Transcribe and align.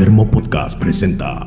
Termo 0.00 0.30
Podcast 0.30 0.78
presenta. 0.78 1.46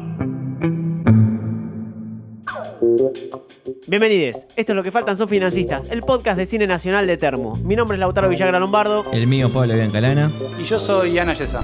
Bienvenidos, 3.87 4.45
esto 4.55 4.73
es 4.73 4.75
lo 4.75 4.83
que 4.83 4.91
faltan 4.91 5.17
son 5.17 5.27
financistas, 5.27 5.87
el 5.89 6.03
podcast 6.03 6.37
de 6.37 6.45
cine 6.45 6.67
nacional 6.67 7.07
de 7.07 7.17
Termo. 7.17 7.55
Mi 7.55 7.75
nombre 7.75 7.95
es 7.95 7.99
Lautaro 7.99 8.29
Villagra 8.29 8.59
Lombardo. 8.59 9.11
El 9.11 9.25
mío, 9.25 9.51
Pablo 9.51 9.73
Biancalana. 9.73 10.31
Y 10.61 10.65
yo 10.65 10.77
soy 10.77 11.17
Ana 11.17 11.33
Yesa. 11.33 11.63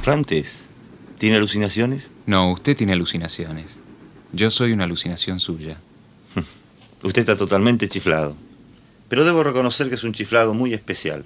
Frantes, 0.00 0.70
¿tiene 1.18 1.36
alucinaciones? 1.36 2.10
No, 2.24 2.52
usted 2.52 2.74
tiene 2.74 2.94
alucinaciones. 2.94 3.78
Yo 4.32 4.50
soy 4.50 4.72
una 4.72 4.84
alucinación 4.84 5.40
suya. 5.40 5.76
Usted 7.02 7.20
está 7.20 7.36
totalmente 7.36 7.86
chiflado. 7.86 8.34
Pero 9.10 9.26
debo 9.26 9.42
reconocer 9.42 9.90
que 9.90 9.96
es 9.96 10.04
un 10.04 10.14
chiflado 10.14 10.54
muy 10.54 10.72
especial. 10.72 11.22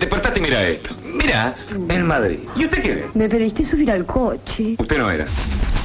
Despertate 0.00 0.40
y 0.40 0.42
mira 0.42 0.66
esto. 0.66 1.05
Mira, 1.16 1.56
en 1.70 2.06
Madrid. 2.06 2.40
¿Y 2.54 2.66
usted 2.66 2.82
quién 2.82 2.98
es? 2.98 3.16
Me 3.16 3.26
pediste 3.28 3.64
subir 3.64 3.90
al 3.90 4.04
coche. 4.04 4.76
Usted 4.78 4.98
no 4.98 5.10
era. 5.10 5.24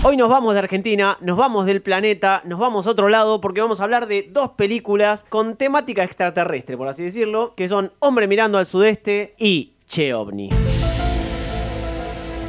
Hoy 0.04 0.18
nos 0.18 0.28
vamos 0.30 0.56
de 0.56 0.60
Argentina, 0.60 1.18
nos 1.22 1.38
vamos 1.38 1.66
del 1.66 1.82
planeta, 1.82 2.42
nos 2.46 2.60
vamos 2.60 2.88
a 2.88 2.90
otro 2.90 3.08
lado 3.08 3.40
porque 3.40 3.62
vamos 3.62 3.80
a 3.80 3.84
hablar 3.84 4.08
de 4.08 4.28
dos 4.32 4.50
películas 4.52 5.24
con 5.30 5.56
temática 5.56 6.04
extraterrestre, 6.04 6.76
por 6.76 6.88
así 6.88 7.04
decirlo, 7.04 7.54
que 7.56 7.70
son 7.70 7.92
Hombre 8.00 8.28
mirando 8.28 8.58
al 8.58 8.66
sudeste 8.66 9.36
y 9.38 9.74
Che 9.88 10.12
OVNI. 10.14 10.50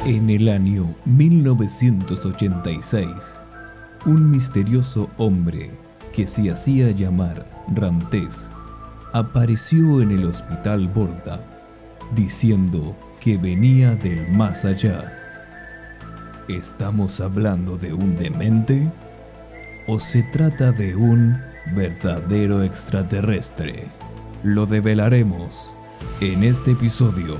En 0.05 0.29
el 0.29 0.49
año 0.49 0.93
1986, 1.05 3.45
un 4.05 4.31
misterioso 4.31 5.09
hombre 5.17 5.71
que 6.11 6.27
se 6.27 6.51
hacía 6.51 6.91
llamar 6.91 7.45
Rantés 7.73 8.51
apareció 9.13 10.01
en 10.01 10.11
el 10.11 10.25
hospital 10.25 10.87
Borda 10.87 11.52
diciendo 12.13 12.95
que 13.19 13.37
venía 13.37 13.95
del 13.95 14.29
más 14.29 14.65
allá. 14.65 15.19
¿Estamos 16.47 17.21
hablando 17.21 17.77
de 17.77 17.93
un 17.93 18.15
demente? 18.15 18.91
¿O 19.87 19.99
se 19.99 20.23
trata 20.23 20.71
de 20.71 20.95
un 20.95 21.41
verdadero 21.75 22.63
extraterrestre? 22.63 23.87
Lo 24.43 24.65
develaremos 24.65 25.75
en 26.21 26.43
este 26.43 26.71
episodio 26.71 27.37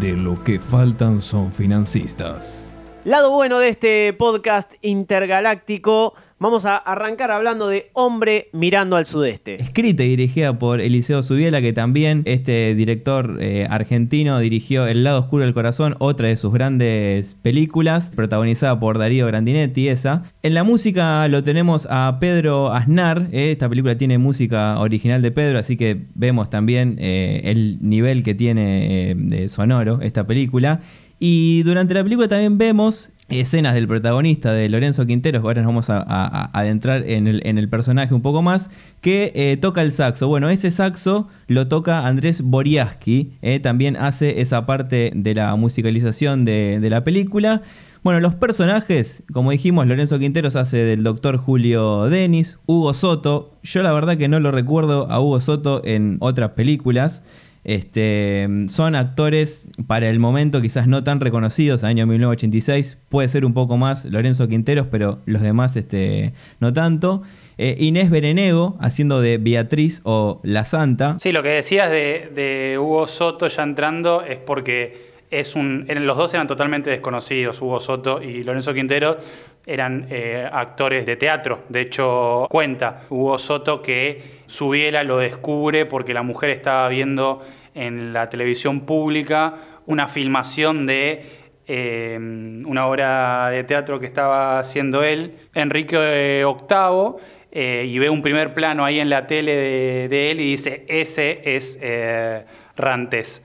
de 0.00 0.12
Lo 0.12 0.44
que 0.44 0.60
faltan 0.60 1.22
son 1.22 1.52
financistas. 1.52 2.74
Lado 3.04 3.30
bueno 3.30 3.58
de 3.58 3.70
este 3.70 4.12
podcast 4.12 4.74
intergaláctico, 4.82 6.14
vamos 6.38 6.64
a 6.64 6.76
arrancar 6.76 7.30
hablando 7.30 7.68
de 7.68 7.90
Hombre 7.92 8.48
mirando 8.52 8.96
al 8.96 9.06
sudeste. 9.06 9.60
Escrita 9.60 10.04
y 10.04 10.10
dirigida 10.10 10.58
por 10.58 10.80
Eliseo 10.80 11.22
Subiela, 11.22 11.60
que 11.60 11.72
también 11.72 12.22
este 12.26 12.74
director 12.74 13.38
eh, 13.40 13.66
argentino 13.68 14.38
dirigió 14.38 14.86
El 14.86 15.04
lado 15.04 15.20
oscuro 15.20 15.44
del 15.44 15.54
corazón, 15.54 15.96
otra 15.98 16.28
de 16.28 16.36
sus 16.36 16.52
grandes 16.52 17.34
películas, 17.42 18.10
protagonizada 18.14 18.78
por 18.78 18.98
Darío 18.98 19.26
Grandinetti, 19.26 19.88
esa. 19.88 20.22
En 20.42 20.54
la 20.54 20.64
música 20.64 21.26
lo 21.28 21.42
tenemos 21.42 21.86
a 21.90 22.18
Pedro 22.20 22.72
Aznar, 22.72 23.28
eh, 23.32 23.50
esta 23.50 23.68
película 23.68 23.98
tiene 23.98 24.18
música 24.18 24.78
original 24.78 25.22
de 25.22 25.30
Pedro, 25.30 25.58
así 25.58 25.76
que 25.76 26.06
vemos 26.14 26.50
también 26.50 26.96
eh, 26.98 27.42
el 27.44 27.78
nivel 27.80 28.22
que 28.22 28.34
tiene 28.34 29.14
de 29.16 29.48
sonoro 29.48 30.00
esta 30.02 30.26
película. 30.26 30.80
Y 31.20 31.62
durante 31.64 31.94
la 31.94 32.04
película 32.04 32.28
también 32.28 32.58
vemos 32.58 33.10
escenas 33.28 33.74
del 33.74 33.86
protagonista 33.86 34.52
de 34.52 34.68
Lorenzo 34.68 35.06
Quinteros, 35.06 35.42
ahora 35.42 35.62
nos 35.62 35.68
vamos 35.68 35.90
a, 35.90 36.50
adentrar 36.58 37.04
en 37.06 37.26
el, 37.26 37.68
personaje 37.68 38.14
un 38.14 38.22
poco 38.22 38.42
más, 38.42 38.70
que 39.00 39.32
eh, 39.34 39.56
toca 39.56 39.82
el 39.82 39.92
saxo. 39.92 40.28
Bueno, 40.28 40.48
ese 40.48 40.70
saxo 40.70 41.28
lo 41.46 41.68
toca 41.68 42.06
Andrés 42.06 42.40
Boriaski, 42.42 43.32
eh, 43.42 43.60
también 43.60 43.96
hace 43.96 44.40
esa 44.40 44.64
parte 44.66 45.12
de 45.14 45.34
la 45.34 45.54
musicalización 45.56 46.44
de, 46.44 46.78
de, 46.80 46.90
la 46.90 47.04
película. 47.04 47.62
Bueno, 48.02 48.20
los 48.20 48.34
personajes, 48.34 49.22
como 49.32 49.50
dijimos, 49.50 49.86
Lorenzo 49.86 50.18
Quinteros 50.18 50.56
hace 50.56 50.78
del 50.78 51.02
doctor 51.02 51.36
Julio 51.36 52.08
Denis, 52.08 52.58
Hugo 52.64 52.94
Soto, 52.94 53.58
yo 53.62 53.82
la 53.82 53.92
verdad 53.92 54.16
que 54.16 54.28
no 54.28 54.40
lo 54.40 54.50
recuerdo 54.52 55.10
a 55.10 55.20
Hugo 55.20 55.40
Soto 55.40 55.82
en 55.84 56.16
otras 56.20 56.50
películas. 56.52 57.22
Este, 57.68 58.48
son 58.70 58.94
actores 58.94 59.68
para 59.86 60.08
el 60.08 60.18
momento 60.18 60.62
quizás 60.62 60.86
no 60.86 61.04
tan 61.04 61.20
reconocidos, 61.20 61.84
año 61.84 62.06
1986, 62.06 62.96
puede 63.10 63.28
ser 63.28 63.44
un 63.44 63.52
poco 63.52 63.76
más 63.76 64.06
Lorenzo 64.06 64.48
Quinteros, 64.48 64.86
pero 64.90 65.18
los 65.26 65.42
demás 65.42 65.76
este, 65.76 66.32
no 66.60 66.72
tanto. 66.72 67.20
Eh, 67.58 67.76
Inés 67.78 68.08
Berenego 68.08 68.78
haciendo 68.80 69.20
de 69.20 69.36
Beatriz 69.36 70.00
o 70.04 70.40
La 70.44 70.64
Santa. 70.64 71.18
Sí, 71.18 71.30
lo 71.30 71.42
que 71.42 71.50
decías 71.50 71.90
de, 71.90 72.78
Hugo 72.80 73.06
Soto 73.06 73.48
ya 73.48 73.64
entrando 73.64 74.22
es 74.22 74.38
porque 74.38 75.08
es 75.30 75.54
un, 75.54 75.86
los 75.90 76.16
dos 76.16 76.32
eran 76.32 76.46
totalmente 76.46 76.88
desconocidos, 76.88 77.60
Hugo 77.60 77.80
Soto 77.80 78.22
y 78.22 78.44
Lorenzo 78.44 78.72
Quinteros 78.72 79.18
eran 79.66 80.06
eh, 80.08 80.48
actores 80.50 81.04
de 81.04 81.16
teatro. 81.16 81.64
De 81.68 81.82
hecho, 81.82 82.46
cuenta 82.48 83.02
Hugo 83.10 83.36
Soto 83.36 83.82
que 83.82 84.38
Subiela 84.46 85.04
lo 85.04 85.18
descubre 85.18 85.84
porque 85.84 86.14
la 86.14 86.22
mujer 86.22 86.48
estaba 86.48 86.88
viendo 86.88 87.42
en 87.74 88.12
la 88.12 88.28
televisión 88.28 88.80
pública 88.80 89.54
una 89.86 90.06
filmación 90.06 90.86
de 90.86 91.48
eh, 91.70 92.16
una 92.18 92.86
obra 92.86 93.50
de 93.50 93.62
teatro 93.64 94.00
que 94.00 94.06
estaba 94.06 94.58
haciendo 94.58 95.02
él, 95.04 95.34
Enrique 95.52 96.42
VIII, 96.42 97.14
eh, 97.52 97.84
y 97.86 97.98
ve 97.98 98.08
un 98.08 98.22
primer 98.22 98.54
plano 98.54 98.86
ahí 98.86 99.00
en 99.00 99.10
la 99.10 99.26
tele 99.26 100.08
de, 100.08 100.30
él 100.30 100.40
y 100.40 100.50
dice, 100.50 100.86
ese 100.88 101.42
es 101.44 101.78
eh, 101.82 102.44
Rantes. 102.74 103.42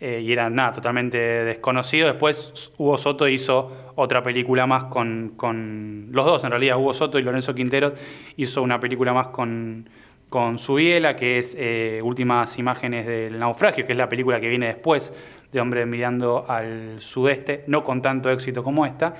y 0.00 0.32
era 0.32 0.48
nada, 0.48 0.72
totalmente 0.72 1.18
desconocido. 1.18 2.06
Después 2.06 2.72
Hugo 2.78 2.96
Soto 2.96 3.28
hizo 3.28 3.92
otra 3.94 4.22
película 4.22 4.66
más 4.66 4.84
con, 4.84 5.34
con, 5.36 6.08
los 6.12 6.24
dos, 6.24 6.44
en 6.44 6.50
realidad, 6.50 6.78
Hugo 6.78 6.94
Soto 6.94 7.18
y 7.18 7.22
Lorenzo 7.22 7.54
Quinteros 7.54 7.92
hizo 8.36 8.62
una 8.62 8.80
película 8.80 9.12
más 9.12 9.28
con, 9.28 9.88
con 10.28 10.58
Subiela, 10.58 11.14
que 11.14 11.38
es 11.38 11.56
eh, 11.58 12.00
Últimas 12.02 12.58
Imágenes 12.58 13.06
del 13.06 13.38
Naufragio, 13.38 13.86
que 13.86 13.92
es 13.92 13.98
la 13.98 14.08
película 14.08 14.40
que 14.40 14.48
viene 14.48 14.66
después 14.66 15.12
de 15.52 15.60
Hombre 15.60 15.86
mirando 15.86 16.44
al 16.48 17.00
sudeste, 17.00 17.64
no 17.68 17.82
con 17.82 18.02
tanto 18.02 18.30
éxito 18.30 18.62
como 18.62 18.84
esta, 18.84 19.14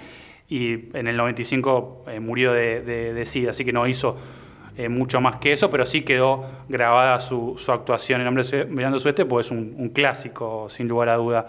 y 0.49 0.97
en 0.97 1.06
el 1.06 1.16
95 1.16 2.05
eh, 2.09 2.21
murió 2.21 2.53
de, 2.53 3.22
SIDA, 3.25 3.50
así 3.50 3.65
que 3.65 3.72
no 3.72 3.87
hizo 3.87 4.16
eh, 4.77 4.89
mucho 4.89 5.21
más 5.21 5.37
que 5.37 5.53
eso, 5.53 5.71
pero 5.71 5.87
sí 5.87 6.03
quedó 6.03 6.45
grabada 6.69 7.19
su, 7.21 7.56
actuación 7.69 8.21
en 8.21 8.27
Hombre 8.27 8.66
mirando 8.69 8.97
al 8.97 9.00
sudeste, 9.00 9.25
pues 9.25 9.47
es 9.47 9.53
un, 9.53 9.91
clásico, 9.91 10.69
sin 10.69 10.89
lugar 10.89 11.09
a 11.11 11.16
duda, 11.16 11.47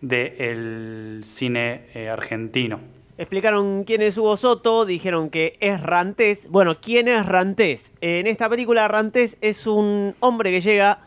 del 0.00 1.22
cine 1.24 2.08
argentino. 2.10 3.01
Explicaron 3.18 3.84
quién 3.84 4.00
es 4.00 4.16
Hugo 4.16 4.38
Soto, 4.38 4.86
dijeron 4.86 5.28
que 5.28 5.58
es 5.60 5.82
Rantés. 5.82 6.48
Bueno, 6.48 6.80
¿quién 6.80 7.08
es 7.08 7.26
Rantés? 7.26 7.92
En 8.00 8.26
esta 8.26 8.48
película 8.48 8.88
Rantés 8.88 9.36
es 9.42 9.66
un 9.66 10.14
hombre 10.20 10.50
que 10.50 10.62
llega 10.62 11.00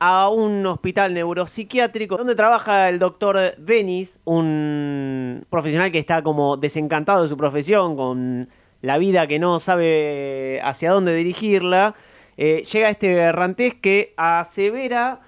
a 0.00 0.30
un 0.30 0.64
hospital 0.64 1.12
neuropsiquiátrico 1.12 2.16
donde 2.16 2.34
trabaja 2.34 2.88
el 2.88 2.98
doctor 2.98 3.56
Denis, 3.58 4.20
un 4.24 5.44
profesional 5.50 5.92
que 5.92 5.98
está 5.98 6.22
como 6.22 6.56
desencantado 6.56 7.22
de 7.22 7.28
su 7.28 7.36
profesión, 7.36 7.94
con 7.94 8.48
la 8.80 8.96
vida 8.96 9.26
que 9.26 9.38
no 9.38 9.60
sabe 9.60 10.62
hacia 10.64 10.92
dónde 10.92 11.14
dirigirla. 11.14 11.94
Eh, 12.38 12.62
llega 12.72 12.88
este 12.88 13.32
Rantés 13.32 13.74
que 13.74 14.14
asevera 14.16 15.20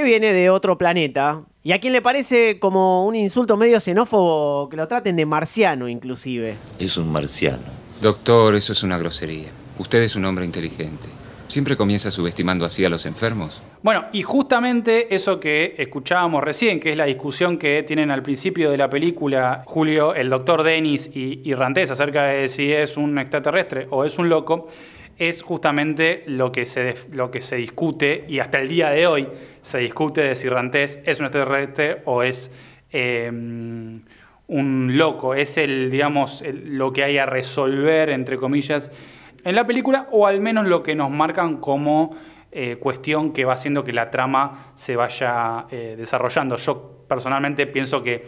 que 0.00 0.06
viene 0.06 0.32
de 0.32 0.50
otro 0.50 0.78
planeta, 0.78 1.42
¿Y 1.62 1.72
a 1.72 1.78
quién 1.78 1.92
le 1.92 2.00
parece 2.00 2.58
como 2.58 3.04
un 3.04 3.14
insulto 3.14 3.54
medio 3.58 3.80
xenófobo 3.80 4.70
que 4.70 4.78
lo 4.78 4.88
traten 4.88 5.14
de 5.14 5.26
marciano 5.26 5.88
inclusive? 5.88 6.56
Es 6.78 6.96
un 6.96 7.12
marciano. 7.12 7.58
Doctor, 8.00 8.54
eso 8.54 8.72
es 8.72 8.82
una 8.82 8.96
grosería. 8.96 9.48
Usted 9.78 10.02
es 10.02 10.16
un 10.16 10.24
hombre 10.24 10.46
inteligente. 10.46 11.08
¿Siempre 11.48 11.76
comienza 11.76 12.10
subestimando 12.10 12.64
así 12.64 12.82
a 12.86 12.88
los 12.88 13.04
enfermos? 13.04 13.60
Bueno, 13.82 14.06
y 14.10 14.22
justamente 14.22 15.14
eso 15.14 15.38
que 15.38 15.74
escuchábamos 15.76 16.42
recién, 16.42 16.80
que 16.80 16.92
es 16.92 16.96
la 16.96 17.04
discusión 17.04 17.58
que 17.58 17.82
tienen 17.82 18.10
al 18.10 18.22
principio 18.22 18.70
de 18.70 18.78
la 18.78 18.88
película 18.88 19.62
Julio, 19.66 20.14
el 20.14 20.30
doctor 20.30 20.62
Denis 20.62 21.10
y, 21.12 21.42
y 21.44 21.52
Rantés 21.52 21.90
acerca 21.90 22.24
de 22.24 22.48
si 22.48 22.72
es 22.72 22.96
un 22.96 23.18
extraterrestre 23.18 23.86
o 23.90 24.06
es 24.06 24.18
un 24.18 24.30
loco, 24.30 24.66
es 25.20 25.42
justamente 25.42 26.24
lo 26.26 26.50
que, 26.50 26.64
se, 26.64 26.94
lo 27.12 27.30
que 27.30 27.42
se 27.42 27.56
discute 27.56 28.24
y 28.26 28.38
hasta 28.38 28.58
el 28.58 28.68
día 28.68 28.88
de 28.88 29.06
hoy 29.06 29.28
se 29.60 29.76
discute 29.78 30.22
de 30.22 30.34
si 30.34 30.48
Rantés 30.48 30.98
es 31.04 31.20
un 31.20 31.26
extraterrestre 31.26 32.00
o 32.06 32.22
es 32.22 32.50
em, 32.90 34.00
un 34.46 34.96
loco. 34.96 35.34
Es 35.34 35.58
el, 35.58 35.90
digamos, 35.90 36.42
lo 36.64 36.90
que 36.94 37.04
hay 37.04 37.18
a 37.18 37.26
resolver, 37.26 38.08
entre 38.08 38.38
comillas, 38.38 38.90
en 39.44 39.54
la 39.54 39.66
película, 39.66 40.08
o 40.10 40.26
al 40.26 40.40
menos 40.40 40.66
lo 40.66 40.82
que 40.82 40.94
nos 40.94 41.10
marcan 41.10 41.58
como 41.58 42.16
eh, 42.50 42.78
cuestión 42.80 43.34
que 43.34 43.44
va 43.44 43.52
haciendo 43.52 43.84
que 43.84 43.92
la 43.92 44.10
trama 44.10 44.72
se 44.74 44.96
vaya 44.96 45.66
eh, 45.70 45.96
desarrollando. 45.98 46.56
Yo 46.56 47.04
personalmente 47.06 47.66
pienso 47.66 48.02
que 48.02 48.24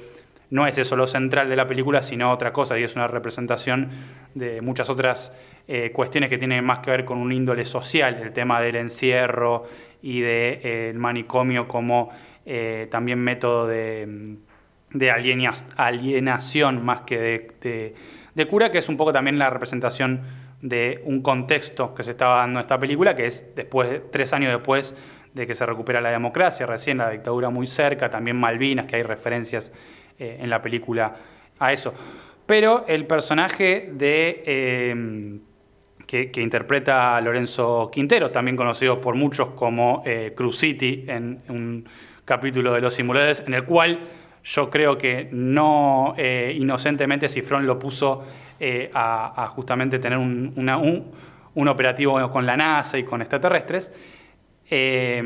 no 0.51 0.67
es 0.67 0.77
eso 0.77 0.95
lo 0.97 1.07
central 1.07 1.49
de 1.49 1.57
la 1.57 1.67
película, 1.67 2.03
sino 2.03 2.31
otra 2.31 2.53
cosa, 2.53 2.79
y 2.79 2.83
es 2.83 2.95
una 2.97 3.09
representación 3.09 3.89
de 4.35 4.61
muchas 4.61 4.91
otras 4.91 5.33
eh, 5.69 5.91
cuestiones 5.93 6.29
que 6.29 6.39
tienen 6.39 6.65
más 6.65 6.81
que 6.81 6.91
ver 6.91 7.05
con 7.05 7.19
un 7.19 7.33
índole 7.33 7.65
social, 7.65 8.21
el 8.23 8.33
tema 8.33 8.61
del 8.61 8.77
encierro 8.77 9.65
y 10.03 10.21
del 10.21 10.61
de, 10.63 10.91
eh, 10.91 10.93
manicomio 10.95 11.69
como 11.69 12.11
eh, 12.45 12.89
también 12.91 13.21
método 13.21 13.67
de, 13.69 14.37
aliena- 15.11 15.53
alienación 15.77 16.85
más 16.85 17.03
que 17.03 17.19
de, 17.19 17.95
de- 18.35 18.47
cura, 18.47 18.71
que 18.71 18.79
es 18.79 18.89
un 18.89 18.97
poco 18.97 19.13
también 19.13 19.39
la 19.39 19.51
representación 19.51 20.23
de 20.61 21.01
un 21.05 21.23
contexto 21.23 21.95
que 21.95 22.03
se 22.03 22.11
estaba 22.13 22.39
dando 22.39 22.61
esta 22.61 22.79
película, 22.79 23.15
que 23.15 23.27
es 23.27 23.55
después, 23.55 24.03
tres 24.11 24.33
años 24.33 24.53
después 24.53 24.97
de 25.35 25.47
que 25.47 25.55
se 25.55 25.65
recupera 25.65 26.01
la 26.01 26.11
democracia, 26.11 26.67
recién 26.67 26.99
la 26.99 27.11
dictadura 27.11 27.51
muy 27.51 27.67
cerca, 27.67 28.11
también 28.11 28.37
Malvinas, 28.37 28.87
que 28.87 28.97
hay 28.97 29.03
referencias 29.03 29.73
en 30.19 30.51
la 30.51 30.61
película 30.61 31.17
a 31.59 31.73
eso. 31.73 31.95
Pero 32.47 32.85
el 32.87 33.07
personaje 33.07 33.91
de... 33.93 35.41
que, 36.13 36.31
que 36.31 36.43
interpreta 36.43 37.17
a 37.17 37.21
Lorenzo 37.23 37.89
Quintero, 37.91 38.31
también 38.31 38.55
conocido 38.55 39.01
por 39.01 39.15
muchos 39.15 39.49
como 39.53 40.03
eh, 40.05 40.35
Cruz 40.37 40.59
City 40.59 41.05
en 41.09 41.41
un 41.49 41.89
capítulo 42.27 42.75
de 42.75 42.83
Los 42.83 42.93
Simuladores, 42.93 43.43
en 43.47 43.55
el 43.55 43.65
cual 43.65 43.99
yo 44.45 44.69
creo 44.69 44.99
que 44.99 45.31
no 45.33 46.13
eh, 46.19 46.55
inocentemente 46.55 47.31
Cifrón 47.31 47.65
lo 47.67 47.79
puso 47.79 48.25
eh, 48.61 48.91
a, 48.93 49.43
a 49.43 49.47
justamente 49.49 49.99
tener 49.99 50.19
un, 50.19 50.53
una- 50.57 50.77
un- 50.77 51.11
un 51.55 51.69
operativo 51.69 52.31
con 52.31 52.45
la 52.45 52.59
NASA 52.59 52.99
y 52.99 53.05
con 53.05 53.23
extraterrestres. 53.23 53.91
Eh, 54.71 55.23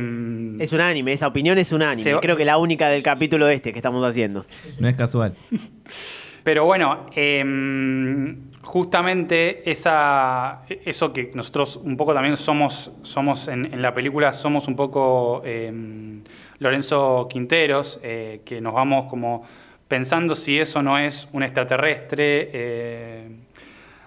Es 0.61 0.73
un 0.73 0.81
anime, 0.81 1.13
esa 1.13 1.27
opinión 1.27 1.59
es 1.59 1.73
un 1.73 1.83
anime. 1.83 2.03
Se 2.05 2.15
va- 2.15 2.21
Creo 2.21 2.37
que 2.37 2.45
la 2.45 2.59
única 2.59 2.89
del 2.91 3.03
capítulo 3.03 3.49
este 3.49 3.73
que 3.73 3.79
estamos 3.81 4.07
haciendo. 4.09 4.47
No 4.79 4.89
es 4.89 4.95
casual. 4.95 5.35
Pero 6.45 6.65
bueno, 6.65 7.07
em, 7.13 8.46
justamente 8.67 9.71
esa, 9.71 10.63
eso 10.69 11.13
que 11.13 11.31
nosotros 11.35 11.77
un 11.77 11.97
poco 11.97 12.13
también 12.13 12.37
somos, 12.37 12.91
somos 13.03 13.47
en, 13.47 13.81
la 13.81 13.95
película, 13.95 14.33
somos 14.33 14.67
un 14.67 14.75
poco 14.75 15.41
em, 15.45 16.23
Lorenzo 16.59 17.29
Quinteros, 17.31 18.01
eh, 18.03 18.41
que 18.45 18.61
nos 18.61 18.75
vamos 18.75 19.09
como 19.09 19.45
pensando 19.87 20.35
si 20.35 20.59
eso 20.59 20.83
no 20.83 20.99
es 20.99 21.29
un 21.33 21.45
extraterrestre. 21.45 22.51
eh, 22.53 23.29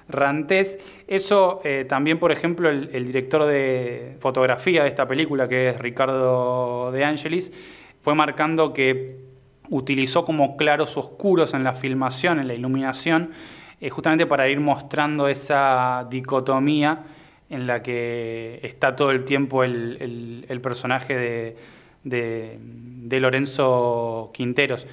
Rantés. 0.10 0.80
Eso 1.08 1.62
eh, 1.64 1.86
también, 1.88 2.18
por 2.18 2.32
ejemplo, 2.32 2.68
el, 2.68 2.90
el 2.94 3.06
director 3.06 3.46
de 3.46 4.18
fotografía 4.20 4.82
de 4.82 4.90
esta 4.90 5.08
película, 5.08 5.48
que 5.48 5.70
es 5.70 5.80
Ricardo 5.80 6.92
De 6.92 7.06
Angelis, 7.06 7.54
fue 8.02 8.16
marcando 8.16 8.74
que 8.74 9.20
utilizó 9.70 10.26
como 10.26 10.58
claros 10.58 10.98
oscuros 10.98 11.54
en 11.54 11.64
la 11.64 11.76
filmación, 11.76 12.40
en 12.40 12.48
la 12.48 12.56
iluminación, 12.56 13.30
justamente 13.88 14.26
para 14.26 14.50
ir 14.50 14.60
mostrando 14.60 15.28
esa 15.28 16.06
dicotomía 16.10 17.04
en 17.50 17.66
la 17.66 17.82
que 17.82 18.60
está 18.62 18.96
todo 18.96 19.12
el 19.12 19.24
tiempo 19.24 19.64
el, 19.64 20.60
personaje 20.62 21.56
de, 22.04 23.20
Lorenzo 23.20 24.32
Quinteros. 24.34 24.86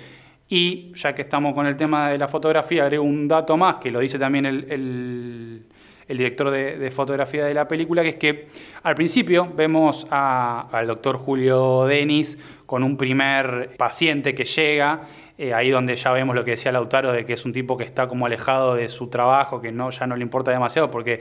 Y 0.49 0.93
ya 0.95 1.15
que 1.15 1.23
estamos 1.23 1.55
con 1.55 1.67
el 1.67 1.77
tema 1.77 2.11
de 2.11 2.19
la 2.19 2.29
fotografía, 2.29 2.85
agrego 2.85 3.05
un 3.05 3.27
dato 3.27 3.57
más, 3.57 3.77
que 3.77 3.91
lo 3.91 3.99
dice 4.01 4.19
también 4.19 4.47
el, 4.47 5.67
director 6.09 6.51
de, 6.51 6.91
fotografía 6.91 7.45
de 7.45 7.53
la 7.53 7.67
película, 7.67 8.03
que 8.03 8.11
es 8.11 8.17
que 8.17 8.47
al 8.85 8.95
principio 8.95 9.53
vemos 9.55 10.07
al 10.11 10.87
doctor 10.87 11.19
Julio 11.19 11.85
Denis 11.85 12.39
con 12.65 12.83
un 12.83 12.97
primer 12.97 13.77
paciente 13.77 14.35
que 14.35 14.45
llega, 14.45 15.03
eh, 15.39 15.53
ahí 15.55 15.71
donde 15.71 15.97
ya 15.97 16.13
vemos 16.13 16.35
lo 16.35 16.45
que 16.45 16.53
decía 16.53 16.73
Lautaro, 16.73 17.13
de 17.13 17.25
que 17.25 17.35
es 17.35 17.45
un 17.45 17.53
tipo 17.53 17.77
que 17.77 17.85
está 17.85 18.09
como 18.09 18.27
alejado 18.27 18.75
de 18.75 18.89
su 18.89 19.09
trabajo, 19.09 19.61
que 19.61 19.73
no, 19.73 19.91
ya 19.91 20.07
no 20.07 20.17
le 20.17 20.23
importa 20.23 20.51
demasiado, 20.51 20.91
porque 20.91 21.21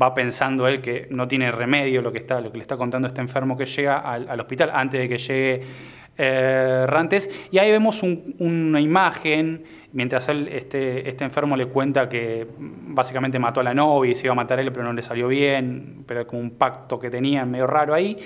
va 0.00 0.12
pensando 0.14 0.68
él 0.68 0.80
que 0.80 1.08
no 1.10 1.26
tiene 1.26 1.50
remedio 1.50 2.02
lo 2.02 2.12
que, 2.12 2.18
está, 2.18 2.40
lo 2.40 2.52
que 2.52 2.58
le 2.58 2.62
está 2.62 2.76
contando 2.76 3.08
este 3.08 3.20
enfermo 3.20 3.56
que 3.56 3.64
llega 3.66 3.98
al, 3.98 4.28
al 4.28 4.38
hospital 4.40 4.70
antes 4.74 5.00
de 5.00 5.08
que 5.08 5.18
llegue 5.18 5.62
eh, 6.18 6.84
Rantes. 6.86 7.30
Y 7.50 7.58
ahí 7.58 7.70
vemos 7.70 8.02
un- 8.02 8.34
una 8.38 8.80
imagen, 8.80 9.62
mientras 9.92 10.28
él, 10.28 10.48
este, 10.52 11.08
este 11.08 11.24
enfermo 11.24 11.56
le 11.56 11.66
cuenta 11.66 12.08
que 12.08 12.46
básicamente 12.58 13.38
mató 13.38 13.60
a 13.60 13.64
la 13.64 13.72
novia 13.72 14.10
y 14.12 14.14
se 14.14 14.26
iba 14.26 14.32
a 14.32 14.36
matar 14.36 14.58
a 14.58 14.62
él, 14.62 14.72
pero 14.72 14.84
no 14.84 14.92
le 14.92 15.02
salió 15.02 15.28
bien, 15.28 16.04
pero 16.06 16.26
como 16.26 16.42
un 16.42 16.50
pacto 16.50 16.98
que 16.98 17.08
tenían 17.08 17.50
medio 17.50 17.66
raro 17.66 17.94
ahí. 17.94 18.18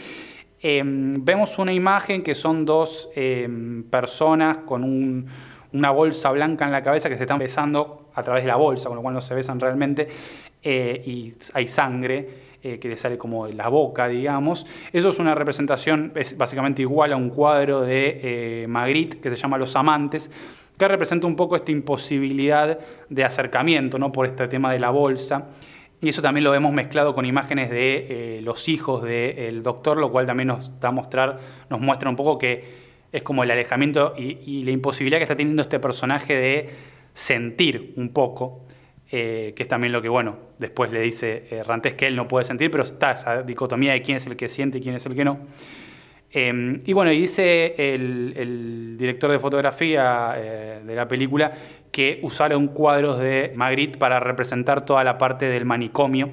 Eh, 0.62 0.82
vemos 0.84 1.58
una 1.58 1.72
imagen 1.72 2.22
que 2.22 2.34
son 2.34 2.64
dos 2.64 3.08
eh, 3.16 3.48
personas 3.90 4.58
con 4.58 4.84
un- 4.84 5.26
una 5.72 5.90
bolsa 5.90 6.30
blanca 6.30 6.64
en 6.66 6.72
la 6.72 6.82
cabeza 6.82 7.08
que 7.08 7.16
se 7.16 7.24
están 7.24 7.38
besando 7.38 8.10
a 8.14 8.22
través 8.22 8.44
de 8.44 8.48
la 8.48 8.56
bolsa, 8.56 8.88
con 8.88 8.96
lo 8.96 9.02
cual 9.02 9.14
no 9.14 9.20
se 9.20 9.34
besan 9.34 9.58
realmente, 9.58 10.06
eh, 10.62 11.02
y 11.06 11.34
hay 11.54 11.66
sangre 11.66 12.52
eh, 12.62 12.78
que 12.78 12.88
le 12.88 12.96
sale 12.96 13.18
como 13.18 13.46
de 13.46 13.54
la 13.54 13.66
boca, 13.68 14.06
digamos. 14.06 14.66
Eso 14.92 15.08
es 15.08 15.18
una 15.18 15.34
representación, 15.34 16.12
es 16.14 16.36
básicamente 16.38 16.82
igual 16.82 17.12
a 17.12 17.16
un 17.16 17.30
cuadro 17.30 17.80
de 17.80 18.20
eh, 18.62 18.66
Magritte 18.68 19.18
que 19.18 19.30
se 19.30 19.36
llama 19.36 19.58
Los 19.58 19.74
Amantes, 19.74 20.30
que 20.78 20.86
representa 20.86 21.26
un 21.26 21.34
poco 21.34 21.56
esta 21.56 21.72
imposibilidad 21.72 22.78
de 23.08 23.24
acercamiento 23.24 23.98
¿no? 23.98 24.12
por 24.12 24.26
este 24.26 24.46
tema 24.46 24.72
de 24.72 24.78
la 24.78 24.90
bolsa. 24.90 25.48
Y 26.02 26.08
eso 26.10 26.20
también 26.20 26.44
lo 26.44 26.50
vemos 26.50 26.72
mezclado 26.72 27.14
con 27.14 27.24
imágenes 27.24 27.70
de 27.70 28.38
eh, 28.38 28.42
los 28.42 28.68
hijos 28.68 29.02
del 29.04 29.62
doctor, 29.62 29.96
lo 29.96 30.10
cual 30.10 30.26
también 30.26 30.48
nos 30.48 30.78
da 30.80 30.90
mostrar, 30.90 31.38
nos 31.70 31.80
muestra 31.80 32.10
un 32.10 32.16
poco 32.16 32.36
que 32.38 32.82
es 33.12 33.22
como 33.22 33.44
el 33.44 33.50
alejamiento 33.50 34.12
y, 34.18 34.38
y 34.44 34.64
la 34.64 34.72
imposibilidad 34.72 35.18
que 35.18 35.24
está 35.24 35.36
teniendo 35.36 35.62
este 35.62 35.78
personaje 35.78 36.34
de 36.34 36.70
sentir 37.14 37.94
un 37.96 38.08
poco, 38.10 38.64
eh, 39.10 39.52
que 39.54 39.62
es 39.62 39.68
también 39.68 39.92
lo 39.92 40.00
que, 40.00 40.08
bueno, 40.08 40.38
después 40.58 40.90
le 40.90 41.00
dice 41.00 41.44
eh, 41.50 41.62
Rantes 41.62 41.94
que 41.94 42.06
él 42.06 42.16
no 42.16 42.28
puede 42.28 42.44
sentir, 42.44 42.70
pero 42.70 42.82
está 42.82 43.12
esa 43.12 43.42
dicotomía 43.42 43.92
de 43.92 44.02
quién 44.02 44.16
es 44.16 44.26
el 44.26 44.36
que 44.36 44.48
siente 44.48 44.78
y 44.78 44.80
quién 44.80 44.94
es 44.94 45.06
el 45.06 45.14
que 45.14 45.24
no. 45.24 45.38
Eh, 46.32 46.80
y 46.84 46.92
bueno, 46.92 47.12
y 47.12 47.20
dice 47.20 47.74
el, 47.76 48.32
el 48.36 48.96
director 48.98 49.30
de 49.30 49.38
fotografía 49.38 50.34
eh, 50.36 50.80
de 50.84 50.94
la 50.94 51.06
película 51.06 51.52
que 51.90 52.20
usaron 52.22 52.68
cuadros 52.68 53.18
de 53.18 53.52
Magritte 53.54 53.98
para 53.98 54.18
representar 54.18 54.84
toda 54.86 55.04
la 55.04 55.18
parte 55.18 55.46
del 55.46 55.66
manicomio 55.66 56.30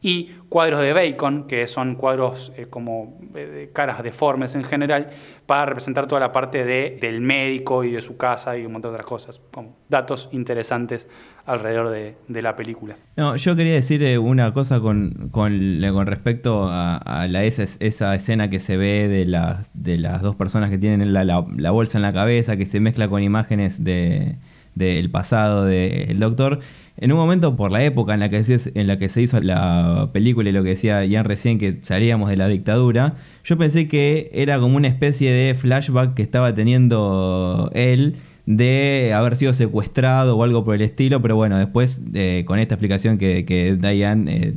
y 0.00 0.26
cuadros 0.48 0.80
de 0.80 0.92
Bacon, 0.92 1.46
que 1.48 1.66
son 1.66 1.96
cuadros 1.96 2.52
eh, 2.56 2.66
como 2.70 3.18
eh, 3.34 3.46
de 3.46 3.70
caras 3.72 4.02
deformes 4.04 4.54
en 4.54 4.62
general, 4.62 5.08
para 5.46 5.66
representar 5.66 6.06
toda 6.06 6.20
la 6.20 6.30
parte 6.30 6.64
de, 6.64 6.98
del 7.00 7.20
médico 7.20 7.82
y 7.82 7.90
de 7.90 8.00
su 8.00 8.16
casa 8.16 8.56
y 8.56 8.64
un 8.64 8.72
montón 8.72 8.92
de 8.92 8.96
otras 8.96 9.06
cosas, 9.06 9.40
como 9.52 9.76
datos 9.88 10.28
interesantes 10.30 11.08
alrededor 11.46 11.88
de, 11.90 12.14
de 12.28 12.42
la 12.42 12.54
película. 12.54 12.96
No, 13.16 13.34
yo 13.36 13.56
quería 13.56 13.72
decir 13.72 14.02
eh, 14.04 14.18
una 14.18 14.52
cosa 14.52 14.78
con, 14.80 15.30
con, 15.32 15.80
con 15.92 16.06
respecto 16.06 16.68
a, 16.68 17.00
a 17.22 17.26
esa, 17.42 17.64
esa 17.80 18.14
escena 18.14 18.50
que 18.50 18.60
se 18.60 18.76
ve 18.76 19.08
de 19.08 19.24
las, 19.26 19.70
de 19.74 19.98
las 19.98 20.22
dos 20.22 20.36
personas 20.36 20.70
que 20.70 20.78
tienen 20.78 21.12
la, 21.12 21.24
la- 21.24 21.70
bolsa 21.72 21.98
en 21.98 22.02
la 22.02 22.12
cabeza, 22.12 22.56
que 22.56 22.66
se 22.66 22.78
mezcla 22.78 23.08
con 23.08 23.20
imágenes 23.22 23.82
de- 23.82 24.36
del 24.74 25.10
pasado 25.10 25.64
del 25.64 26.20
doctor. 26.20 26.60
En 27.00 27.12
un 27.12 27.18
momento, 27.18 27.54
por 27.54 27.70
la 27.70 27.84
época 27.84 28.14
en 28.14 28.20
la, 28.20 28.28
que 28.28 28.42
se, 28.42 28.72
en 28.74 28.88
la 28.88 28.98
que 28.98 29.08
se 29.08 29.22
hizo 29.22 29.40
la 29.40 30.10
película 30.12 30.50
y 30.50 30.52
lo 30.52 30.64
que 30.64 30.70
decía 30.70 31.04
Ian 31.04 31.24
recién, 31.24 31.58
que 31.58 31.78
salíamos 31.82 32.28
de 32.28 32.36
la 32.36 32.48
dictadura, 32.48 33.14
yo 33.44 33.56
pensé 33.56 33.86
que 33.86 34.30
era 34.32 34.58
como 34.58 34.76
una 34.76 34.88
especie 34.88 35.30
de 35.32 35.54
flashback 35.54 36.14
que 36.14 36.22
estaba 36.22 36.54
teniendo 36.54 37.70
él 37.72 38.16
de 38.46 39.12
haber 39.14 39.36
sido 39.36 39.52
secuestrado 39.52 40.36
o 40.36 40.42
algo 40.42 40.64
por 40.64 40.74
el 40.74 40.82
estilo, 40.82 41.22
pero 41.22 41.36
bueno, 41.36 41.56
después 41.56 42.00
eh, 42.14 42.42
con 42.46 42.58
esta 42.58 42.74
explicación 42.74 43.16
que, 43.16 43.44
que 43.44 43.76
Diane 43.76 44.36
eh, 44.36 44.54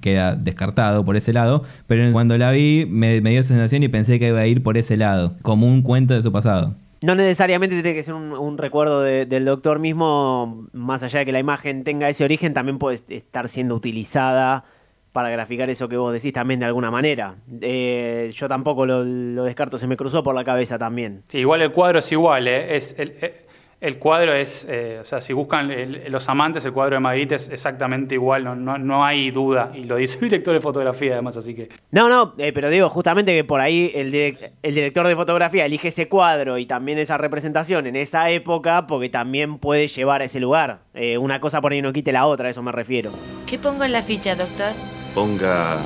queda 0.00 0.36
descartado 0.36 1.04
por 1.04 1.16
ese 1.16 1.32
lado, 1.32 1.64
pero 1.88 2.12
cuando 2.12 2.38
la 2.38 2.52
vi 2.52 2.86
me, 2.88 3.20
me 3.22 3.30
dio 3.30 3.42
sensación 3.42 3.82
y 3.82 3.88
pensé 3.88 4.20
que 4.20 4.28
iba 4.28 4.38
a 4.38 4.46
ir 4.46 4.62
por 4.62 4.76
ese 4.76 4.96
lado, 4.96 5.34
como 5.42 5.66
un 5.66 5.82
cuento 5.82 6.14
de 6.14 6.22
su 6.22 6.30
pasado. 6.30 6.76
No 7.02 7.14
necesariamente 7.14 7.74
tiene 7.82 7.94
que 7.94 8.02
ser 8.02 8.14
un, 8.14 8.58
recuerdo 8.58 9.02
de- 9.02 9.26
del 9.26 9.44
doctor 9.44 9.78
mismo, 9.78 10.66
más 10.72 11.02
allá 11.02 11.20
de 11.20 11.26
que 11.26 11.32
la 11.32 11.38
imagen 11.40 11.84
tenga 11.84 12.08
ese 12.08 12.24
origen, 12.24 12.54
también 12.54 12.78
puede 12.78 13.00
estar 13.08 13.48
siendo 13.48 13.74
utilizada 13.74 14.64
para 15.12 15.30
graficar 15.30 15.70
eso 15.70 15.88
que 15.88 15.96
vos 15.96 16.12
decís 16.12 16.32
también 16.32 16.60
de 16.60 16.66
alguna 16.66 16.90
manera. 16.90 17.36
Eh, 17.60 18.30
yo 18.34 18.48
tampoco 18.48 18.84
lo, 18.86 19.02
descarto, 19.44 19.78
se 19.78 19.86
me 19.86 19.96
cruzó 19.96 20.22
por 20.22 20.34
la 20.34 20.44
cabeza 20.44 20.76
también. 20.78 21.22
Sí, 21.28 21.38
igual 21.38 21.62
el 21.62 21.72
cuadro 21.72 22.00
es 22.00 22.12
igual, 22.12 22.48
¿eh? 22.48 22.76
es 22.76 22.94
el, 22.98 23.16
el- 23.20 23.32
el 23.80 23.98
cuadro 23.98 24.32
es, 24.34 24.66
eh, 24.70 24.98
o 25.02 25.04
sea, 25.04 25.20
si 25.20 25.32
buscan 25.32 25.70
el- 25.70 26.04
los 26.10 26.28
amantes, 26.28 26.64
el 26.64 26.72
cuadro 26.72 26.96
de 26.96 27.00
Magritte 27.00 27.34
es 27.34 27.48
exactamente 27.50 28.14
igual, 28.14 28.42
no, 28.44 28.54
no, 28.56 28.78
no 28.78 29.04
hay 29.04 29.30
duda, 29.30 29.70
y 29.74 29.84
lo 29.84 29.96
dice 29.96 30.16
el 30.22 30.30
director 30.30 30.54
de 30.54 30.60
fotografía 30.60 31.12
además, 31.12 31.36
así 31.36 31.54
que... 31.54 31.68
No, 31.90 32.08
no, 32.08 32.34
eh, 32.38 32.52
pero 32.52 32.70
digo 32.70 32.88
justamente 32.88 33.34
que 33.34 33.44
por 33.44 33.60
ahí 33.60 33.92
el, 33.94 34.10
direc- 34.12 34.52
el 34.62 34.74
director 34.74 35.06
de 35.06 35.14
fotografía 35.14 35.66
elige 35.66 35.88
ese 35.88 36.08
cuadro 36.08 36.56
y 36.58 36.66
también 36.66 36.98
esa 36.98 37.18
representación 37.18 37.86
en 37.86 37.96
esa 37.96 38.30
época 38.30 38.86
porque 38.86 39.08
también 39.10 39.58
puede 39.58 39.86
llevar 39.88 40.22
a 40.22 40.24
ese 40.24 40.40
lugar. 40.40 40.80
Eh, 40.94 41.18
una 41.18 41.38
cosa 41.40 41.60
por 41.60 41.72
ahí 41.72 41.82
no 41.82 41.92
quite 41.92 42.12
la 42.12 42.26
otra, 42.26 42.48
a 42.48 42.50
eso 42.50 42.62
me 42.62 42.72
refiero. 42.72 43.10
¿Qué 43.46 43.58
pongo 43.58 43.84
en 43.84 43.92
la 43.92 44.02
ficha, 44.02 44.34
doctor? 44.34 44.72
Ponga 45.14 45.78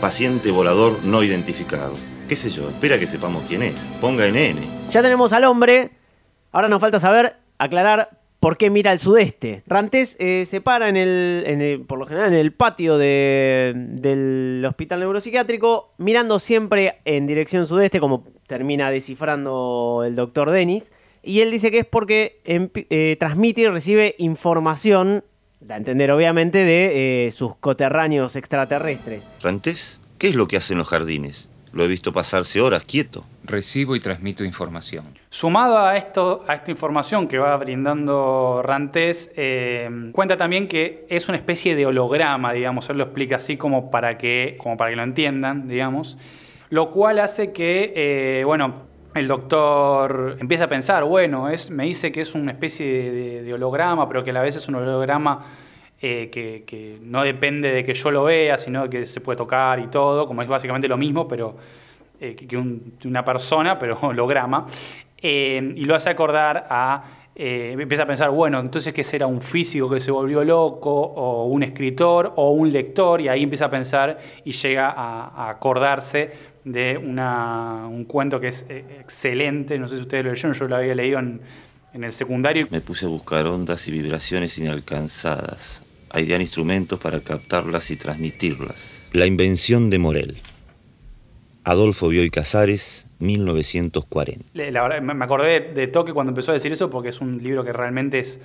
paciente 0.00 0.50
volador 0.50 0.98
no 1.04 1.22
identificado. 1.22 1.94
¿Qué 2.28 2.36
sé 2.36 2.50
yo? 2.50 2.68
Espera 2.68 2.98
que 2.98 3.06
sepamos 3.06 3.42
quién 3.48 3.62
es. 3.62 3.74
Ponga 4.00 4.26
NN. 4.28 4.58
Ya 4.90 5.02
tenemos 5.02 5.32
al 5.32 5.44
hombre. 5.44 5.90
Ahora 6.58 6.66
nos 6.68 6.80
falta 6.80 6.98
saber, 6.98 7.36
aclarar 7.58 8.18
por 8.40 8.56
qué 8.56 8.68
mira 8.68 8.90
al 8.90 8.98
sudeste. 8.98 9.62
Rantés 9.68 10.16
eh, 10.18 10.44
se 10.44 10.60
para 10.60 10.88
en 10.88 10.96
el, 10.96 11.84
por 11.86 12.00
lo 12.00 12.04
general, 12.04 12.32
en 12.32 12.38
el 12.40 12.52
patio 12.52 12.98
de- 12.98 13.74
del 13.76 14.64
hospital 14.68 14.98
neuropsiquiátrico, 14.98 15.92
mirando 15.98 16.40
siempre 16.40 16.96
en 17.04 17.28
dirección 17.28 17.64
sudeste, 17.64 18.00
como 18.00 18.24
termina 18.48 18.90
descifrando 18.90 20.02
el 20.04 20.16
doctor 20.16 20.50
Denis. 20.50 20.90
Y 21.22 21.42
él 21.42 21.52
dice 21.52 21.70
que 21.70 21.78
es 21.78 21.86
porque 21.86 22.40
eh, 22.44 23.16
transmite 23.20 23.60
y 23.60 23.66
recibe 23.68 24.16
información, 24.18 25.22
da 25.60 25.76
a 25.76 25.78
entender 25.78 26.10
obviamente, 26.10 26.58
de 26.64 27.26
eh, 27.28 27.30
sus 27.30 27.54
coterráneos 27.54 28.34
extraterrestres. 28.34 29.22
¿Rantés? 29.42 30.00
¿Qué 30.18 30.26
es 30.26 30.34
lo 30.34 30.48
que 30.48 30.56
hace 30.56 30.72
en 30.72 30.80
los 30.80 30.88
jardines? 30.88 31.47
Lo 31.72 31.84
he 31.84 31.86
visto 31.86 32.12
pasarse 32.12 32.60
horas 32.60 32.84
quieto. 32.84 33.24
Recibo 33.44 33.96
y 33.96 34.00
transmito 34.00 34.44
información. 34.44 35.04
Sumado 35.30 35.78
a 35.78 35.96
esto, 35.96 36.44
a 36.46 36.54
esta 36.54 36.70
información 36.70 37.28
que 37.28 37.38
va 37.38 37.56
brindando 37.56 38.60
Rantés, 38.62 39.30
eh, 39.36 40.10
cuenta 40.12 40.36
también 40.36 40.68
que 40.68 41.06
es 41.08 41.28
una 41.28 41.38
especie 41.38 41.74
de 41.74 41.86
holograma, 41.86 42.52
digamos, 42.52 42.88
él 42.90 42.98
lo 42.98 43.04
explica 43.04 43.36
así 43.36 43.56
como 43.56 43.90
para 43.90 44.18
que, 44.18 44.58
como 44.60 44.76
para 44.76 44.90
que 44.90 44.96
lo 44.96 45.02
entiendan, 45.02 45.68
digamos, 45.68 46.18
lo 46.70 46.90
cual 46.90 47.18
hace 47.18 47.52
que, 47.52 47.92
eh, 47.96 48.44
bueno, 48.44 48.86
el 49.14 49.26
doctor 49.26 50.36
empieza 50.40 50.64
a 50.64 50.68
pensar, 50.68 51.04
bueno, 51.04 51.48
es, 51.48 51.70
me 51.70 51.84
dice 51.84 52.12
que 52.12 52.20
es 52.20 52.34
una 52.34 52.52
especie 52.52 52.86
de, 53.10 53.42
de 53.42 53.54
holograma, 53.54 54.06
pero 54.08 54.22
que 54.22 54.30
a 54.30 54.34
la 54.34 54.42
vez 54.42 54.56
es 54.56 54.68
un 54.68 54.76
holograma 54.76 55.44
eh, 56.00 56.28
que, 56.30 56.64
que 56.66 56.98
no 57.02 57.22
depende 57.24 57.72
de 57.72 57.84
que 57.84 57.94
yo 57.94 58.10
lo 58.10 58.24
vea, 58.24 58.56
sino 58.58 58.88
que 58.88 59.04
se 59.06 59.20
puede 59.20 59.36
tocar 59.36 59.78
y 59.80 59.88
todo, 59.88 60.26
como 60.26 60.42
es 60.42 60.48
básicamente 60.48 60.86
lo 60.88 60.96
mismo, 60.96 61.26
pero 61.26 61.56
eh, 62.20 62.34
que, 62.34 62.46
que 62.46 62.56
un- 62.56 62.94
una 63.04 63.24
persona, 63.24 63.78
pero 63.78 63.98
holograma, 64.02 64.66
eh, 65.20 65.72
y 65.74 65.84
lo 65.84 65.94
hace 65.96 66.10
acordar 66.10 66.66
a, 66.70 67.04
eh, 67.34 67.74
empieza 67.78 68.04
a 68.04 68.06
pensar, 68.06 68.30
bueno, 68.30 68.58
entonces 68.60 68.92
qué 68.94 69.02
será 69.04 69.26
un 69.26 69.40
físico 69.40 69.88
que 69.90 69.98
se 70.00 70.10
volvió 70.10 70.44
loco, 70.44 70.90
o 70.92 71.46
un 71.46 71.62
escritor, 71.64 72.32
o 72.36 72.50
un 72.52 72.72
lector, 72.72 73.20
y 73.20 73.28
ahí 73.28 73.42
empieza 73.42 73.64
a 73.66 73.70
pensar 73.70 74.18
y 74.44 74.52
llega 74.52 74.90
a, 74.90 75.48
acordarse 75.50 76.30
de 76.64 76.96
una- 76.98 77.86
un 77.88 78.04
cuento 78.04 78.38
que 78.40 78.48
es 78.48 78.64
excelente, 78.68 79.78
no 79.78 79.88
sé 79.88 79.96
si 79.96 80.02
ustedes 80.02 80.24
lo 80.24 80.30
leyeron, 80.32 80.52
yo 80.54 80.68
lo 80.68 80.76
había 80.76 80.94
leído 80.94 81.18
en, 81.20 81.40
en 81.94 82.04
el 82.04 82.12
secundario. 82.12 82.66
Me 82.70 82.80
puse 82.80 83.06
a 83.06 83.08
buscar 83.08 83.46
ondas 83.46 83.86
y 83.88 83.92
vibraciones 83.92 84.58
inalcanzadas. 84.58 85.82
A 86.10 86.20
idear 86.20 86.40
instrumentos 86.40 86.98
para 86.98 87.20
captarlas 87.20 87.90
y 87.90 87.96
transmitirlas. 87.96 89.08
La 89.12 89.26
invención 89.26 89.90
de 89.90 89.98
Morel. 89.98 90.36
Adolfo 91.64 92.08
Bioy 92.08 92.30
Casares, 92.30 93.06
1940. 93.18 94.44
Le- 94.54 94.70
La 94.72 94.82
verdad, 94.82 95.02
me 95.02 95.24
acordé 95.24 95.60
de, 95.60 95.72
de 95.74 95.86
toque 95.86 96.12
cuando 96.14 96.30
empezó 96.30 96.52
a 96.52 96.54
decir 96.54 96.72
eso 96.72 96.88
porque 96.88 97.10
es 97.10 97.20
un 97.20 97.42
libro 97.42 97.64
que 97.64 97.72
realmente 97.72 98.18
es 98.20 98.40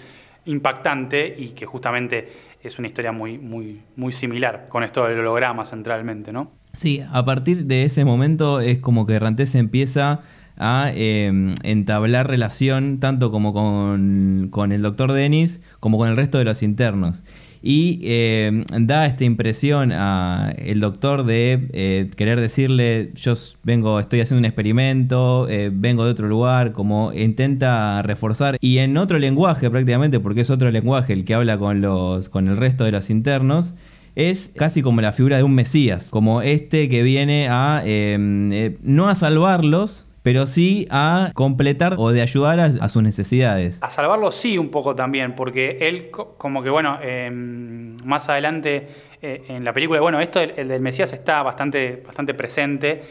impactante 0.45 1.33
y 1.37 1.49
que 1.49 1.65
justamente 1.65 2.27
es 2.61 2.79
una 2.79 2.87
historia 2.87 3.13
muy, 3.13 3.37
muy, 3.37 3.79
muy 3.95 4.11
similar 4.11 4.67
con 4.67 4.83
esto 4.83 5.05
del 5.07 5.19
holograma 5.19 5.65
centralmente, 5.65 6.33
¿no? 6.33 6.51
Sí, 6.73 7.01
a 7.11 7.23
partir 7.23 7.65
de 7.65 7.85
ese 7.85 8.03
momento 8.03 8.59
es 8.59 8.79
como 8.79 9.05
que 9.05 9.17
Rantés 9.19 9.55
empieza 9.55 10.21
a 10.57 10.91
eh, 10.93 11.31
entablar 11.63 12.27
relación 12.27 12.99
tanto 12.99 13.31
como 13.31 13.53
con, 13.53 14.49
con 14.51 14.71
el 14.73 14.81
doctor 14.81 15.13
Dennis 15.13 15.61
como 15.79 15.97
con 15.97 16.09
el 16.09 16.17
resto 16.17 16.37
de 16.39 16.43
los 16.45 16.61
internos. 16.61 17.23
Y 17.65 18.01
eh, 18.03 18.65
da 18.77 19.05
esta 19.05 19.23
impresión 19.23 19.93
a 19.93 20.53
el 20.57 20.81
doctor 20.81 21.23
de 21.23 21.69
eh, 21.71 22.11
querer 22.17 22.41
decirle, 22.41 23.11
yo 23.15 23.35
vengo, 23.63 24.01
estoy 24.01 24.19
haciendo 24.19 24.39
un 24.39 24.45
experimento, 24.45 25.47
eh, 25.49 25.71
vengo 25.73 26.03
de 26.03 26.11
otro 26.11 26.27
lugar, 26.27 26.73
como 26.73 27.13
intenta 27.13 28.01
reforzar. 28.01 28.57
Y 28.59 28.79
en 28.79 28.97
otro 28.97 29.17
lenguaje 29.17 29.69
prácticamente, 29.69 30.19
porque 30.19 30.41
es 30.41 30.49
otro 30.49 30.71
lenguaje 30.71 31.13
el 31.13 31.23
que 31.23 31.35
habla 31.35 31.57
con, 31.57 31.79
los, 31.79 32.27
con 32.27 32.49
el 32.49 32.57
resto 32.57 32.83
de 32.83 32.91
los 32.91 33.09
internos, 33.09 33.73
es 34.15 34.51
casi 34.53 34.81
como 34.81 34.99
la 34.99 35.13
figura 35.13 35.37
de 35.37 35.43
un 35.43 35.55
Mesías, 35.55 36.09
como 36.09 36.41
este 36.41 36.89
que 36.89 37.01
viene 37.01 37.47
a 37.49 37.81
eh, 37.85 38.77
no 38.81 39.07
a 39.07 39.15
salvarlos, 39.15 40.07
pero 40.23 40.47
sí 40.47 40.87
a 40.89 41.31
completar 41.33 41.95
o 41.97 42.11
de 42.11 42.21
ayudar 42.21 42.59
a, 42.59 42.89
sus 42.89 43.03
necesidades. 43.03 43.83
A 43.83 43.89
salvarlo 43.89 44.31
sí 44.31 44.57
un 44.57 44.69
poco 44.69 44.95
también, 44.95 45.35
porque 45.35 45.77
él 45.81 46.09
co- 46.09 46.35
como 46.37 46.63
que, 46.63 46.69
bueno, 46.69 46.97
eh, 47.01 47.29
más 47.31 48.29
adelante 48.29 48.87
eh, 49.21 49.43
en 49.49 49.63
la 49.63 49.73
película, 49.73 50.01
bueno, 50.01 50.19
esto 50.19 50.39
del, 50.39 50.53
el 50.57 50.67
del 50.69 50.81
Mesías 50.81 51.13
está 51.13 51.43
bastante, 51.43 52.01
bastante 52.05 52.33
presente, 52.33 53.03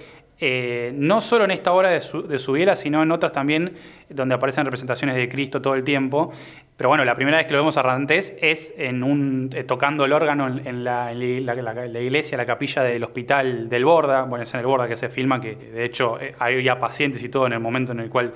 eh, 0.44 0.90
no 0.96 1.20
solo 1.20 1.44
en 1.44 1.52
esta 1.52 1.72
obra 1.72 1.90
de, 1.90 2.00
su, 2.00 2.26
de 2.26 2.36
Subiela, 2.36 2.74
sino 2.74 3.00
en 3.00 3.12
otras 3.12 3.30
también, 3.30 3.74
donde 4.08 4.34
aparecen 4.34 4.64
representaciones 4.64 5.14
de 5.14 5.28
Cristo 5.28 5.62
todo 5.62 5.76
el 5.76 5.84
tiempo. 5.84 6.32
Pero 6.76 6.88
bueno, 6.88 7.04
la 7.04 7.14
primera 7.14 7.36
vez 7.36 7.46
que 7.46 7.52
lo 7.52 7.60
vemos 7.60 7.76
a 7.76 7.82
Rantés 7.82 8.34
es 8.40 8.74
en 8.76 9.04
un, 9.04 9.50
eh, 9.54 9.62
tocando 9.62 10.04
el 10.04 10.12
órgano 10.12 10.48
en, 10.48 10.82
la, 10.82 11.12
iglesia, 11.14 12.36
la 12.36 12.44
capilla 12.44 12.82
del 12.82 13.04
hospital 13.04 13.68
del 13.68 13.84
Borda, 13.84 14.24
bueno, 14.24 14.42
es 14.42 14.52
en 14.52 14.58
el 14.58 14.66
Borda 14.66 14.88
que 14.88 14.96
se 14.96 15.08
filma, 15.08 15.40
que 15.40 15.54
de 15.54 15.84
hecho 15.84 16.20
eh, 16.20 16.34
había 16.40 16.76
pacientes 16.76 17.22
y 17.22 17.28
todo 17.28 17.46
en 17.46 17.52
el 17.52 17.60
momento 17.60 17.92
en 17.92 18.00
el 18.00 18.10
cual 18.10 18.34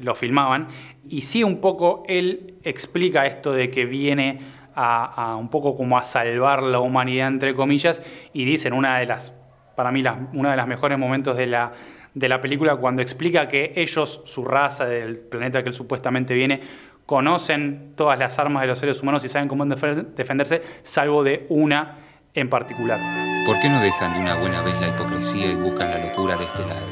lo 0.00 0.14
filmaban. 0.14 0.68
Y 1.10 1.20
sí, 1.20 1.44
un 1.44 1.60
poco 1.60 2.04
él 2.08 2.54
explica 2.62 3.26
esto 3.26 3.52
de 3.52 3.68
que 3.68 3.84
viene 3.84 4.40
a, 4.74 5.32
a 5.32 5.36
un 5.36 5.50
poco 5.50 5.76
como 5.76 5.98
a 5.98 6.04
salvar 6.04 6.62
la 6.62 6.80
humanidad, 6.80 7.28
entre 7.28 7.52
comillas, 7.52 8.02
y 8.32 8.46
dice 8.46 8.68
en 8.68 8.74
una 8.74 8.98
de 8.98 9.06
las, 9.06 9.34
para 9.74 9.90
mí, 9.90 10.02
las, 10.02 10.16
uno 10.32 10.50
de 10.50 10.56
los 10.56 10.66
mejores 10.66 10.98
momentos 10.98 11.36
de 11.36 11.46
la, 11.46 11.72
de 12.14 12.28
la 12.28 12.40
película, 12.40 12.76
cuando 12.76 13.02
explica 13.02 13.48
que 13.48 13.72
ellos, 13.76 14.20
su 14.24 14.44
raza 14.44 14.86
del 14.86 15.18
planeta 15.18 15.62
que 15.62 15.68
él 15.68 15.74
supuestamente 15.74 16.34
viene, 16.34 16.60
conocen 17.06 17.92
todas 17.96 18.18
las 18.18 18.38
armas 18.38 18.62
de 18.62 18.68
los 18.68 18.78
seres 18.78 19.02
humanos 19.02 19.24
y 19.24 19.28
saben 19.28 19.48
cómo 19.48 19.64
defenderse, 19.66 20.62
salvo 20.82 21.22
de 21.22 21.46
una 21.48 21.98
en 22.34 22.48
particular. 22.48 22.98
¿Por 23.46 23.60
qué 23.60 23.68
no 23.68 23.80
dejan 23.80 24.14
de 24.14 24.20
una 24.20 24.36
buena 24.36 24.62
vez 24.62 24.80
la 24.80 24.88
hipocresía 24.88 25.52
y 25.52 25.54
buscan 25.54 25.90
la 25.90 25.98
locura 25.98 26.36
de 26.36 26.44
este 26.44 26.66
lado? 26.66 26.86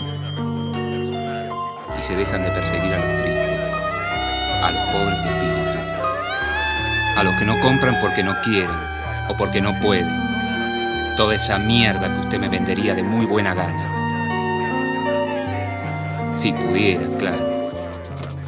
Y 1.96 2.02
se 2.02 2.14
dejan 2.14 2.42
de 2.42 2.50
perseguir 2.50 2.92
a 2.92 2.98
los 2.98 3.22
tristes, 3.22 3.72
a 4.62 4.70
los 4.70 4.82
pobres 4.90 5.22
de 5.22 5.30
espíritu, 5.30 5.78
a 7.16 7.22
los 7.24 7.34
que 7.36 7.44
no 7.44 7.58
compran 7.60 7.98
porque 8.00 8.22
no 8.22 8.34
quieren 8.42 8.76
o 9.28 9.36
porque 9.36 9.60
no 9.60 9.78
pueden. 9.80 10.31
Toda 11.16 11.34
esa 11.34 11.58
mierda 11.58 12.08
que 12.12 12.20
usted 12.20 12.38
me 12.38 12.48
vendería 12.48 12.94
de 12.94 13.02
muy 13.02 13.26
buena 13.26 13.54
gana. 13.54 13.88
Si 16.36 16.52
pudiera, 16.52 17.02
claro. 17.18 17.52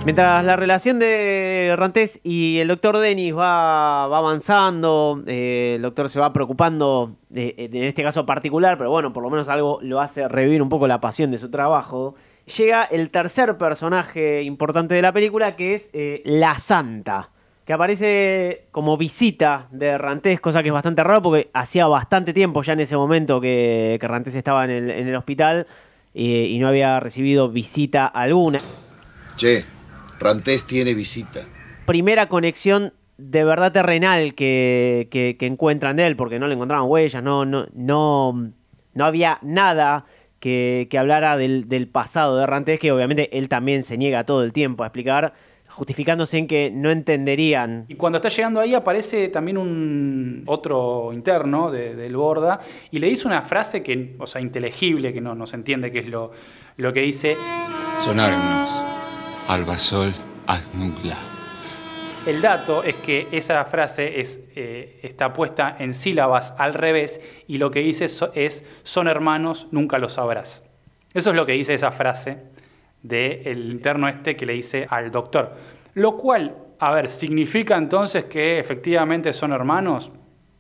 Mientras 0.04 0.44
la 0.44 0.56
relación 0.56 0.98
de 0.98 1.74
Rantés 1.76 2.20
y 2.22 2.58
el 2.58 2.68
doctor 2.68 2.98
Dennis 2.98 3.34
va, 3.34 4.06
va 4.08 4.18
avanzando, 4.18 5.22
eh, 5.26 5.74
el 5.76 5.82
doctor 5.82 6.10
se 6.10 6.20
va 6.20 6.32
preocupando 6.32 7.16
de- 7.30 7.54
en 7.56 7.74
este 7.84 8.02
caso 8.02 8.26
particular, 8.26 8.76
pero 8.76 8.90
bueno, 8.90 9.12
por 9.14 9.22
lo 9.22 9.30
menos 9.30 9.48
algo 9.48 9.78
lo 9.82 10.00
hace 10.00 10.28
revivir 10.28 10.60
un 10.60 10.68
poco 10.68 10.86
la 10.86 11.00
pasión 11.00 11.30
de 11.30 11.38
su 11.38 11.50
trabajo. 11.50 12.14
Llega 12.58 12.84
el 12.84 13.08
tercer 13.10 13.56
personaje 13.56 14.42
importante 14.42 14.94
de 14.94 15.00
la 15.02 15.12
película, 15.12 15.56
que 15.56 15.72
es 15.74 15.88
eh, 15.94 16.20
la 16.26 16.58
Santa, 16.58 17.30
que 17.64 17.72
aparece 17.72 18.66
como 18.70 18.96
visita 18.96 19.68
de 19.70 19.96
Rantés, 19.96 20.40
cosa 20.40 20.62
que 20.62 20.68
es 20.68 20.72
bastante 20.72 21.02
raro 21.02 21.22
porque 21.22 21.50
hacía 21.54 21.86
bastante 21.86 22.32
tiempo 22.32 22.62
ya 22.62 22.74
en 22.74 22.80
ese 22.80 22.96
momento 22.96 23.40
que, 23.40 23.96
que 24.00 24.08
Rantés 24.08 24.34
estaba 24.34 24.64
en 24.64 24.70
el, 24.70 24.90
en 24.90 25.08
el 25.08 25.16
hospital 25.16 25.66
eh, 26.14 26.46
y 26.50 26.58
no 26.58 26.68
había 26.68 27.00
recibido 27.00 27.48
visita 27.48 28.06
alguna. 28.06 28.58
Che, 29.36 29.64
Rantés 30.20 30.66
tiene 30.66 30.94
visita. 30.94 31.40
primera 31.86 32.28
conexión 32.28 32.92
de 33.16 33.44
verdad 33.44 33.72
terrenal 33.72 34.34
que, 34.34 35.08
que- 35.10 35.36
que 35.38 35.46
encuentran 35.46 35.96
de 35.96 36.06
él, 36.06 36.16
porque 36.16 36.38
no 36.38 36.46
le 36.48 36.54
encontraban 36.54 36.88
huellas, 36.88 37.22
no, 37.22 37.44
no, 37.44 37.66
no, 37.72 38.50
no 38.92 39.04
había 39.04 39.38
nada 39.42 40.04
que, 40.40 40.86
hablara 40.98 41.36
del, 41.38 41.68
del 41.68 41.88
pasado 41.88 42.36
de 42.36 42.46
Rantés, 42.46 42.78
que 42.78 42.92
obviamente 42.92 43.36
él 43.38 43.48
también 43.48 43.82
se 43.84 43.96
niega 43.96 44.24
todo 44.24 44.42
el 44.44 44.52
tiempo 44.52 44.82
a 44.82 44.88
explicar, 44.88 45.32
justificándose 45.74 46.38
en 46.38 46.46
que 46.46 46.70
no 46.72 46.90
entenderían. 46.90 47.84
Y 47.88 47.96
cuando 47.96 48.18
está 48.18 48.28
llegando 48.28 48.60
ahí 48.60 48.74
aparece 48.74 49.28
también 49.28 49.58
un 49.58 50.44
otro 50.46 51.10
interno 51.12 51.70
de- 51.70 51.96
del 51.96 52.16
Borda 52.16 52.60
y 52.92 53.00
le 53.00 53.08
dice 53.08 53.26
una 53.26 53.42
frase 53.42 53.82
que, 53.82 54.14
o 54.18 54.26
sea, 54.26 54.40
inteligible, 54.40 55.12
que 55.12 55.20
no, 55.20 55.34
no 55.34 55.46
se 55.46 55.56
entiende 55.56 55.90
qué 55.90 55.98
es 55.98 56.06
lo, 56.06 56.30
lo 56.76 56.92
que 56.92 57.00
dice. 57.00 57.36
Sonarnos. 57.98 58.70
Albasol 59.48 60.12
Asmugla. 60.46 61.16
El 62.26 62.40
dato 62.40 62.82
es 62.84 62.94
que 62.96 63.26
esa 63.32 63.64
frase 63.66 64.20
es, 64.20 64.40
eh, 64.56 65.00
está 65.02 65.32
puesta 65.32 65.76
en 65.78 65.92
sílabas 65.94 66.54
al 66.56 66.72
revés 66.74 67.20
y 67.48 67.58
lo 67.58 67.70
que 67.70 67.80
dice 67.80 68.08
so- 68.08 68.30
es 68.34 68.64
son 68.84 69.08
hermanos, 69.08 69.66
nunca 69.72 69.98
lo 69.98 70.08
sabrás. 70.08 70.62
Eso 71.12 71.30
es 71.30 71.36
lo 71.36 71.44
que 71.44 71.52
dice 71.52 71.74
esa 71.74 71.90
frase 71.90 72.38
del 73.04 73.70
interno 73.70 74.08
este 74.08 74.34
que 74.34 74.46
le 74.46 74.54
dice 74.54 74.86
al 74.88 75.10
doctor. 75.10 75.52
Lo 75.92 76.16
cual, 76.16 76.56
a 76.80 76.92
ver, 76.92 77.10
¿significa 77.10 77.76
entonces 77.76 78.24
que 78.24 78.58
efectivamente 78.58 79.32
son 79.32 79.52
hermanos? 79.52 80.10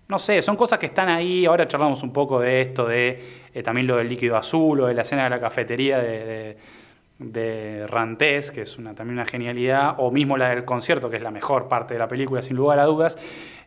No 0.06 0.18
sé, 0.18 0.42
son 0.42 0.54
cosas 0.54 0.78
que 0.78 0.86
están 0.86 1.08
ahí. 1.08 1.46
Ahora 1.46 1.66
charlamos 1.66 2.02
un 2.02 2.12
poco 2.12 2.38
de 2.38 2.60
esto, 2.60 2.86
de 2.86 3.46
eh, 3.52 3.62
también 3.62 3.86
lo 3.86 3.96
del 3.96 4.08
líquido 4.08 4.36
azul 4.36 4.82
o 4.82 4.86
de 4.86 4.94
la 4.94 5.02
escena 5.02 5.24
de 5.24 5.30
la 5.30 5.40
cafetería 5.40 5.98
de, 5.98 6.24
de, 6.24 6.56
de 7.18 7.86
Rantés, 7.86 8.50
que 8.50 8.62
es 8.62 8.76
una, 8.76 8.94
también 8.94 9.18
una 9.18 9.26
genialidad, 9.26 9.94
o 9.98 10.10
mismo 10.10 10.36
la 10.36 10.48
del 10.48 10.64
concierto, 10.64 11.10
que 11.10 11.16
es 11.16 11.22
la 11.22 11.30
mejor 11.30 11.68
parte 11.68 11.94
de 11.94 12.00
la 12.00 12.08
película, 12.08 12.42
sin 12.42 12.56
lugar 12.56 12.78
a 12.80 12.84
dudas, 12.84 13.16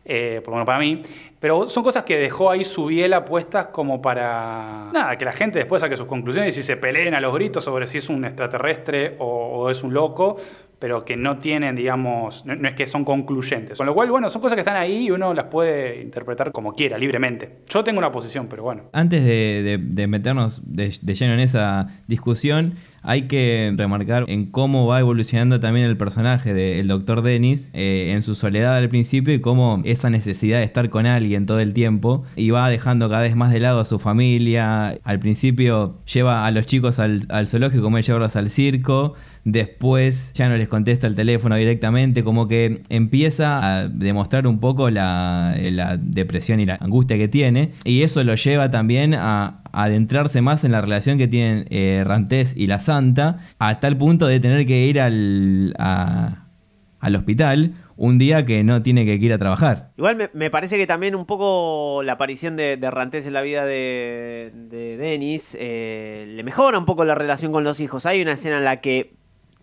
eh, 0.04 0.40
por 0.44 0.52
lo 0.52 0.56
menos 0.56 0.66
para 0.66 0.78
mí. 0.78 1.02
Pero 1.40 1.68
son 1.68 1.82
cosas 1.82 2.04
que 2.04 2.18
dejó 2.18 2.50
ahí 2.50 2.64
su 2.64 2.86
biela 2.86 3.24
puestas 3.24 3.68
como 3.68 4.02
para. 4.02 4.90
Nada, 4.92 5.16
que 5.16 5.24
la 5.24 5.32
gente 5.32 5.58
después 5.58 5.80
saque 5.80 5.96
sus 5.96 6.06
conclusiones 6.06 6.56
y 6.56 6.60
si 6.60 6.66
se 6.66 6.76
peleen 6.76 7.14
a 7.14 7.20
los 7.20 7.32
gritos 7.34 7.64
sobre 7.64 7.86
si 7.86 7.98
es 7.98 8.08
un 8.08 8.24
extraterrestre 8.24 9.16
o, 9.18 9.70
es 9.70 9.82
un 9.82 9.94
loco. 9.94 10.36
pero 10.78 11.04
que 11.04 11.16
no 11.16 11.38
tienen, 11.38 11.74
digamos, 11.74 12.44
no, 12.46 12.68
es 12.68 12.74
que 12.74 12.86
son 12.86 13.04
concluyentes. 13.04 13.78
Con 13.78 13.86
lo 13.86 13.94
cual, 13.94 14.10
bueno, 14.10 14.28
son 14.30 14.40
cosas 14.40 14.54
que 14.54 14.60
están 14.60 14.76
ahí 14.76 15.06
y 15.06 15.10
uno 15.10 15.34
las 15.34 15.46
puede 15.46 16.02
interpretar 16.02 16.52
como 16.52 16.72
quiera, 16.72 16.96
libremente. 16.96 17.58
Yo 17.68 17.82
tengo 17.82 17.98
una 17.98 18.12
posición, 18.12 18.46
pero 18.48 18.62
bueno. 18.62 18.84
Antes 18.92 19.24
de 19.24 20.06
meternos 20.06 20.62
de, 20.64 20.94
de, 21.02 21.14
lleno 21.14 21.34
en 21.34 21.40
esa 21.40 21.88
discusión, 22.06 22.74
hay 23.02 23.22
que 23.22 23.72
remarcar 23.76 24.24
en 24.28 24.46
cómo 24.46 24.86
va 24.86 25.00
evolucionando 25.00 25.60
también 25.60 25.86
el 25.86 25.96
personaje 25.96 26.54
del 26.54 26.88
doctor 26.88 27.22
Dennis 27.22 27.70
eh, 27.72 28.12
en 28.14 28.22
su 28.22 28.34
soledad 28.34 28.76
al 28.76 28.88
principio 28.88 29.34
y 29.34 29.40
cómo 29.40 29.80
esa 29.84 30.10
necesidad 30.10 30.58
de 30.58 30.64
estar 30.64 30.90
con 30.90 31.06
alguien 31.06 31.46
todo 31.46 31.60
el 31.60 31.72
tiempo 31.72 32.24
y 32.36 32.50
va 32.50 32.68
dejando 32.68 33.08
cada 33.08 33.22
vez 33.22 33.36
más 33.36 33.52
de 33.52 33.60
lado 33.60 33.80
a 33.80 33.84
su 33.84 33.98
familia. 33.98 34.98
Al 35.04 35.18
principio 35.18 35.98
lleva 36.12 36.46
a 36.46 36.50
los 36.50 36.66
chicos 36.66 36.98
al, 36.98 37.26
al 37.28 37.48
zoológico 37.48 37.82
como 37.82 37.98
es 37.98 38.06
llevarlos 38.06 38.36
al 38.36 38.50
circo 38.50 39.14
después 39.52 40.32
ya 40.34 40.48
no 40.48 40.56
les 40.56 40.68
contesta 40.68 41.06
el 41.06 41.14
teléfono 41.14 41.56
directamente, 41.56 42.24
como 42.24 42.48
que 42.48 42.82
empieza 42.88 43.80
a 43.80 43.88
demostrar 43.88 44.46
un 44.46 44.60
poco 44.60 44.90
la, 44.90 45.54
depresión 46.00 46.60
y 46.60 46.66
la 46.66 46.76
angustia 46.76 47.16
que 47.16 47.28
tiene, 47.28 47.72
y 47.84 48.02
eso 48.02 48.22
lo 48.24 48.34
lleva 48.34 48.70
también 48.70 49.14
a 49.14 49.62
adentrarse 49.72 50.40
más 50.40 50.64
en 50.64 50.72
la 50.72 50.80
relación 50.80 51.18
que 51.18 51.28
tienen 51.28 51.66
eh, 51.70 52.02
Rantés 52.04 52.56
y 52.56 52.66
la 52.66 52.80
Santa, 52.80 53.38
hasta 53.58 53.88
el 53.88 53.96
punto 53.96 54.26
de 54.26 54.40
tener 54.40 54.66
que 54.66 54.86
ir 54.86 55.00
al, 55.00 55.74
al 55.78 57.16
hospital 57.16 57.74
un 57.98 58.16
día 58.16 58.46
que 58.46 58.62
no 58.62 58.80
tiene 58.80 59.04
que 59.04 59.14
ir 59.14 59.32
a 59.32 59.38
trabajar. 59.38 59.90
Igual 59.98 60.16
me, 60.16 60.30
me 60.32 60.50
parece 60.50 60.78
que 60.78 60.86
también 60.86 61.16
un 61.16 61.26
poco 61.26 62.02
la 62.04 62.12
aparición 62.12 62.54
de, 62.56 62.76
de 62.76 62.90
Rantés 62.90 63.26
en 63.26 63.32
la 63.32 63.42
vida 63.42 63.66
de, 63.66 64.52
de 64.54 64.96
Dennis 64.96 65.56
eh, 65.58 66.24
le 66.28 66.44
mejora 66.44 66.78
un 66.78 66.84
poco 66.84 67.04
la 67.04 67.16
relación 67.16 67.50
con 67.50 67.64
los 67.64 67.80
hijos. 67.80 68.06
Hay 68.06 68.22
una 68.22 68.32
escena 68.32 68.58
en 68.58 68.64
la 68.64 68.80
que 68.80 69.17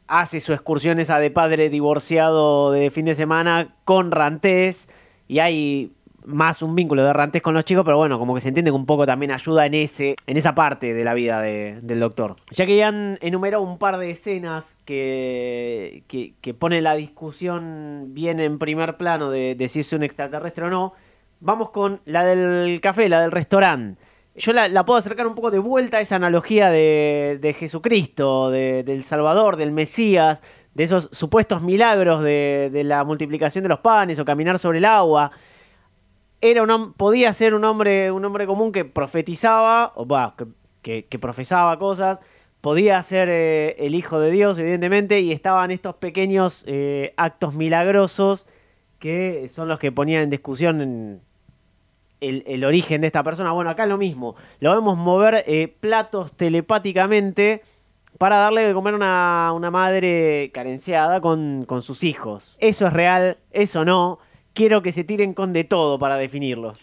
hace 0.07 0.39
su 0.39 0.53
excursión 0.53 0.99
esa 0.99 1.19
de 1.19 1.31
padre 1.31 1.69
divorciado 1.69 2.71
de 2.71 2.89
fin 2.91 3.05
de 3.05 3.15
semana 3.15 3.75
con 3.85 4.11
Rantés 4.11 4.87
y 5.27 5.39
hay 5.39 5.91
más 6.25 6.61
un 6.61 6.75
vínculo 6.75 7.03
de 7.03 7.13
Rantés 7.13 7.41
con 7.41 7.53
los 7.53 7.65
chicos, 7.65 7.85
pero 7.85 7.97
bueno, 7.97 8.17
como 8.17 8.33
que 8.33 8.41
se 8.41 8.47
entiende 8.47 8.71
que 8.71 8.75
un 8.75 8.85
poco 8.85 9.05
también 9.05 9.31
ayuda 9.31 9.65
en 9.65 9.75
ese 9.75 10.15
en 10.25 10.37
esa 10.37 10.55
parte 10.55 10.93
de 10.93 11.03
la 11.03 11.13
vida 11.13 11.41
de, 11.41 11.79
del 11.81 11.99
doctor. 11.99 12.35
Ya 12.51 12.65
que 12.65 12.77
ya 12.77 12.87
han 12.87 13.17
enumerado 13.21 13.63
un 13.63 13.77
par 13.77 13.97
de 13.97 14.11
escenas 14.11 14.77
que, 14.85 16.03
que, 16.07 16.53
ponen 16.53 16.83
la 16.83 16.95
discusión 16.95 18.13
bien 18.13 18.39
en 18.39 18.57
primer 18.57 18.97
plano 18.97 19.29
de, 19.29 19.55
de 19.55 19.67
si 19.67 19.81
es 19.81 19.93
un 19.93 20.03
extraterrestre 20.03 20.65
o 20.65 20.69
no, 20.69 20.93
vamos 21.39 21.69
con 21.69 22.01
la 22.05 22.25
del 22.25 22.79
café, 22.81 23.07
la 23.07 23.21
del 23.21 23.31
restaurante 23.31 24.01
yo 24.35 24.51
la, 24.51 24.85
puedo 24.85 24.97
acercar 24.97 25.27
un 25.27 25.35
poco 25.35 25.49
de 25.49 25.59
vuelta 25.59 25.97
a 25.97 26.01
esa 26.01 26.17
analogía 26.17 26.69
de, 26.69 27.55
Jesucristo, 27.57 28.49
de, 28.49 28.83
del 28.83 29.03
Salvador, 29.03 29.55
del 29.55 29.71
Mesías, 29.71 30.43
de 30.73 30.83
esos 30.83 31.09
supuestos 31.13 31.61
milagros 31.61 32.21
de, 32.21 32.81
la 32.83 33.03
multiplicación 33.05 33.63
de 33.63 33.69
los 33.69 33.79
panes 33.79 34.19
o 34.19 34.25
caminar 34.25 34.59
sobre 34.59 34.79
el 34.79 34.85
agua. 34.85 35.31
Era 36.41 36.63
un, 36.63 36.93
podía 36.93 37.31
ser 37.31 37.53
un 37.53 37.63
hombre, 37.63 38.11
un 38.11 38.25
hombre 38.25 38.45
común 38.45 38.73
que 38.73 38.83
profetizaba, 38.83 39.93
o 39.95 40.05
que, 40.81 41.19
profesaba 41.19 41.79
cosas, 41.79 42.19
podía 42.59 43.01
ser 43.03 43.29
eh, 43.29 43.75
el 43.79 43.95
Hijo 43.95 44.19
de 44.19 44.31
Dios, 44.31 44.59
evidentemente, 44.59 45.21
y 45.21 45.31
estaban 45.31 45.71
estos 45.71 45.95
pequeños 45.95 46.65
eh, 46.67 47.13
actos 47.15 47.53
milagrosos 47.53 48.47
que 48.99 49.47
son 49.49 49.69
los 49.69 49.79
que 49.79 49.93
ponían 49.93 50.23
en 50.23 50.29
discusión 50.29 50.81
en, 50.81 51.21
el, 52.27 52.65
origen 52.65 53.01
de 53.01 53.07
esta 53.07 53.23
persona. 53.23 53.51
Bueno, 53.51 53.69
acá 53.69 53.83
es 53.83 53.89
lo 53.89 53.97
mismo. 53.97 54.35
Lo 54.59 54.73
vemos 54.73 54.97
mover 54.97 55.43
eh, 55.47 55.73
platos 55.79 56.31
telepáticamente 56.33 57.61
para 58.17 58.37
darle 58.37 58.65
de 58.67 58.73
comer 58.73 58.93
a 58.93 58.97
una, 58.97 59.53
una 59.53 59.71
madre 59.71 60.51
carenciada 60.53 61.21
con, 61.21 61.65
con, 61.65 61.81
sus 61.81 62.03
hijos. 62.03 62.55
Eso 62.59 62.87
es 62.87 62.93
real, 62.93 63.37
eso 63.51 63.85
no. 63.85 64.19
Quiero 64.53 64.81
que 64.81 64.91
se 64.91 65.03
tiren 65.03 65.33
con 65.33 65.51
de 65.53 65.65
todo 65.65 65.99
para 65.99 66.15
definirlo. 66.15 66.75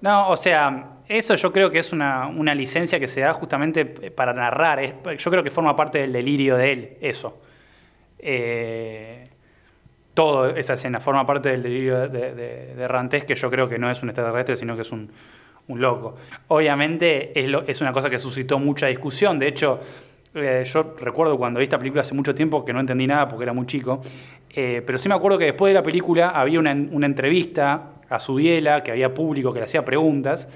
No, 0.00 0.30
o 0.30 0.36
sea, 0.36 0.96
eso 1.08 1.34
yo 1.34 1.52
creo 1.52 1.70
que 1.70 1.78
es 1.78 1.92
una, 1.92 2.26
una 2.26 2.54
licencia 2.54 2.98
que 2.98 3.06
se 3.06 3.20
da 3.20 3.32
justamente 3.32 3.84
para 3.84 4.32
narrar. 4.32 4.80
Yo 5.16 5.30
creo 5.30 5.42
que 5.42 5.50
forma 5.50 5.76
parte 5.76 5.98
del 5.98 6.12
delirio 6.12 6.56
de 6.56 6.72
él, 6.72 6.96
eso. 7.00 7.38
Eh, 8.18 9.29
toda 10.14 10.58
esa 10.58 10.74
escena 10.74 11.00
forma 11.00 11.24
parte 11.24 11.50
del 11.50 11.62
delirio 11.62 12.08
de, 12.08 12.32
de, 12.32 12.88
Rantés, 12.88 13.24
que 13.24 13.34
yo 13.34 13.50
creo 13.50 13.68
que 13.68 13.78
no 13.78 13.90
es 13.90 14.02
un 14.02 14.08
extraterrestre, 14.08 14.56
sino 14.56 14.74
que 14.74 14.82
es 14.82 14.92
un, 14.92 15.10
un 15.68 15.80
loco. 15.80 16.16
Obviamente 16.48 17.38
es, 17.38 17.48
lo, 17.48 17.62
es, 17.62 17.80
una 17.80 17.92
cosa 17.92 18.10
que 18.10 18.18
suscitó 18.18 18.58
mucha 18.58 18.88
discusión. 18.88 19.38
De 19.38 19.48
hecho, 19.48 19.80
eh, 20.34 20.64
yo 20.64 20.94
recuerdo 20.98 21.36
cuando 21.36 21.58
vi 21.60 21.64
esta 21.64 21.78
película 21.78 22.02
hace 22.02 22.14
mucho 22.14 22.34
tiempo 22.34 22.64
que 22.64 22.72
no 22.72 22.80
entendí 22.80 23.06
nada 23.06 23.28
porque 23.28 23.44
era 23.44 23.52
muy 23.52 23.66
chico, 23.66 24.00
eh, 24.50 24.82
pero 24.84 24.98
sí 24.98 25.08
me 25.08 25.14
acuerdo 25.14 25.38
que 25.38 25.46
después 25.46 25.70
de 25.70 25.74
la 25.74 25.82
película 25.82 26.30
había 26.30 26.58
una, 26.58 26.72
una 26.72 27.06
entrevista 27.06 27.92
a 28.08 28.18
Subiela, 28.18 28.82
que 28.82 28.90
había 28.90 29.14
público 29.14 29.52
que 29.52 29.60
le 29.60 29.64
hacía 29.66 29.84
preguntas, 29.84 30.48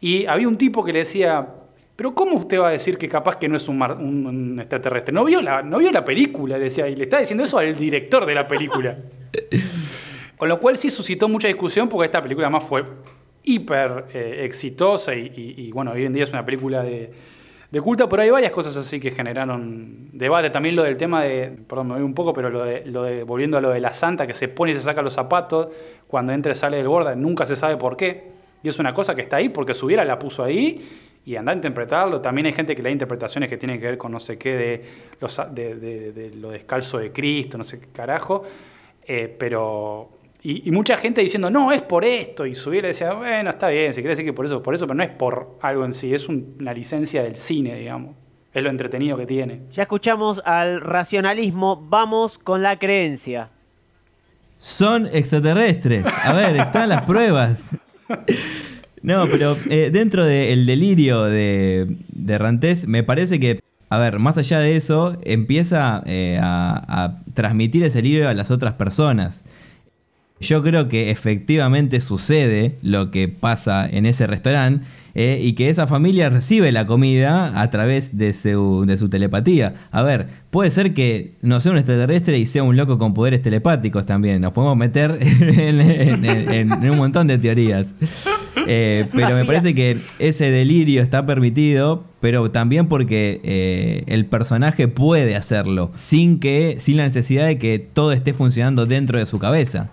y 0.00 0.26
había 0.26 0.48
un 0.48 0.56
tipo 0.56 0.84
que 0.84 0.92
le 0.92 1.00
decía, 1.00 1.46
pero 1.98 2.14
¿cómo 2.14 2.36
usted 2.36 2.60
va 2.60 2.68
a 2.68 2.70
decir 2.70 2.96
que 2.96 3.08
capaz 3.08 3.38
que 3.38 3.48
no 3.48 3.56
es 3.56 3.66
un, 3.66 3.76
mar, 3.76 3.96
un, 3.98 4.24
un 4.24 4.60
extraterrestre? 4.60 5.12
¿No 5.12 5.24
vio, 5.24 5.42
la, 5.42 5.64
¿No 5.64 5.78
vio 5.78 5.90
la 5.90 6.04
película? 6.04 6.56
Decía, 6.56 6.86
y 6.86 6.94
le 6.94 7.02
está 7.02 7.18
diciendo 7.18 7.42
eso 7.42 7.58
al 7.58 7.74
director 7.74 8.24
de 8.24 8.36
la 8.36 8.46
película. 8.46 8.96
Con 10.38 10.48
lo 10.48 10.60
cual 10.60 10.78
sí 10.78 10.90
suscitó 10.90 11.28
mucha 11.28 11.48
discusión 11.48 11.88
porque 11.88 12.04
esta 12.06 12.22
película 12.22 12.48
más 12.50 12.62
fue 12.62 12.84
hiper 13.42 14.04
eh, 14.14 14.42
exitosa 14.44 15.12
y, 15.12 15.26
y, 15.26 15.54
y, 15.66 15.72
bueno, 15.72 15.90
hoy 15.90 16.04
en 16.04 16.12
día 16.12 16.22
es 16.22 16.30
una 16.30 16.44
película 16.44 16.84
de, 16.84 17.10
de 17.68 17.80
culto, 17.80 18.08
pero 18.08 18.22
hay 18.22 18.30
varias 18.30 18.52
cosas 18.52 18.76
así 18.76 19.00
que 19.00 19.10
generaron 19.10 20.10
debate. 20.12 20.50
También 20.50 20.76
lo 20.76 20.84
del 20.84 20.96
tema 20.96 21.24
de, 21.24 21.50
perdón, 21.68 21.88
me 21.88 21.94
voy 21.94 22.04
un 22.04 22.14
poco, 22.14 22.32
pero 22.32 22.48
lo 22.48 22.62
de, 22.62 22.86
lo 22.86 23.02
de, 23.02 23.24
volviendo 23.24 23.58
a 23.58 23.60
lo 23.60 23.70
de 23.70 23.80
la 23.80 23.92
santa 23.92 24.24
que 24.24 24.34
se 24.34 24.46
pone 24.46 24.70
y 24.70 24.76
se 24.76 24.82
saca 24.82 25.02
los 25.02 25.14
zapatos, 25.14 25.66
cuando 26.06 26.30
entra 26.30 26.52
y 26.52 26.54
sale 26.54 26.76
del 26.76 26.86
borda, 26.86 27.16
nunca 27.16 27.44
se 27.44 27.56
sabe 27.56 27.76
por 27.76 27.96
qué. 27.96 28.38
Y 28.62 28.68
es 28.68 28.78
una 28.78 28.94
cosa 28.94 29.16
que 29.16 29.22
está 29.22 29.38
ahí 29.38 29.48
porque 29.48 29.74
Subiera 29.74 30.04
la 30.04 30.16
puso 30.16 30.44
ahí 30.44 31.07
y 31.28 31.36
anda 31.36 31.52
a 31.52 31.54
interpretarlo. 31.54 32.22
También 32.22 32.46
hay 32.46 32.54
gente 32.54 32.74
que 32.74 32.82
le 32.82 32.88
da 32.88 32.92
interpretaciones 32.92 33.50
que 33.50 33.58
tienen 33.58 33.78
que 33.78 33.84
ver 33.84 33.98
con 33.98 34.10
no 34.10 34.18
sé 34.18 34.38
qué 34.38 34.56
de, 34.56 34.84
los, 35.20 35.38
de, 35.52 35.74
de, 35.74 36.12
de 36.12 36.34
lo 36.36 36.48
descalzo 36.48 36.96
de 36.96 37.12
Cristo, 37.12 37.58
no 37.58 37.64
sé 37.64 37.78
qué 37.78 37.88
carajo. 37.88 38.44
Eh, 39.06 39.36
pero. 39.38 40.08
Y, 40.40 40.66
y, 40.66 40.72
mucha 40.72 40.96
gente 40.96 41.20
diciendo, 41.20 41.50
no, 41.50 41.70
es 41.70 41.82
por 41.82 42.06
esto. 42.06 42.46
Y 42.46 42.54
subiera 42.54 42.88
y 42.88 42.92
decía, 42.92 43.12
bueno, 43.12 43.50
está 43.50 43.68
bien, 43.68 43.92
si 43.92 44.00
quiere 44.00 44.10
decir 44.10 44.24
que 44.24 44.32
por 44.32 44.46
eso, 44.46 44.62
por 44.62 44.72
eso, 44.72 44.86
pero 44.86 44.94
no 44.94 45.02
es 45.02 45.10
por 45.10 45.58
algo 45.60 45.84
en 45.84 45.92
sí, 45.92 46.14
es 46.14 46.30
un, 46.30 46.56
una 46.60 46.72
licencia 46.72 47.22
del 47.22 47.36
cine, 47.36 47.74
digamos. 47.74 48.16
Es 48.54 48.62
lo 48.62 48.70
entretenido 48.70 49.18
que 49.18 49.26
tiene. 49.26 49.60
Ya 49.72 49.82
escuchamos 49.82 50.40
al 50.46 50.80
racionalismo, 50.80 51.76
vamos 51.76 52.38
con 52.38 52.62
la 52.62 52.78
creencia. 52.78 53.50
Son 54.56 55.06
extraterrestres. 55.12 56.06
A 56.06 56.32
ver, 56.32 56.56
están 56.56 56.88
las 56.88 57.02
pruebas. 57.02 57.70
No, 59.02 59.28
pero 59.30 59.56
eh, 59.70 59.90
dentro 59.92 60.24
del 60.24 60.66
de 60.66 60.72
delirio 60.72 61.24
de, 61.24 61.96
de 62.08 62.38
Rantés, 62.38 62.86
me 62.86 63.02
parece 63.02 63.40
que, 63.40 63.60
a 63.90 63.98
ver, 63.98 64.18
más 64.18 64.38
allá 64.38 64.60
de 64.60 64.76
eso, 64.76 65.18
empieza 65.24 66.02
eh, 66.06 66.38
a, 66.42 67.16
transmitir 67.34 67.84
ese 67.84 67.98
delirio 67.98 68.28
a 68.28 68.34
las 68.34 68.50
otras 68.50 68.74
personas. 68.74 69.42
Yo 70.40 70.62
creo 70.62 70.88
que 70.88 71.10
efectivamente 71.10 72.00
sucede 72.00 72.76
lo 72.80 73.10
que 73.10 73.26
pasa 73.26 73.88
en 73.88 74.06
ese 74.06 74.28
restaurante 74.28 74.86
eh, 75.16 75.40
y 75.42 75.54
que 75.54 75.68
esa 75.68 75.88
familia 75.88 76.30
recibe 76.30 76.70
la 76.70 76.86
comida 76.86 77.60
a 77.60 77.70
través 77.70 78.16
de 78.16 78.32
su, 78.32 78.84
de 78.86 78.98
su 78.98 79.08
telepatía. 79.08 79.74
A 79.90 80.02
ver, 80.02 80.28
puede 80.50 80.70
ser 80.70 80.94
que 80.94 81.32
no 81.42 81.60
sea 81.60 81.72
un 81.72 81.78
extraterrestre 81.78 82.38
y 82.38 82.46
sea 82.46 82.62
un 82.62 82.76
loco 82.76 82.98
con 82.98 83.14
poderes 83.14 83.42
telepáticos 83.42 84.06
también. 84.06 84.40
Nos 84.40 84.52
podemos 84.52 84.76
meter 84.76 85.18
en 85.20 86.72
un 86.88 86.96
montón 86.96 87.26
de 87.26 87.38
teorías. 87.38 87.96
Eh, 88.66 89.06
pero 89.14 89.36
me 89.36 89.44
parece 89.44 89.74
que 89.74 89.98
ese 90.18 90.50
delirio 90.50 91.02
está 91.02 91.24
permitido, 91.26 92.04
pero 92.20 92.50
también 92.50 92.88
porque 92.88 93.40
eh, 93.44 94.04
el 94.06 94.26
personaje 94.26 94.88
puede 94.88 95.36
hacerlo 95.36 95.90
sin 95.94 96.40
que, 96.40 96.76
sin 96.78 96.96
la 96.96 97.04
necesidad 97.04 97.46
de 97.46 97.58
que 97.58 97.78
todo 97.78 98.12
esté 98.12 98.34
funcionando 98.34 98.86
dentro 98.86 99.18
de 99.18 99.26
su 99.26 99.38
cabeza. 99.38 99.90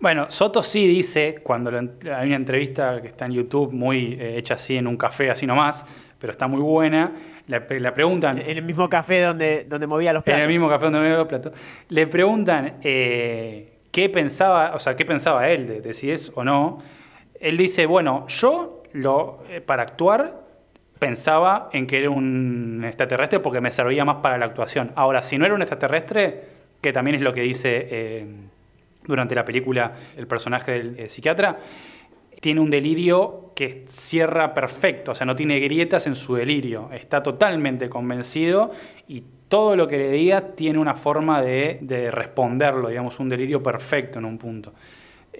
Bueno, 0.00 0.30
Soto 0.30 0.62
sí 0.62 0.86
dice, 0.86 1.40
cuando 1.42 1.72
lo, 1.72 1.78
hay 1.78 2.28
una 2.28 2.36
entrevista 2.36 3.02
que 3.02 3.08
está 3.08 3.26
en 3.26 3.32
YouTube 3.32 3.72
muy 3.72 4.16
eh, 4.20 4.38
hecha 4.38 4.54
así 4.54 4.76
en 4.76 4.86
un 4.86 4.96
café, 4.96 5.28
así 5.28 5.44
nomás, 5.44 5.84
pero 6.20 6.30
está 6.30 6.46
muy 6.46 6.60
buena. 6.60 7.12
Le, 7.48 7.80
le, 7.80 7.92
preguntan. 7.92 8.38
En 8.38 8.58
el 8.58 8.62
mismo 8.62 8.88
café 8.88 9.22
donde, 9.22 9.64
donde 9.64 9.86
movía 9.88 10.12
los 10.12 10.22
platos. 10.22 10.38
En 10.38 10.44
el 10.44 10.52
mismo 10.52 10.68
café 10.68 10.84
donde 10.84 11.00
movía 11.00 11.16
los 11.16 11.26
platos. 11.26 11.52
Le 11.88 12.06
preguntan 12.06 12.74
eh, 12.82 13.78
qué 13.90 14.08
pensaba, 14.08 14.72
o 14.74 14.78
sea, 14.78 14.94
qué 14.94 15.04
pensaba 15.04 15.48
él 15.48 15.66
de, 15.66 15.80
de, 15.80 15.94
si 15.94 16.10
es 16.12 16.30
o 16.34 16.44
no. 16.44 16.78
Él 17.40 17.56
dice, 17.56 17.86
bueno, 17.86 18.26
yo 18.28 18.82
lo, 18.92 19.44
eh, 19.48 19.60
para 19.60 19.82
actuar 19.82 20.46
pensaba 20.98 21.70
en 21.72 21.86
que 21.86 21.98
era 22.00 22.10
un 22.10 22.82
extraterrestre 22.84 23.38
porque 23.38 23.60
me 23.60 23.70
servía 23.70 24.04
más 24.04 24.16
para 24.16 24.36
la 24.36 24.46
actuación. 24.46 24.90
Ahora, 24.96 25.22
si 25.22 25.38
no 25.38 25.44
era 25.44 25.54
un 25.54 25.62
extraterrestre, 25.62 26.42
que 26.80 26.92
también 26.92 27.14
es 27.16 27.22
lo 27.22 27.32
que 27.32 27.42
dice 27.42 28.26
durante 29.08 29.34
la 29.34 29.44
película 29.44 29.94
el 30.16 30.28
personaje 30.28 30.72
del 30.72 30.98
eh, 31.00 31.08
psiquiatra, 31.08 31.58
tiene 32.40 32.60
un 32.60 32.70
delirio 32.70 33.50
que 33.56 33.84
cierra 33.88 34.54
perfecto, 34.54 35.10
o 35.10 35.14
sea, 35.16 35.26
no 35.26 35.34
tiene 35.34 35.58
grietas 35.58 36.06
en 36.06 36.14
su 36.14 36.36
delirio, 36.36 36.90
está 36.92 37.20
totalmente 37.20 37.88
convencido 37.88 38.70
y 39.08 39.24
todo 39.48 39.74
lo 39.74 39.88
que 39.88 39.98
le 39.98 40.10
diga 40.12 40.54
tiene 40.54 40.78
una 40.78 40.94
forma 40.94 41.42
de, 41.42 41.78
de 41.80 42.12
responderlo, 42.12 42.90
digamos, 42.90 43.18
un 43.18 43.28
delirio 43.28 43.60
perfecto 43.60 44.20
en 44.20 44.26
un 44.26 44.38
punto. 44.38 44.72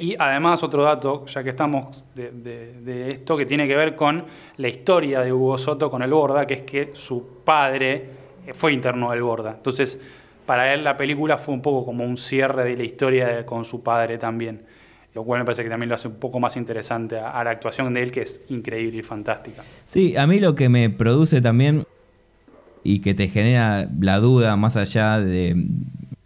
Y 0.00 0.14
además 0.16 0.62
otro 0.62 0.84
dato, 0.84 1.26
ya 1.26 1.42
que 1.42 1.50
estamos 1.50 2.04
de, 2.14 3.10
esto, 3.10 3.36
que 3.36 3.44
tiene 3.46 3.66
que 3.66 3.74
ver 3.74 3.96
con 3.96 4.24
la 4.56 4.68
historia 4.68 5.20
de 5.20 5.32
Hugo 5.32 5.58
Soto 5.58 5.90
con 5.90 6.02
el 6.02 6.10
Borda, 6.10 6.46
que 6.46 6.54
es 6.54 6.62
que 6.62 6.90
su 6.92 7.40
padre 7.44 8.08
fue 8.54 8.72
interno 8.72 9.10
del 9.10 9.22
Borda. 9.22 9.54
Entonces, 9.56 9.98
para 10.46 10.72
él 10.72 10.84
la 10.84 10.96
película 10.96 11.36
fue 11.36 11.52
un 11.52 11.62
poco 11.62 11.84
como 11.84 12.04
un 12.04 12.16
cierre 12.16 12.64
de 12.64 12.76
la 12.76 12.84
historia 12.84 13.44
con 13.44 13.64
su 13.64 13.82
padre 13.82 14.18
también. 14.18 14.62
Lo 15.14 15.24
cual 15.24 15.40
me 15.40 15.44
parece 15.44 15.64
que 15.64 15.70
también 15.70 15.88
lo 15.88 15.96
hace 15.96 16.06
un 16.06 16.14
poco 16.14 16.38
más 16.38 16.56
interesante 16.56 17.18
a 17.18 17.42
la 17.42 17.50
actuación 17.50 17.92
de 17.92 18.02
él, 18.02 18.12
que 18.12 18.22
es 18.22 18.40
increíble 18.50 18.98
y 18.98 19.02
fantástica. 19.02 19.64
Sí, 19.84 20.16
a 20.16 20.28
mí 20.28 20.38
lo 20.38 20.54
que 20.54 20.68
me 20.68 20.90
produce 20.90 21.40
también 21.40 21.84
y 22.84 23.00
que 23.00 23.14
te 23.14 23.28
genera 23.28 23.88
la 24.00 24.18
duda 24.18 24.54
más 24.56 24.76
allá 24.76 25.18
de, 25.18 25.56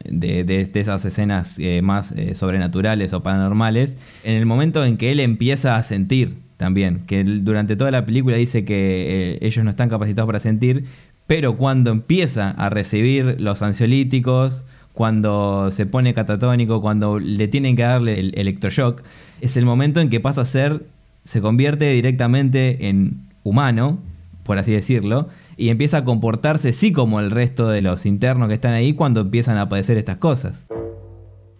de, 0.04 0.70
esas 0.74 1.04
escenas 1.04 1.56
eh, 1.58 1.82
más 1.82 2.12
eh, 2.12 2.34
sobrenaturales 2.34 3.12
o 3.12 3.22
paranormales, 3.22 3.96
en 4.24 4.34
el 4.34 4.46
momento 4.46 4.84
en 4.84 4.96
que 4.96 5.12
él 5.12 5.20
empieza 5.20 5.76
a 5.76 5.82
sentir 5.82 6.36
también, 6.56 7.02
que 7.06 7.24
durante 7.24 7.76
toda 7.76 7.90
la 7.90 8.06
película 8.06 8.36
dice 8.36 8.64
que 8.64 9.34
eh, 9.34 9.38
ellos 9.42 9.64
no 9.64 9.70
están 9.70 9.88
capacitados 9.88 10.28
para 10.28 10.40
sentir, 10.40 10.84
pero 11.26 11.56
cuando 11.56 11.90
empieza 11.90 12.50
a 12.50 12.70
recibir 12.70 13.40
los 13.40 13.62
ansiolíticos, 13.62 14.64
cuando 14.92 15.70
se 15.72 15.86
pone 15.86 16.14
catatónico, 16.14 16.80
cuando 16.80 17.18
le 17.18 17.48
tienen 17.48 17.76
que 17.76 17.82
darle 17.82 18.20
el 18.20 18.32
electroshock, 18.36 19.02
es 19.40 19.56
el 19.56 19.64
momento 19.64 20.00
en 20.00 20.10
que 20.10 20.20
pasa 20.20 20.42
a 20.42 20.44
ser, 20.44 20.84
se 21.24 21.40
convierte 21.40 21.90
directamente 21.92 22.88
en 22.88 23.22
humano, 23.42 23.98
por 24.44 24.58
así 24.58 24.72
decirlo, 24.72 25.28
y 25.62 25.70
empieza 25.70 25.98
a 25.98 26.04
comportarse 26.04 26.72
sí 26.72 26.90
como 26.90 27.20
el 27.20 27.30
resto 27.30 27.68
de 27.68 27.82
los 27.82 28.04
internos 28.04 28.48
que 28.48 28.54
están 28.54 28.72
ahí 28.72 28.94
cuando 28.94 29.20
empiezan 29.20 29.58
a 29.58 29.68
padecer 29.68 29.96
estas 29.96 30.16
cosas. 30.16 30.66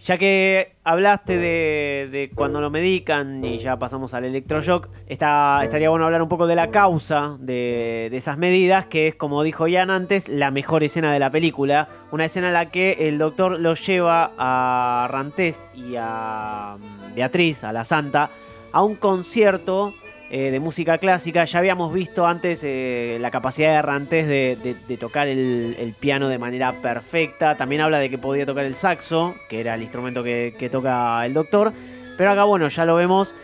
Ya 0.00 0.18
que 0.18 0.74
hablaste 0.82 1.38
de, 1.38 2.32
cuando 2.34 2.60
lo 2.60 2.68
medican 2.68 3.44
y 3.44 3.58
ya 3.58 3.78
pasamos 3.78 4.12
al 4.14 4.24
electroshock, 4.24 4.88
está, 5.06 5.60
estaría 5.62 5.88
bueno 5.88 6.06
hablar 6.06 6.20
un 6.20 6.28
poco 6.28 6.48
de 6.48 6.56
la 6.56 6.72
causa 6.72 7.36
de, 7.38 8.10
esas 8.12 8.38
medidas, 8.38 8.86
que 8.86 9.06
es, 9.06 9.14
como 9.14 9.44
dijo 9.44 9.68
Ian 9.68 9.90
antes, 9.90 10.28
la 10.28 10.50
mejor 10.50 10.82
escena 10.82 11.12
de 11.12 11.20
la 11.20 11.30
película. 11.30 11.88
Una 12.10 12.24
escena 12.24 12.48
en 12.48 12.54
la 12.54 12.70
que 12.70 13.08
el 13.08 13.18
doctor 13.18 13.60
lo 13.60 13.74
lleva 13.74 14.32
a 14.36 15.06
Rantés 15.12 15.70
y 15.76 15.94
a 15.96 16.76
mm, 16.76 17.14
Beatriz, 17.14 17.62
a 17.62 17.72
la 17.72 17.84
santa, 17.84 18.30
a 18.72 18.82
un 18.82 18.96
concierto 18.96 19.94
eh, 20.34 20.50
de 20.50 20.60
música 20.60 20.96
clásica. 20.96 21.44
Ya 21.44 21.58
habíamos 21.58 21.92
visto 21.92 22.26
antes 22.26 22.64
eh, 22.64 23.18
la 23.20 23.30
capacidad 23.30 23.74
de 23.74 23.82
Rantés 23.82 24.26
de, 24.26 24.96
tocar 24.98 25.28
el, 25.28 25.94
piano 26.00 26.26
de 26.26 26.38
manera 26.38 26.72
perfecta. 26.80 27.54
También 27.54 27.82
habla 27.82 27.98
de 27.98 28.08
que 28.08 28.16
podía 28.16 28.46
tocar 28.46 28.64
el 28.64 28.74
saxo, 28.74 29.34
que 29.50 29.60
era 29.60 29.74
el 29.74 29.82
instrumento 29.82 30.22
que, 30.22 30.70
toca 30.72 31.26
el 31.26 31.34
doctor. 31.34 31.74
Pero 32.16 32.30
acá, 32.30 32.44
bueno, 32.44 32.68
ya 32.68 32.86
lo 32.86 32.94
vemos 32.94 33.34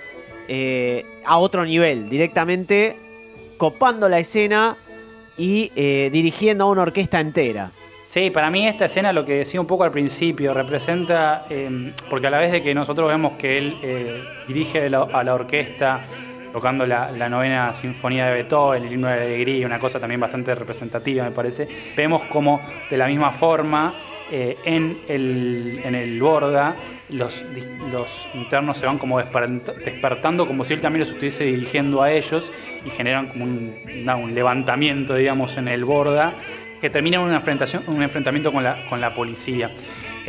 eh, 0.49 1.05
a 1.27 1.37
otro 1.37 1.67
nivel, 1.67 2.09
directamente 2.09 2.97
copando 3.59 4.09
la 4.09 4.21
escena 4.21 4.79
y 5.37 5.69
dirigiendo 6.09 6.65
a 6.65 6.71
una 6.71 6.83
orquesta 6.83 7.21
entera. 7.21 7.71
Sí, 8.03 8.31
para 8.31 8.51
mí 8.51 8.67
esta 8.67 8.87
escena, 8.87 9.13
lo 9.13 9.27
que 9.27 9.35
decía 9.35 9.61
un 9.61 9.67
poco 9.67 9.85
al 9.85 9.91
principio, 9.91 10.55
representa, 10.55 11.45
porque 12.09 12.29
a 12.29 12.31
la 12.31 12.39
vez 12.39 12.51
de 12.51 12.63
que 12.63 12.75
nosotros 12.75 13.09
vemos 13.09 13.33
que 13.33 13.59
él 13.59 14.25
dirige 14.49 14.87
a 14.87 15.23
la 15.23 15.35
orquesta, 15.35 16.01
tocando 16.53 16.87
la, 16.87 17.29
novena 17.29 17.75
sinfonía 17.75 18.27
de 18.27 18.35
Beethoven, 18.35 18.85
el 18.85 18.93
himno 18.93 19.09
de 19.09 19.17
la 19.17 19.23
alegría, 19.23 19.67
una 19.67 19.79
cosa 19.79 20.01
también 20.01 20.21
bastante 20.21 20.55
representativa 20.55 21.25
me 21.25 21.31
parece. 21.31 21.69
Vemos 21.97 22.25
como 22.25 22.61
de 22.91 22.97
la 22.97 23.07
misma 23.07 23.31
forma 23.31 23.95
eh, 24.31 24.57
en, 24.65 24.99
el, 25.09 25.81
en 25.85 25.95
el 25.95 26.21
Borda 26.21 26.77
los, 27.11 27.45
internos 28.35 28.77
se 28.79 28.87
van 28.87 28.99
como 28.99 29.19
despertando 29.19 30.47
como 30.47 30.65
si 30.65 30.75
él 30.75 30.81
también 30.81 31.01
los 31.01 31.11
estuviese 31.11 31.45
dirigiendo 31.45 32.03
a 32.03 32.13
ellos 32.13 32.53
y 32.85 32.91
generan 32.91 33.29
como 33.29 33.45
un, 33.45 33.75
un 34.23 34.35
levantamiento, 34.35 35.15
digamos, 35.15 35.57
en 35.57 35.69
el 35.69 35.85
Borda 35.85 36.35
que 36.81 36.91
termina 36.91 37.17
en 37.17 37.25
una 37.25 37.37
enfrentación, 37.37 37.85
un 37.87 38.03
enfrentamiento 38.03 38.53
con 38.53 38.63
la, 38.63 38.87
con 38.89 39.01
la 39.01 39.15
policía. 39.15 39.71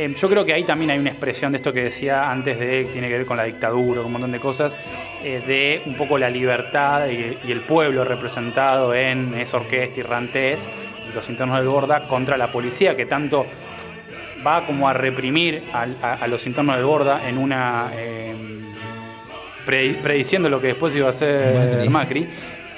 Em, 0.00 0.14
yo 0.14 0.30
creo 0.30 0.46
que 0.46 0.54
ahí 0.54 0.64
también 0.64 0.90
hay 0.92 0.98
una 0.98 1.10
expresión 1.10 1.52
de 1.52 1.58
esto 1.58 1.74
que 1.74 1.84
decía 1.84 2.30
antes 2.30 2.58
de, 2.58 2.84
tiene 2.84 3.08
que 3.08 3.18
ver 3.18 3.26
con 3.26 3.36
la 3.36 3.44
dictadura, 3.44 3.96
con 3.96 4.06
un 4.06 4.12
montón 4.12 4.32
de 4.32 4.40
cosas, 4.40 4.78
eh, 5.22 5.42
de 5.46 5.82
un 5.84 5.94
poco 5.94 6.16
la 6.16 6.30
libertad 6.30 7.06
y, 7.08 7.36
el 7.52 7.60
pueblo 7.60 8.02
representado 8.02 8.94
en 8.94 9.34
esa 9.34 9.58
orquesta 9.58 10.00
y 10.00 10.02
Rantés 10.02 10.66
los 11.14 11.28
internos 11.28 11.58
del 11.58 11.68
Borda 11.68 12.04
contra 12.04 12.38
la 12.38 12.50
policía, 12.50 12.96
que 12.96 13.04
tanto 13.04 13.44
va 14.46 14.64
como 14.64 14.88
a 14.88 14.94
reprimir 14.94 15.62
a, 15.74 16.26
los 16.28 16.46
internos 16.46 16.76
del 16.76 16.86
Borda 16.86 17.28
en 17.28 17.36
una... 17.36 17.90
Em, 17.94 18.70
prediciendo 19.66 20.48
lo 20.48 20.62
que 20.62 20.68
después 20.68 20.94
iba 20.94 21.10
a 21.10 21.12
ser 21.12 21.90
Macri. 21.90 22.26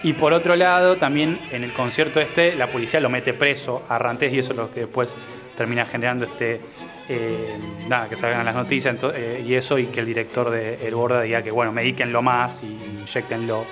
Y 0.03 0.15
por 0.15 0.33
otro 0.33 0.57
lado, 0.57 0.97
también 0.97 1.39
en 1.53 1.63
el 1.63 1.73
concierto 1.73 2.21
este, 2.21 2.57
la 2.57 2.67
policía 2.67 2.99
lo 2.99 3.09
mete 3.09 3.33
preso 3.33 3.85
a 3.89 3.97
Rantés 3.99 4.33
y 4.33 4.41
eso 4.41 4.55
es 4.55 4.59
lo 4.59 4.75
que 4.75 4.81
después 4.81 5.15
termina 5.57 5.87
generando 5.87 6.25
este 6.25 6.61
eh, 7.09 7.59
nada, 7.89 8.09
que 8.09 8.17
salgan 8.17 8.45
las 8.45 8.55
noticias 8.55 8.97
eh, 9.15 9.45
y 9.47 9.55
eso, 9.55 9.79
y 9.79 9.87
que 9.87 10.01
el 10.01 10.07
director 10.07 10.51
de 10.51 10.87
El 10.87 10.95
Borda 10.95 11.23
diga 11.23 11.43
que, 11.43 11.51
bueno, 11.51 11.73
medíquenlo 11.73 12.23
más 12.23 12.63
y 12.63 12.67
inyectenlo. 12.67 13.65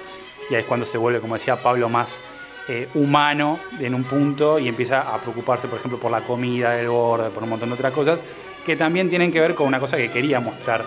Y 0.51 0.55
ahí 0.55 0.63
es 0.63 0.67
cuando 0.67 0.85
se 0.85 0.99
vuelve, 0.99 1.21
como 1.21 1.35
decía 1.35 1.57
Pablo, 1.63 1.89
más 1.89 2.25
eh, 2.69 2.89
humano 2.95 3.59
en 3.79 3.95
un 3.95 4.05
punto 4.05 4.59
y 4.59 4.69
empieza 4.69 5.15
a 5.15 5.21
preocuparse, 5.21 5.69
por 5.69 5.79
ejemplo, 5.79 5.99
por 5.99 6.11
la 6.11 6.23
comida 6.23 6.73
del 6.73 6.89
Borda, 6.89 7.31
por 7.31 7.43
un 7.43 7.51
montón 7.51 7.69
de 7.69 7.75
otras 7.75 7.93
cosas, 7.93 8.25
que 8.67 8.77
también 8.77 9.09
tienen 9.09 9.31
que 9.31 9.41
ver 9.41 9.55
con 9.55 9.67
una 9.67 9.81
cosa 9.81 9.97
que 9.97 10.11
quería 10.11 10.41
mostrar 10.41 10.85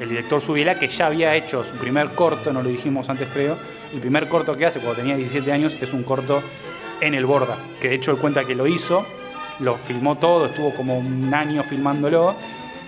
el 0.00 0.08
director 0.08 0.40
Subiela, 0.40 0.78
que 0.78 0.88
ya 0.88 1.06
había 1.06 1.36
hecho 1.36 1.62
su 1.62 1.76
primer 1.76 2.12
corto, 2.12 2.52
no 2.52 2.62
lo 2.62 2.68
dijimos 2.70 3.08
antes 3.10 3.28
creo, 3.32 3.58
el 3.92 4.00
primer 4.00 4.28
corto 4.28 4.56
que 4.56 4.64
hace 4.64 4.80
cuando 4.80 4.96
tenía 4.96 5.16
17 5.16 5.52
años 5.52 5.76
es 5.80 5.92
un 5.92 6.04
corto 6.04 6.42
en 7.00 7.14
el 7.14 7.26
Borda, 7.26 7.58
que 7.80 7.90
de 7.90 7.96
hecho 7.96 8.12
él 8.12 8.18
cuenta 8.18 8.44
que 8.44 8.54
lo 8.54 8.66
hizo 8.66 9.06
lo 9.60 9.76
filmó 9.76 10.16
todo, 10.16 10.46
estuvo 10.46 10.72
como 10.74 10.98
un 10.98 11.32
año 11.32 11.62
filmándolo 11.62 12.34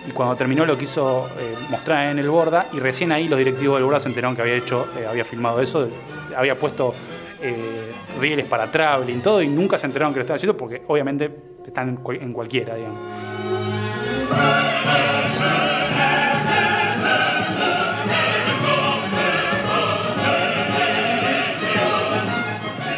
y 0.07 0.11
cuando 0.11 0.35
terminó 0.37 0.67
lo 0.67 0.77
quiso 0.77 1.29
eh, 1.39 1.55
mostrar 1.71 2.11
en 2.11 2.19
el 2.19 2.29
Borda 2.29 2.67
y 2.73 2.81
recién 2.81 3.13
ahí 3.13 3.29
los 3.29 3.39
directivos 3.39 3.77
del 3.77 3.85
Borda 3.85 4.01
se 4.01 4.09
enteraron 4.09 4.35
que 4.35 4.43
había 4.43 4.55
hecho, 4.55 4.89
eh, 4.99 5.07
había 5.07 5.25
filmado 5.25 5.61
eso, 5.61 5.89
había 6.37 6.59
puesto 6.59 6.95
eh, 7.41 7.93
rieles 8.21 8.47
para 8.47 8.71
traveling, 8.71 9.21
todo 9.21 9.43
y 9.43 9.49
nunca 9.49 9.79
se 9.79 9.87
enteraron 9.87 10.13
que 10.13 10.21
lo 10.21 10.23
estaba 10.23 10.37
haciendo 10.37 10.57
porque 10.57 10.83
obviamente 10.89 11.31
están 11.67 12.01
en 12.07 12.33
cualquiera, 12.33 12.75
digamos. 12.75 12.99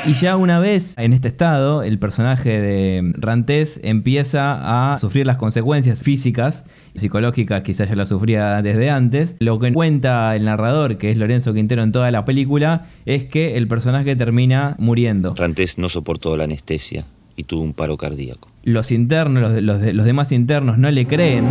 Y 0.06 0.12
ya 0.12 0.36
una 0.36 0.58
vez 0.58 0.94
en 0.98 1.14
este 1.14 1.28
estado, 1.28 1.82
el 1.82 1.98
personaje 1.98 2.60
de 2.60 3.12
Rantés 3.16 3.80
empieza 3.82 4.92
a 4.92 4.98
sufrir 4.98 5.26
las 5.26 5.38
consecuencias 5.38 6.02
físicas 6.02 6.66
y 6.92 6.98
psicológicas, 6.98 7.62
quizás 7.62 7.88
ya 7.88 7.96
lo 7.96 8.04
sufría 8.04 8.60
desde 8.60 8.90
antes. 8.90 9.34
Lo 9.38 9.58
que 9.58 9.72
cuenta 9.72 10.36
el 10.36 10.44
narrador, 10.44 10.98
que 10.98 11.10
es 11.10 11.16
Lorenzo 11.16 11.54
Quintero 11.54 11.82
en 11.82 11.92
toda 11.92 12.10
la 12.10 12.26
película, 12.26 12.86
es 13.06 13.24
que 13.24 13.56
el 13.56 13.66
personaje 13.66 14.14
termina 14.14 14.76
muriendo. 14.78 15.34
Rantés 15.34 15.78
no 15.78 15.88
soportó 15.88 16.36
la 16.36 16.44
anestesia 16.44 17.06
y 17.34 17.44
tuvo 17.44 17.62
un 17.62 17.72
paro 17.72 17.96
cardíaco. 17.96 18.50
Los 18.62 18.92
internos, 18.92 19.62
los, 19.62 19.80
los 19.80 20.04
demás 20.04 20.32
internos 20.32 20.76
no 20.76 20.90
le 20.90 21.06
creen. 21.06 21.46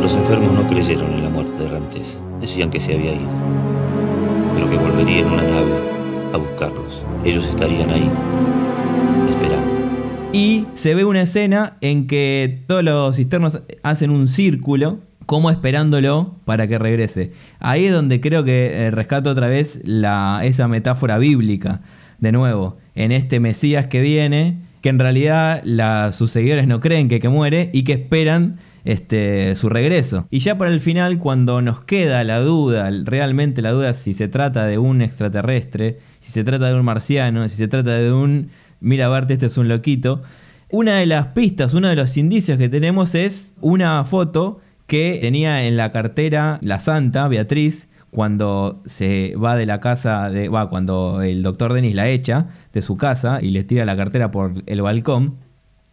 Los 0.00 0.14
enfermos 0.14 0.52
no 0.52 0.66
creyeron 0.66 1.12
en 1.12 1.22
la 1.22 1.30
muerte 1.30 1.56
de 1.62 1.68
Rantés. 1.68 2.18
Decían 2.40 2.68
que 2.68 2.80
se 2.80 2.94
había 2.94 3.12
ido, 3.12 3.30
pero 4.56 4.68
que 4.68 4.76
volvería 4.76 5.20
en 5.20 5.26
una 5.26 5.42
nave 5.42 5.72
a 6.32 6.36
buscarlos 6.36 6.81
ellos 7.24 7.46
estarían 7.48 7.90
ahí, 7.90 8.10
esperando. 9.30 9.66
Y 10.32 10.66
se 10.74 10.94
ve 10.94 11.04
una 11.04 11.22
escena 11.22 11.76
en 11.80 12.06
que 12.06 12.62
todos 12.66 12.82
los 12.82 13.16
cisternos 13.16 13.62
hacen 13.82 14.10
un 14.10 14.28
círculo, 14.28 15.00
como 15.26 15.50
esperándolo 15.50 16.34
para 16.44 16.66
que 16.66 16.78
regrese. 16.78 17.32
Ahí 17.58 17.86
es 17.86 17.92
donde 17.92 18.20
creo 18.20 18.44
que 18.44 18.86
eh, 18.86 18.90
rescato 18.90 19.30
otra 19.30 19.46
vez 19.46 19.80
la, 19.84 20.40
esa 20.44 20.68
metáfora 20.68 21.18
bíblica, 21.18 21.80
de 22.18 22.32
nuevo, 22.32 22.76
en 22.94 23.12
este 23.12 23.40
Mesías 23.40 23.86
que 23.86 24.00
viene, 24.00 24.58
que 24.80 24.88
en 24.88 24.98
realidad 24.98 25.62
sus 26.12 26.30
seguidores 26.30 26.66
no 26.66 26.80
creen 26.80 27.08
que, 27.08 27.20
que 27.20 27.28
muere 27.28 27.70
y 27.72 27.84
que 27.84 27.92
esperan 27.92 28.58
este, 28.84 29.56
su 29.56 29.68
regreso. 29.68 30.26
Y 30.30 30.40
ya 30.40 30.58
para 30.58 30.70
el 30.70 30.80
final, 30.80 31.18
cuando 31.18 31.62
nos 31.62 31.80
queda 31.84 32.24
la 32.24 32.40
duda, 32.40 32.90
realmente 33.04 33.62
la 33.62 33.70
duda 33.70 33.94
si 33.94 34.14
se 34.14 34.28
trata 34.28 34.66
de 34.66 34.78
un 34.78 35.02
extraterrestre, 35.02 35.98
si 36.20 36.32
se 36.32 36.44
trata 36.44 36.68
de 36.68 36.74
un 36.74 36.84
marciano, 36.84 37.48
si 37.48 37.56
se 37.56 37.68
trata 37.68 37.92
de 37.92 38.12
un, 38.12 38.50
mira 38.80 39.08
Bart, 39.08 39.30
este 39.30 39.46
es 39.46 39.56
un 39.56 39.68
loquito, 39.68 40.22
una 40.70 40.96
de 40.96 41.06
las 41.06 41.28
pistas, 41.28 41.74
uno 41.74 41.88
de 41.88 41.96
los 41.96 42.16
indicios 42.16 42.58
que 42.58 42.68
tenemos 42.68 43.14
es 43.14 43.54
una 43.60 44.04
foto 44.04 44.60
que 44.86 45.18
tenía 45.20 45.64
en 45.64 45.76
la 45.76 45.92
cartera 45.92 46.58
la 46.62 46.80
santa 46.80 47.28
Beatriz 47.28 47.88
cuando 48.10 48.82
se 48.84 49.34
va 49.42 49.56
de 49.56 49.64
la 49.64 49.80
casa, 49.80 50.28
de, 50.28 50.48
va, 50.50 50.68
cuando 50.68 51.22
el 51.22 51.42
doctor 51.42 51.72
Dennis 51.72 51.94
la 51.94 52.08
echa 52.10 52.48
de 52.72 52.82
su 52.82 52.98
casa 52.98 53.38
y 53.40 53.52
le 53.52 53.64
tira 53.64 53.86
la 53.86 53.96
cartera 53.96 54.30
por 54.30 54.62
el 54.66 54.82
balcón, 54.82 55.36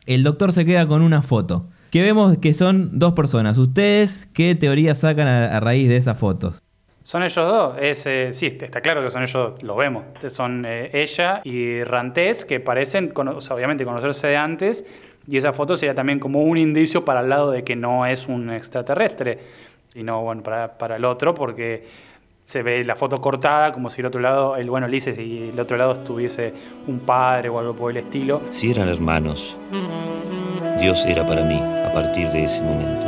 el 0.06 0.24
doctor 0.24 0.52
se 0.52 0.66
queda 0.66 0.86
con 0.86 1.02
una 1.02 1.22
foto. 1.22 1.70
Que 1.92 2.04
vemos 2.04 2.38
que 2.38 2.54
son 2.54 3.00
dos 3.00 3.14
personas. 3.14 3.58
¿Ustedes 3.58 4.30
qué 4.34 4.54
teoría 4.56 4.94
sacan 4.94 5.28
a, 5.28 5.60
raíz 5.60 5.90
de 5.90 5.98
esas 5.98 6.20
fotos? 6.20 6.62
Son 7.04 7.24
ellos 7.24 7.36
dos, 7.36 7.76
eh, 7.80 8.30
sí, 8.34 8.58
está 8.62 8.82
claro 8.82 9.02
que 9.02 9.10
son 9.10 9.24
ellos 9.24 9.34
dos, 9.34 9.64
lo 9.64 9.76
vemos. 9.76 10.04
Son 10.28 10.64
eh, 10.68 10.92
ella 10.94 11.42
y 11.44 11.84
Rantés, 11.84 12.46
que 12.46 12.60
parecen, 12.60 13.12
obviamente, 13.16 13.84
conocerse 13.84 14.28
de 14.28 14.38
antes, 14.38 14.86
y 15.28 15.38
esa 15.38 15.52
foto 15.52 15.76
sería 15.76 15.96
también 15.96 16.20
como 16.20 16.44
un 16.44 16.58
indicio 16.58 17.04
para 17.06 17.22
el 17.22 17.30
lado 17.30 17.50
de 17.50 17.64
que 17.64 17.76
no 17.76 18.06
es 18.06 18.28
un 18.28 18.52
extraterrestre, 18.52 19.40
y 19.96 20.04
no, 20.04 20.22
bueno, 20.22 20.44
para 20.44 20.96
el 20.96 21.06
otro, 21.06 21.34
porque 21.34 21.88
se 22.50 22.64
ve 22.64 22.84
la 22.84 22.96
foto 22.96 23.22
cortada 23.22 23.72
como 23.72 23.92
si 23.92 24.02
el 24.02 24.08
otro 24.08 24.20
lado, 24.20 24.58
el 24.58 24.72
bueno 24.72 24.88
Ulises 24.88 25.20
y 25.20 25.50
el 25.50 25.60
otro 25.60 25.78
lado 25.78 25.94
estuviese 25.94 26.52
un 26.88 27.02
padre 27.02 27.48
o 27.48 27.60
algo 27.60 27.76
por 27.76 27.92
el 27.92 27.98
estilo. 27.98 28.42
Si 28.50 28.72
eran 28.72 28.90
hermanos, 28.90 29.56
Dios 30.80 31.06
era 31.06 31.28
para 31.28 31.44
mí, 31.44 31.60
a 31.60 31.94
partir 31.94 32.28
de 32.30 32.46
ese 32.46 32.64
momento, 32.64 33.06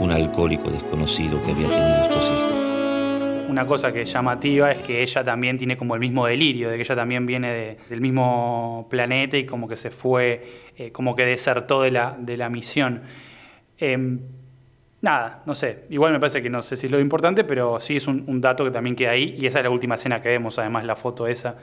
un 0.00 0.10
alcohólico 0.10 0.70
desconocido 0.70 1.44
que 1.44 1.52
había 1.52 1.68
tenido 1.68 2.02
estos 2.04 2.24
hijos. 2.24 3.50
Una 3.50 3.66
cosa 3.66 3.92
que 3.92 4.00
es 4.00 4.10
llamativa 4.10 4.72
es 4.72 4.80
que 4.80 5.02
ella 5.02 5.22
también 5.22 5.58
tiene 5.58 5.76
como 5.76 5.92
el 5.92 6.00
mismo 6.00 6.24
delirio, 6.24 6.70
de 6.70 6.76
que 6.76 6.84
ella 6.84 6.96
también 6.96 7.26
viene 7.26 7.76
del 7.86 8.00
mismo 8.00 8.86
planeta 8.88 9.36
y 9.36 9.44
como 9.44 9.68
que 9.68 9.76
se 9.76 9.90
fue, 9.90 10.70
eh, 10.78 10.90
como 10.90 11.14
que 11.14 11.26
desertó 11.26 11.82
de 11.82 11.90
la, 11.90 12.16
de 12.18 12.38
la 12.38 12.48
misión. 12.48 13.02
Em, 13.76 14.20
nada, 15.00 15.42
no 15.46 15.54
sé. 15.54 15.84
Igual 15.90 16.12
me 16.12 16.20
parece 16.20 16.42
que 16.42 16.50
no 16.50 16.62
sé 16.62 16.76
si 16.76 16.86
es 16.86 16.92
lo 16.92 17.00
importante, 17.00 17.44
pero 17.44 17.80
sí 17.80 17.96
es 17.96 18.06
un, 18.06 18.40
dato 18.40 18.64
que 18.64 18.70
también 18.70 18.96
queda 18.96 19.10
ahí. 19.10 19.36
Y 19.38 19.46
esa 19.46 19.60
es 19.60 19.64
la 19.64 19.70
última 19.70 19.94
escena 19.96 20.20
que 20.22 20.28
vemos, 20.28 20.58
además, 20.58 20.84
la 20.84 20.96
foto 20.96 21.26
esa 21.26 21.56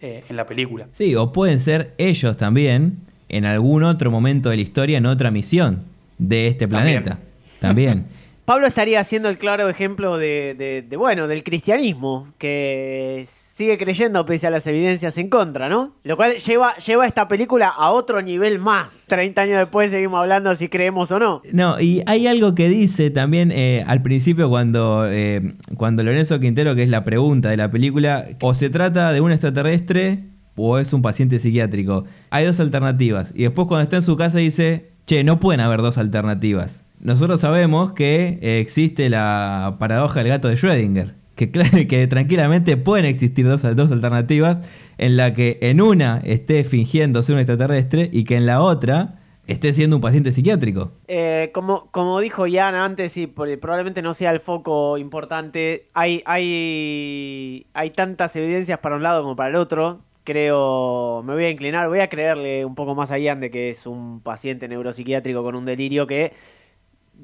eh, 0.00 0.24
en 0.28 0.36
la 0.36 0.46
película. 0.46 0.86
Sí, 0.92 1.14
o 1.14 1.32
pueden 1.32 1.60
ser 1.60 1.94
ellos 1.98 2.36
también 2.36 2.98
en 3.28 3.44
algún 3.44 3.84
otro 3.84 4.10
momento 4.10 4.50
de 4.50 4.56
la 4.56 4.62
historia, 4.62 4.98
en 4.98 5.06
otra 5.06 5.30
misión 5.30 5.84
de 6.18 6.48
este 6.48 6.68
planeta. 6.68 7.18
También. 7.58 8.06
Pablo 8.50 8.66
estaría 8.66 8.98
haciendo 8.98 9.28
el 9.28 9.38
claro 9.38 9.68
ejemplo 9.68 10.18
de, 10.18 10.84
bueno, 10.98 11.28
del 11.28 11.44
cristianismo, 11.44 12.26
que 12.36 13.24
sigue 13.28 13.78
creyendo 13.78 14.26
pese 14.26 14.48
a 14.48 14.50
las 14.50 14.66
evidencias 14.66 15.16
en 15.18 15.28
contra, 15.28 15.68
¿no? 15.68 15.94
Lo 16.02 16.16
cual 16.16 16.34
lleva, 16.34 16.74
lleva 16.78 17.06
esta 17.06 17.28
película 17.28 17.68
a 17.68 17.92
otro 17.92 18.20
nivel 18.22 18.58
más. 18.58 19.06
30 19.06 19.42
años 19.42 19.58
después 19.58 19.92
seguimos 19.92 20.18
hablando 20.18 20.52
si 20.56 20.66
creemos 20.66 21.12
o 21.12 21.20
no. 21.20 21.42
No, 21.52 21.80
y 21.80 22.02
hay 22.06 22.26
algo 22.26 22.56
que 22.56 22.68
dice 22.68 23.10
también 23.10 23.52
eh, 23.52 23.84
al 23.86 24.02
principio 24.02 24.48
cuando, 24.48 25.04
eh, 25.08 25.54
cuando 25.76 26.02
Lorenzo 26.02 26.40
Quintero, 26.40 26.74
que 26.74 26.82
es 26.82 26.88
la 26.88 27.04
pregunta 27.04 27.50
de 27.50 27.56
la 27.56 27.70
película, 27.70 28.30
o 28.40 28.54
se 28.54 28.68
trata 28.68 29.12
de 29.12 29.20
un 29.20 29.30
extraterrestre 29.30 30.24
o 30.56 30.80
es 30.80 30.92
un 30.92 31.02
paciente 31.02 31.38
psiquiátrico. 31.38 32.02
Hay 32.30 32.46
dos 32.46 32.58
alternativas. 32.58 33.32
Y 33.32 33.44
después 33.44 33.68
cuando 33.68 33.84
está 33.84 33.98
en 33.98 34.02
su 34.02 34.16
casa 34.16 34.38
dice, 34.38 34.90
che, 35.06 35.22
no 35.22 35.38
pueden 35.38 35.60
haber 35.60 35.82
dos 35.82 35.98
alternativas 35.98 36.84
nosotros 37.00 37.40
sabemos 37.40 37.92
que 37.92 38.38
eh, 38.42 38.60
existe 38.60 39.08
la 39.08 39.76
paradoja 39.78 40.20
del 40.20 40.28
gato 40.28 40.48
de 40.48 40.56
Schrödinger, 40.56 41.14
que, 41.34 41.50
que 41.88 42.06
tranquilamente 42.06 42.76
pueden 42.76 43.06
existir 43.06 43.46
dos, 43.48 43.64
alternativas 43.64 44.60
en 44.98 45.16
la 45.16 45.32
que 45.32 45.58
en 45.62 45.80
una 45.80 46.20
esté 46.24 46.62
fingiendo 46.62 47.22
ser 47.22 47.36
un 47.36 47.40
extraterrestre 47.40 48.10
y 48.12 48.24
que 48.24 48.36
en 48.36 48.44
la 48.44 48.60
otra 48.60 49.16
esté 49.46 49.72
siendo 49.72 49.96
un 49.96 50.02
paciente 50.02 50.30
psiquiátrico. 50.30 50.92
Eh, 51.08 51.50
como, 51.54 51.88
como 51.90 52.20
dijo 52.20 52.46
Ian 52.46 52.74
antes, 52.74 53.16
y 53.16 53.26
probablemente 53.26 54.02
no 54.02 54.12
sea 54.12 54.30
el 54.30 54.40
foco 54.40 54.98
importante, 54.98 55.88
hay, 55.94 56.22
hay, 56.26 57.66
hay 57.72 57.90
tantas 57.90 58.36
evidencias 58.36 58.78
para 58.78 58.96
un 58.96 59.02
lado 59.02 59.22
como 59.22 59.36
para 59.36 59.48
el 59.48 59.56
otro. 59.56 60.02
Creo, 60.22 61.22
me 61.24 61.32
voy 61.32 61.46
a 61.46 61.50
inclinar, 61.50 61.88
voy 61.88 62.00
a 62.00 62.08
creerle 62.08 62.66
un 62.66 62.74
poco 62.74 62.94
más 62.94 63.10
a 63.10 63.18
Ian 63.18 63.40
de 63.40 63.50
que 63.50 63.70
es 63.70 63.86
un 63.86 64.20
paciente 64.20 64.68
neuropsiquiátrico 64.68 65.42
con 65.42 65.56
un 65.56 65.64
delirio 65.64 66.06
que 66.06 66.32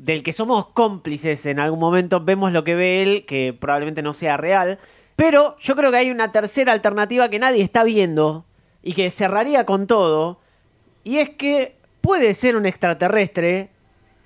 del 0.03 0.23
que 0.23 0.33
somos 0.33 0.69
cómplices 0.69 1.47
en 1.47 1.59
algún 1.59 1.81
momento, 1.81 2.21
vemos 2.21 2.53
lo 2.53 2.65
que 2.65 2.75
ve 2.75 3.03
él, 3.03 3.25
que 3.27 3.57
probablemente 3.59 4.03
no 4.03 4.13
sea 4.13 4.37
real. 4.37 4.79
Pero 5.17 5.57
yo 5.59 5.75
creo 5.75 5.91
que 5.91 5.97
hay 5.97 6.11
una 6.11 6.33
tercera 6.33 6.73
alternativa 6.73 7.31
que 7.31 7.39
nadie 7.39 7.63
está 7.63 7.83
viendo 7.85 8.45
y 8.83 8.93
que 8.93 9.11
cerraría 9.11 9.65
con 9.65 9.87
todo. 9.87 10.39
Y 11.03 11.19
es 11.19 11.31
que 11.31 11.77
puede 12.03 12.35
ser 12.35 12.57
un 12.57 12.67
extraterrestre 12.67 13.71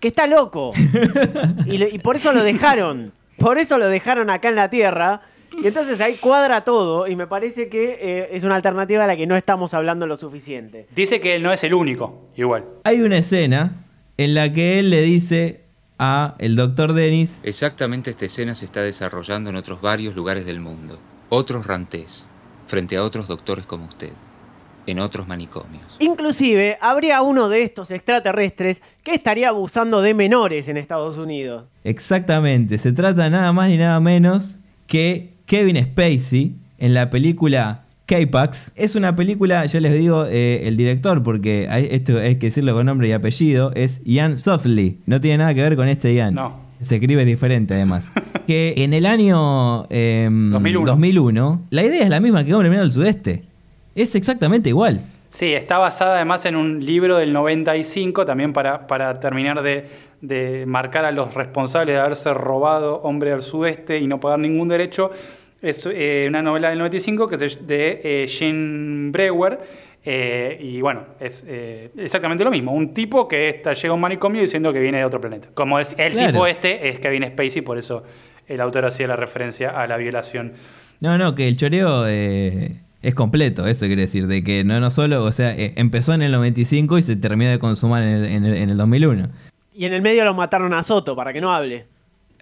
que 0.01 0.09
está 0.09 0.27
loco. 0.27 0.73
y, 1.67 1.99
por 2.01 2.17
eso 2.17 2.33
lo 2.33 2.43
dejaron. 2.43 3.13
Por 3.39 3.59
eso 3.59 3.79
lo 3.79 3.89
dejaron 3.89 4.29
acá 4.29 4.49
en 4.49 4.57
la 4.57 4.69
Tierra. 4.69 5.23
Y 5.63 5.67
entonces 5.67 6.01
ahí 6.01 6.15
cuadra 6.15 6.63
todo 6.63 7.09
y 7.09 7.17
me 7.17 7.27
parece 7.27 7.69
que 7.69 7.99
eh, 8.01 8.29
es 8.33 8.45
una 8.45 8.57
alternativa 8.57 9.05
a 9.05 9.07
la 9.07 9.17
que 9.17 9.27
no 9.27 9.37
estamos 9.37 9.75
hablando 9.75 10.07
lo 10.07 10.17
suficiente. 10.17 10.87
Dice 10.95 11.21
que 11.21 11.37
él 11.37 11.43
no 11.43 11.53
es 11.53 11.63
el 11.65 11.75
único, 11.75 12.29
igual. 12.37 12.65
Hay 12.85 13.03
una 13.03 13.19
escena 13.19 13.87
en 14.21 14.35
la 14.35 14.53
que 14.53 14.79
él 14.79 14.91
le 14.91 15.01
dice 15.01 15.63
a 15.99 16.35
el 16.39 16.55
doctor 16.55 16.93
Dennis. 16.93 17.41
Exactamente 17.43 18.11
esta 18.11 18.27
escena 18.27 18.55
se 18.55 18.67
está 18.67 18.83
desarrollando 18.83 19.49
en 19.49 19.57
otros 19.57 19.81
varios 19.81 20.15
lugares 20.15 20.45
del 20.45 20.61
mundo. 20.61 20.99
Otros 21.31 21.67
rantés, 21.67 22.29
frente 22.67 22.99
a 22.99 23.03
otros 23.03 23.29
doctores 23.29 23.65
como 23.65 23.87
usted, 23.87 24.11
en 24.87 24.99
otros 24.99 25.27
manicomios. 25.27 25.97
Inclusive, 26.01 26.77
habría 26.83 27.23
uno 27.23 27.49
de 27.49 27.63
estos 27.63 27.91
extraterrestres 27.91 28.83
que 29.03 29.15
estaría 29.15 29.49
abusando 29.49 30.03
de 30.03 30.13
menores 30.13 30.69
en 30.69 30.77
Estados 30.77 31.17
Unidos. 31.17 31.65
Exactamente, 31.83 32.77
se 32.77 32.93
trata 32.93 33.31
nada 33.31 33.55
más 33.55 33.71
ni 33.71 33.79
nada 33.79 34.01
menos 34.01 34.59
que 34.87 35.33
Kevin 35.47 35.83
Spacey 35.83 36.57
en 36.77 36.93
la 36.93 37.09
película 37.09 37.85
K-Pax. 38.11 38.73
Es 38.75 38.97
una 38.97 39.15
película, 39.15 39.65
ya 39.67 39.79
les 39.79 39.95
digo 39.95 40.27
eh, 40.29 40.67
el 40.67 40.77
director, 40.77 41.23
porque 41.23 41.69
esto 41.93 42.19
hay 42.19 42.41
que 42.41 42.47
decirlo 42.47 42.75
con 42.75 42.87
nombre 42.87 43.07
y 43.07 43.13
apellido, 43.13 43.71
es 43.77 44.03
Ian 44.05 44.41
Softly. 44.41 44.99
No 45.07 45.21
tiene 45.21 45.39
nada 45.39 45.55
que 45.55 45.63
ver 45.63 45.77
con 45.77 45.89
este 45.89 46.13
Ian. 46.13 46.35
No. 46.35 46.59
Se 46.81 46.97
escribe 46.97 47.25
diferente 47.25 47.75
además. 47.75 48.11
que 48.49 48.75
en 48.79 48.95
el 48.95 49.07
año 49.07 49.87
2001. 49.89 51.53
Em, 51.53 51.59
la 51.71 51.85
idea 51.85 52.03
es 52.03 52.09
la 52.09 52.19
misma 52.19 52.45
que 52.45 52.53
Hombre 52.53 52.69
Mirando 52.69 52.87
al 52.87 52.93
Sudeste. 52.93 53.45
Es 53.95 54.17
exactamente 54.17 54.71
igual. 54.71 55.03
Sí, 55.29 55.53
está 55.53 55.79
basada 55.79 56.17
además 56.17 56.45
en 56.47 56.57
un 56.57 56.85
libro 56.85 57.17
del 57.17 57.33
95, 57.33 58.25
también 58.25 58.53
para, 58.53 58.89
para 58.89 59.21
terminar 59.21 59.63
de, 59.63 59.89
de 60.21 60.65
marcar 60.67 61.05
a 61.05 61.13
los 61.13 61.33
responsables 61.35 61.95
de 61.95 62.01
haberse 62.01 62.35
robado 62.35 62.97
Hombre 63.05 63.33
al 63.33 63.45
Sudeste 63.45 64.01
y 64.01 64.09
no 64.09 64.19
pagar 64.19 64.41
ningún 64.41 64.67
derecho 64.67 65.13
es 65.63 65.87
eh, 65.87 66.27
una 66.29 66.43
novela 66.43 66.71
del 66.71 66.79
95 66.79 67.29
que 67.29 67.35
es 67.35 67.67
de 67.67 68.01
eh, 68.03 68.27
Jean 68.27 69.13
Brewer. 69.13 69.59
Eh, 70.03 70.57
y 70.59 70.81
bueno, 70.81 71.05
es 71.21 71.45
exactamente 71.97 72.43
lo 72.43 72.51
mismo. 72.51 72.73
Un 72.73 72.95
tipo 72.95 73.29
que 73.29 73.51
está, 73.51 73.75
llega 73.75 73.91
a 73.91 73.95
un 73.95 74.01
manicomio 74.01 74.41
diciendo 74.41 74.73
que 74.73 74.81
viene 74.81 74.99
de 74.99 75.05
otro 75.05 75.21
planeta. 75.21 75.49
Como 75.53 75.79
es 75.79 75.95
el 75.99 76.17
tipo 76.17 76.47
este, 76.47 76.89
es 76.89 76.99
Kevin 76.99 77.27
Spacey, 77.27 77.61
por 77.61 77.77
eso 77.77 78.03
el 78.49 78.61
autor 78.63 78.87
hacía 78.87 79.07
la 79.07 79.17
referencia 79.17 79.71
a 79.71 79.87
la 79.87 79.99
violación. 79.99 80.55
No, 81.01 81.19
no, 81.19 81.35
que 81.35 81.49
el 81.49 81.57
choreo 81.59 82.07
es 82.07 83.15
completo, 83.15 83.67
eso 83.67 83.87
quiere 83.87 84.03
decir, 84.03 84.27
de 84.27 84.43
que 84.43 84.65
no, 84.65 84.81
no 84.81 84.91
solo, 84.91 85.23
o 85.23 85.33
sea, 85.33 85.55
empezó 85.57 86.15
en 86.15 86.23
el 86.23 86.33
95 86.33 86.97
y 86.97 87.03
se 87.03 87.17
terminó 87.17 87.51
de 87.51 87.59
consumar 87.59 88.03
en 88.03 88.09
el, 88.09 88.25
en 88.25 88.45
el, 88.47 88.55
en 88.55 88.71
el 88.71 88.77
2001. 88.79 89.29
Y 89.75 89.85
en 89.85 89.93
el 89.93 90.03
medio 90.03 90.25
lo 90.25 90.35
mataron 90.35 90.73
a 90.73 90.83
Soto 90.83 91.15
para 91.15 91.33
que 91.33 91.43
no 91.43 91.55
hable. 91.55 91.87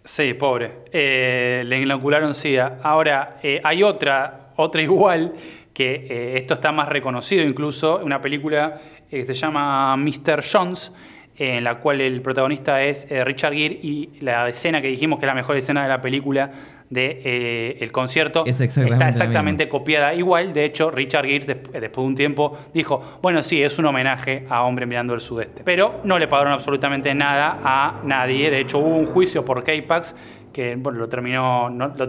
Sí, 0.08 0.32
pobre. 0.32 0.70
Eh, 0.90 1.62
le 1.66 1.82
inocularon 1.82 2.34
SIDA. 2.34 2.78
Ahora, 2.82 3.36
eh, 3.42 3.60
hay 3.62 3.82
otra, 3.82 4.52
otra 4.56 4.80
igual, 4.80 5.34
que 5.74 6.06
eh, 6.08 6.38
esto 6.38 6.54
está 6.54 6.72
más 6.72 6.88
reconocido 6.88 7.44
incluso, 7.44 8.00
una 8.02 8.18
película 8.18 8.80
que 9.10 9.26
se 9.26 9.34
llama 9.34 9.94
Mr. 9.98 10.42
Jones, 10.50 10.94
en 11.36 11.62
la 11.62 11.74
cual 11.74 12.00
el 12.00 12.22
protagonista 12.22 12.82
es 12.82 13.06
Richard 13.10 13.52
Gere 13.52 13.78
y 13.82 14.08
la 14.22 14.48
escena 14.48 14.80
que 14.80 14.88
dijimos 14.88 15.18
que 15.18 15.26
es 15.26 15.28
la 15.28 15.34
mejor 15.34 15.58
escena 15.58 15.82
de 15.82 15.88
la 15.90 16.00
película 16.00 16.52
de 16.90 17.20
eh, 17.24 17.76
el 17.80 17.92
concierto 17.92 18.44
está 18.46 19.08
exactamente 19.08 19.68
copiada 19.68 20.14
igual. 20.14 20.52
De 20.52 20.64
hecho, 20.64 20.90
Richard 20.90 21.26
Gere, 21.26 21.44
después 21.44 21.94
de 21.94 22.00
un 22.00 22.14
tiempo, 22.14 22.58
dijo, 22.72 23.18
bueno, 23.22 23.42
sí, 23.42 23.62
es 23.62 23.78
un 23.78 23.86
homenaje 23.86 24.44
a 24.48 24.62
Hombre 24.62 24.86
Mirando 24.86 25.14
el 25.14 25.20
Sudeste. 25.20 25.62
Pero 25.64 26.00
no 26.04 26.18
le 26.18 26.28
pagaron 26.28 26.52
absolutamente 26.52 27.14
nada 27.14 27.58
a 27.62 28.00
nadie. 28.04 28.50
De 28.50 28.60
hecho, 28.60 28.78
hubo 28.78 28.96
un 28.96 29.06
juicio 29.06 29.44
por 29.44 29.62
K-Pax 29.62 30.14
que 30.52 30.76
bueno, 30.76 30.98
lo 30.98 31.08
terminó, 31.08 31.68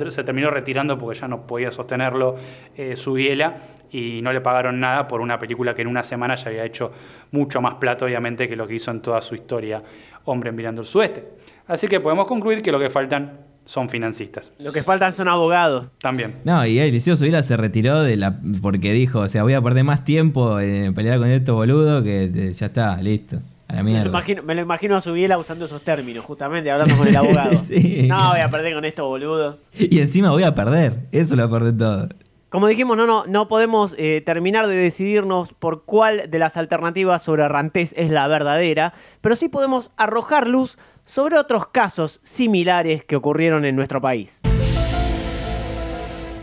se 0.10 0.24
terminó 0.24 0.50
retirando 0.50 0.98
porque 0.98 1.20
ya 1.20 1.28
no 1.28 1.46
podía 1.46 1.72
sostenerlo 1.72 2.36
eh, 2.76 2.96
su 2.96 3.14
biela 3.14 3.58
y 3.92 4.22
no 4.22 4.32
le 4.32 4.42
pagaron 4.42 4.80
nada 4.80 5.08
por 5.08 5.22
una 5.22 5.38
película 5.38 5.76
que 5.76 5.82
en 5.82 5.88
una 5.88 6.04
semana 6.04 6.36
ya 6.36 6.50
había 6.50 6.64
hecho 6.64 6.92
mucho 7.32 7.62
más 7.62 7.76
plato, 7.76 8.06
obviamente, 8.06 8.48
que 8.48 8.56
lo 8.56 8.68
que 8.68 8.76
hizo 8.76 8.92
en 8.92 9.02
toda 9.02 9.20
su 9.22 9.36
historia 9.36 9.84
Hombre 10.26 10.52
Mirando 10.52 10.82
el 10.82 10.88
Sudeste. 10.88 11.26
Así 11.68 11.88
que 11.88 12.00
podemos 12.00 12.28
concluir 12.28 12.62
que 12.62 12.72
lo 12.72 12.80
que 12.80 12.90
faltan 12.90 13.49
son 13.70 13.88
financistas. 13.88 14.52
Lo 14.58 14.74
que 14.74 14.82
faltan 14.82 15.14
son 15.14 15.28
abogados. 15.28 15.90
También. 16.02 16.38
No, 16.44 16.66
y 16.66 16.80
Eliseo 16.80 17.16
Subila 17.16 17.44
se 17.44 17.56
retiró 17.56 18.02
de 18.02 18.18
la 18.18 18.40
porque 18.64 18.94
dijo, 18.94 19.20
o 19.20 19.30
sea, 19.30 19.44
voy 19.44 19.54
a 19.54 19.62
perder 19.62 19.84
más 19.84 20.04
tiempo 20.04 20.60
en 20.60 20.96
pelear 20.96 21.20
con 21.20 21.30
estos 21.30 21.54
boludos 21.54 22.04
que 22.04 22.52
ya 22.58 22.66
está, 22.66 23.00
listo. 23.00 23.38
A 23.68 23.76
la 23.76 23.84
Me 23.84 23.92
lo, 23.92 23.96
mierda. 23.98 24.10
imagino, 24.10 24.42
me 24.42 24.56
lo 24.56 24.62
imagino 24.62 24.96
a 24.96 25.02
Subiela 25.02 25.38
usando 25.38 25.66
esos 25.66 25.84
términos, 25.84 26.26
justamente, 26.26 26.72
hablando 26.72 26.98
con 26.98 27.08
el 27.08 27.16
abogado. 27.16 27.52
Sí. 27.64 28.08
No, 28.10 28.30
voy 28.32 28.40
a 28.40 28.50
perder 28.50 28.74
con 28.74 28.86
esto, 28.86 29.06
boludo. 29.08 29.60
Y 29.78 30.00
encima 30.00 30.32
voy 30.32 30.42
a 30.42 30.56
perder. 30.56 31.06
Eso 31.12 31.36
lo 31.36 31.48
perder 31.52 31.78
todo. 31.78 32.10
Como 32.50 32.66
dijimos, 32.66 32.98
no, 32.98 33.06
no, 33.06 33.26
no 33.28 33.48
podemos 33.48 33.94
eh, 34.00 34.24
terminar 34.26 34.66
de 34.66 34.76
decidirnos 34.76 35.54
por 35.54 35.84
cuál 35.86 36.32
de 36.32 36.40
las 36.40 36.58
alternativas 36.58 37.22
sobre 37.22 37.48
Rantés 37.48 37.94
es 37.96 38.10
la 38.10 38.28
verdadera, 38.28 38.94
pero 39.22 39.36
sí 39.36 39.50
podemos 39.50 39.92
arrojar 39.98 40.48
luz 40.48 40.80
sobre 41.10 41.40
otros 41.40 41.70
casos 41.70 42.20
similares 42.22 43.04
que 43.04 43.16
ocurrieron 43.16 43.66
en 43.66 43.76
nuestro 43.76 44.00
país. 44.00 44.42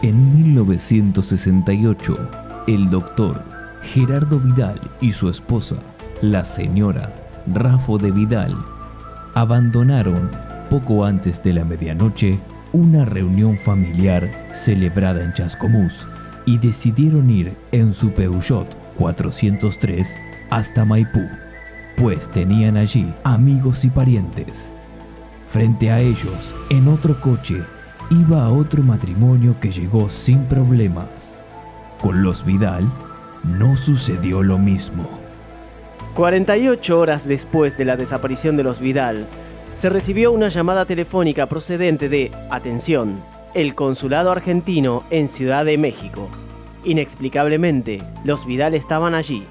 En 0.02 0.34
1968, 0.34 2.64
el 2.66 2.90
doctor 2.90 3.44
Gerardo 3.82 4.40
Vidal 4.40 4.80
y 5.00 5.12
su 5.12 5.30
esposa, 5.30 5.76
la 6.20 6.42
señora 6.42 7.14
Rafo 7.46 7.96
de 7.96 8.10
Vidal, 8.10 8.56
abandonaron 9.34 10.32
poco 10.68 11.04
antes 11.04 11.40
de 11.44 11.52
la 11.52 11.64
medianoche 11.64 12.40
una 12.72 13.04
reunión 13.04 13.56
familiar 13.56 14.28
celebrada 14.50 15.22
en 15.22 15.32
Chascomús 15.32 16.08
y 16.44 16.58
decidieron 16.58 17.30
ir 17.30 17.56
en 17.70 17.94
su 17.94 18.10
Peugeot 18.10 18.66
403 18.96 20.18
hasta 20.50 20.84
Maipú, 20.84 21.22
pues 21.96 22.30
tenían 22.30 22.76
allí 22.76 23.12
amigos 23.24 23.84
y 23.84 23.90
parientes. 23.90 24.70
Frente 25.48 25.90
a 25.90 26.00
ellos, 26.00 26.54
en 26.70 26.88
otro 26.88 27.20
coche, 27.20 27.62
iba 28.10 28.48
otro 28.48 28.82
matrimonio 28.82 29.56
que 29.60 29.70
llegó 29.70 30.08
sin 30.08 30.44
problemas. 30.44 31.42
Con 32.00 32.22
los 32.22 32.44
Vidal 32.44 32.84
no 33.44 33.76
sucedió 33.76 34.42
lo 34.42 34.58
mismo. 34.58 35.08
48 36.14 36.98
horas 36.98 37.26
después 37.26 37.76
de 37.78 37.84
la 37.84 37.96
desaparición 37.96 38.56
de 38.56 38.62
los 38.64 38.80
Vidal, 38.80 39.26
se 39.74 39.90
recibió 39.90 40.32
una 40.32 40.48
llamada 40.48 40.86
telefónica 40.86 41.46
procedente 41.46 42.08
de, 42.08 42.30
atención, 42.50 43.22
el 43.54 43.74
consulado 43.74 44.32
argentino 44.32 45.04
en 45.10 45.28
Ciudad 45.28 45.64
de 45.64 45.76
México. 45.76 46.28
Inexplicablemente, 46.84 48.02
los 48.24 48.46
Vidal 48.46 48.74
estaban 48.74 49.14
allí. 49.14 49.46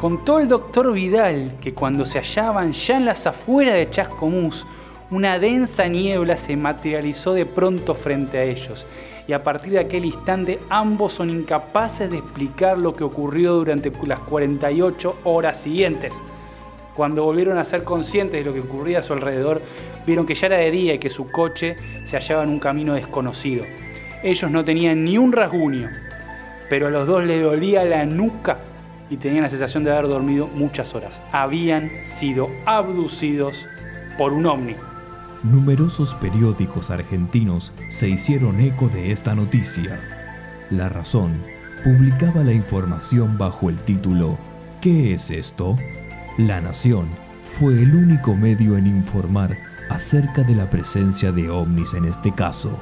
Contó 0.00 0.38
el 0.38 0.48
doctor 0.48 0.92
Vidal 0.92 1.56
que 1.62 1.72
cuando 1.72 2.04
se 2.04 2.18
hallaban 2.18 2.72
ya 2.72 2.96
en 2.96 3.06
las 3.06 3.26
afueras 3.26 3.74
de 3.74 3.88
Chascomús, 3.88 4.66
una 5.10 5.38
densa 5.38 5.86
niebla 5.86 6.36
se 6.36 6.56
materializó 6.56 7.32
de 7.32 7.46
pronto 7.46 7.94
frente 7.94 8.38
a 8.38 8.42
ellos, 8.42 8.86
y 9.26 9.32
a 9.32 9.42
partir 9.42 9.74
de 9.74 9.78
aquel 9.78 10.04
instante 10.04 10.58
ambos 10.68 11.14
son 11.14 11.30
incapaces 11.30 12.10
de 12.10 12.18
explicar 12.18 12.76
lo 12.76 12.92
que 12.92 13.04
ocurrió 13.04 13.54
durante 13.54 13.92
las 14.06 14.18
48 14.18 15.20
horas 15.24 15.60
siguientes. 15.60 16.20
Cuando 16.94 17.24
volvieron 17.24 17.56
a 17.56 17.64
ser 17.64 17.84
conscientes 17.84 18.44
de 18.44 18.50
lo 18.50 18.52
que 18.52 18.60
ocurría 18.60 18.98
a 18.98 19.02
su 19.02 19.12
alrededor, 19.12 19.62
vieron 20.06 20.26
que 20.26 20.34
ya 20.34 20.48
era 20.48 20.58
de 20.58 20.70
día 20.70 20.94
y 20.94 20.98
que 20.98 21.10
su 21.10 21.30
coche 21.30 21.76
se 22.04 22.16
hallaba 22.16 22.42
en 22.42 22.50
un 22.50 22.58
camino 22.58 22.94
desconocido. 22.94 23.64
Ellos 24.22 24.50
no 24.50 24.64
tenían 24.64 25.04
ni 25.04 25.16
un 25.16 25.32
rasguño, 25.32 25.90
pero 26.68 26.88
a 26.88 26.90
los 26.90 27.06
dos 27.06 27.24
les 27.24 27.42
dolía 27.42 27.84
la 27.84 28.04
nuca 28.04 28.58
y 29.10 29.16
tenían 29.16 29.42
la 29.42 29.48
sensación 29.48 29.84
de 29.84 29.92
haber 29.92 30.08
dormido 30.08 30.48
muchas 30.48 30.94
horas. 30.94 31.22
Habían 31.32 31.90
sido 32.02 32.48
abducidos 32.66 33.66
por 34.18 34.32
un 34.32 34.46
ovni. 34.46 34.76
Numerosos 35.42 36.14
periódicos 36.14 36.90
argentinos 36.90 37.72
se 37.88 38.08
hicieron 38.08 38.60
eco 38.60 38.88
de 38.88 39.12
esta 39.12 39.34
noticia. 39.34 40.00
La 40.70 40.88
Razón 40.88 41.42
publicaba 41.84 42.42
la 42.44 42.52
información 42.52 43.36
bajo 43.36 43.68
el 43.68 43.76
título 43.76 44.38
¿Qué 44.80 45.12
es 45.12 45.30
esto? 45.30 45.76
La 46.38 46.60
Nación 46.60 47.08
fue 47.42 47.74
el 47.82 47.94
único 47.94 48.34
medio 48.34 48.78
en 48.78 48.86
informar 48.86 49.58
acerca 49.90 50.42
de 50.42 50.54
la 50.54 50.70
presencia 50.70 51.30
de 51.30 51.50
ovnis 51.50 51.94
en 51.94 52.06
este 52.06 52.32
caso. 52.32 52.80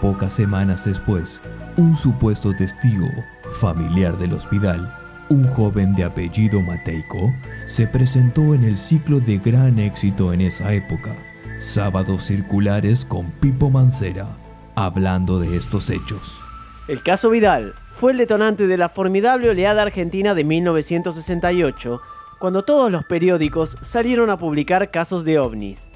Pocas 0.00 0.32
semanas 0.32 0.84
después, 0.84 1.40
un 1.76 1.96
supuesto 1.96 2.54
testigo, 2.54 3.08
familiar 3.50 4.18
de 4.18 4.26
los 4.26 4.48
Vidal, 4.48 4.96
un 5.28 5.46
joven 5.46 5.94
de 5.94 6.04
apellido 6.04 6.60
Mateico, 6.60 7.32
se 7.64 7.86
presentó 7.86 8.54
en 8.54 8.64
el 8.64 8.76
ciclo 8.76 9.20
de 9.20 9.38
gran 9.38 9.78
éxito 9.78 10.32
en 10.32 10.40
esa 10.40 10.72
época, 10.72 11.14
Sábados 11.58 12.24
Circulares 12.24 13.04
con 13.04 13.30
Pipo 13.32 13.70
Mancera, 13.70 14.26
hablando 14.74 15.38
de 15.38 15.56
estos 15.56 15.90
hechos. 15.90 16.40
El 16.88 17.02
caso 17.02 17.30
Vidal 17.30 17.74
fue 17.86 18.12
el 18.12 18.18
detonante 18.18 18.66
de 18.66 18.76
la 18.76 18.88
formidable 18.88 19.50
oleada 19.50 19.82
argentina 19.82 20.34
de 20.34 20.42
1968, 20.42 22.00
cuando 22.40 22.64
todos 22.64 22.90
los 22.90 23.04
periódicos 23.04 23.76
salieron 23.82 24.30
a 24.30 24.38
publicar 24.38 24.90
casos 24.90 25.24
de 25.24 25.38
ovnis. 25.38 25.90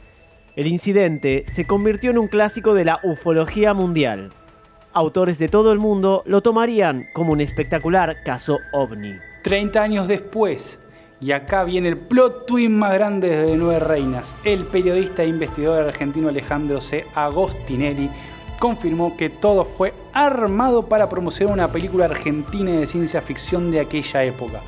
El 0.54 0.68
incidente 0.68 1.46
se 1.48 1.66
convirtió 1.66 2.10
en 2.10 2.18
un 2.18 2.28
clásico 2.28 2.74
de 2.74 2.84
la 2.84 3.00
ufología 3.02 3.74
mundial. 3.74 4.30
Autores 4.96 5.40
de 5.40 5.48
todo 5.48 5.72
el 5.72 5.80
mundo 5.80 6.22
lo 6.24 6.40
tomarían 6.40 7.08
como 7.12 7.32
un 7.32 7.40
espectacular 7.40 8.22
caso 8.22 8.60
ovni. 8.72 9.16
30 9.42 9.82
años 9.82 10.06
después, 10.06 10.78
y 11.20 11.32
acá 11.32 11.64
viene 11.64 11.88
el 11.88 11.96
plot 11.96 12.46
twist 12.46 12.70
más 12.70 12.94
grande 12.94 13.28
de 13.28 13.56
Nueve 13.56 13.80
Reinas, 13.80 14.36
el 14.44 14.66
periodista 14.66 15.24
e 15.24 15.26
investigador 15.26 15.88
argentino 15.88 16.28
Alejandro 16.28 16.80
C. 16.80 17.04
Agostinelli 17.16 18.08
confirmó 18.60 19.16
que 19.16 19.30
todo 19.30 19.64
fue 19.64 19.92
armado 20.12 20.86
para 20.86 21.08
promocionar 21.08 21.54
una 21.54 21.72
película 21.72 22.04
argentina 22.04 22.70
de 22.70 22.86
ciencia 22.86 23.20
ficción 23.20 23.72
de 23.72 23.80
aquella 23.80 24.22
época. 24.22 24.60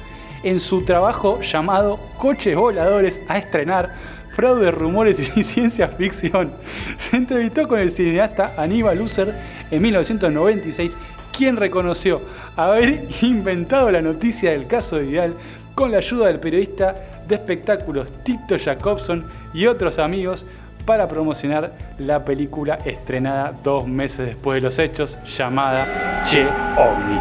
En 0.43 0.59
su 0.59 0.85
trabajo 0.85 1.41
llamado 1.41 2.01
Coches 2.19 2.57
Voladores 2.57 3.21
a 3.29 3.39
estrenar, 3.39 3.95
Fraude, 4.37 4.71
Rumores 4.71 5.33
y 5.35 5.43
Ciencia 5.43 5.89
Ficción, 5.89 6.53
se 6.99 7.17
entrevistó 7.17 7.67
con 7.67 7.81
el 7.81 7.91
cineasta 7.91 8.53
Aníbal 8.59 9.01
User 9.01 9.35
en 9.71 9.83
1996, 9.83 10.95
quien 11.35 11.57
reconoció 11.57 12.21
haber 12.55 13.09
inventado 13.23 13.91
la 13.91 14.03
noticia 14.03 14.51
del 14.51 14.67
caso 14.67 14.97
de 14.97 15.05
Vidal 15.05 15.35
con 15.75 15.91
la 15.91 15.99
ayuda 15.99 16.27
del 16.27 16.39
periodista 16.39 16.95
de 17.27 17.37
espectáculos 17.37 18.13
Tito 18.25 18.59
Jacobson 18.59 19.25
y 19.55 19.67
otros 19.67 19.99
amigos 19.99 20.45
para 20.85 21.09
promocionar 21.09 21.73
la 21.99 22.23
película 22.23 22.75
estrenada 22.85 23.55
dos 23.65 23.89
meses 23.89 24.27
después 24.27 24.57
de 24.57 24.61
los 24.61 24.79
hechos 24.79 25.19
llamada 25.25 26.23
Che 26.25 26.45
OVNI. 26.45 27.21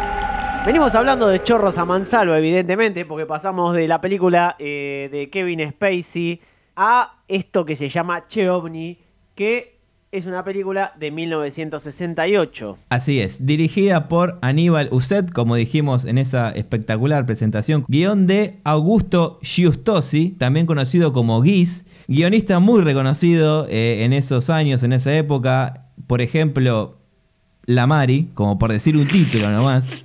Venimos 0.66 0.94
hablando 0.94 1.28
de 1.28 1.42
chorros 1.42 1.78
a 1.78 1.86
mansalva, 1.86 2.36
evidentemente, 2.36 3.06
porque 3.06 3.24
pasamos 3.24 3.74
de 3.74 3.88
la 3.88 4.02
película 4.02 4.56
eh, 4.58 5.08
de 5.10 5.30
Kevin 5.30 5.70
Spacey 5.70 6.42
a 6.76 7.22
esto 7.26 7.64
que 7.64 7.74
se 7.74 7.88
llama 7.88 8.22
Che 8.28 8.48
OVNI, 8.48 8.98
que 9.34 9.76
es 10.12 10.26
una 10.26 10.44
película 10.44 10.94
de 10.98 11.10
1968. 11.10 12.78
Así 12.88 13.20
es, 13.20 13.44
dirigida 13.44 14.08
por 14.08 14.38
Aníbal 14.40 14.88
Uset, 14.92 15.32
como 15.32 15.56
dijimos 15.56 16.04
en 16.04 16.18
esa 16.18 16.50
espectacular 16.50 17.26
presentación. 17.26 17.84
Guión 17.88 18.26
de 18.26 18.60
Augusto 18.64 19.38
Giustosi, 19.42 20.30
también 20.38 20.66
conocido 20.66 21.12
como 21.12 21.42
Guis, 21.42 21.84
guionista 22.08 22.60
muy 22.60 22.82
reconocido 22.82 23.66
eh, 23.68 24.04
en 24.04 24.12
esos 24.12 24.48
años, 24.48 24.82
en 24.82 24.92
esa 24.92 25.14
época. 25.14 25.88
Por 26.06 26.22
ejemplo, 26.22 26.98
La 27.64 27.86
Mari, 27.86 28.30
como 28.34 28.58
por 28.58 28.70
decir 28.70 28.96
un 28.96 29.08
título 29.08 29.50
nomás. 29.50 30.04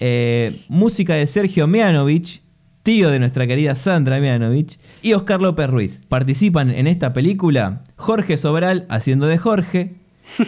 Eh, 0.00 0.64
música 0.68 1.14
de 1.14 1.26
Sergio 1.26 1.66
Mianovich, 1.66 2.42
tío 2.84 3.10
de 3.10 3.18
nuestra 3.18 3.46
querida 3.48 3.74
Sandra 3.74 4.20
Mianovich, 4.20 4.78
y 5.02 5.14
Oscar 5.14 5.40
López 5.40 5.68
Ruiz. 5.68 6.02
Participan 6.08 6.70
en 6.70 6.86
esta 6.86 7.12
película 7.12 7.80
Jorge 7.96 8.36
Sobral 8.36 8.86
haciendo 8.88 9.26
de 9.26 9.38
Jorge, 9.38 9.94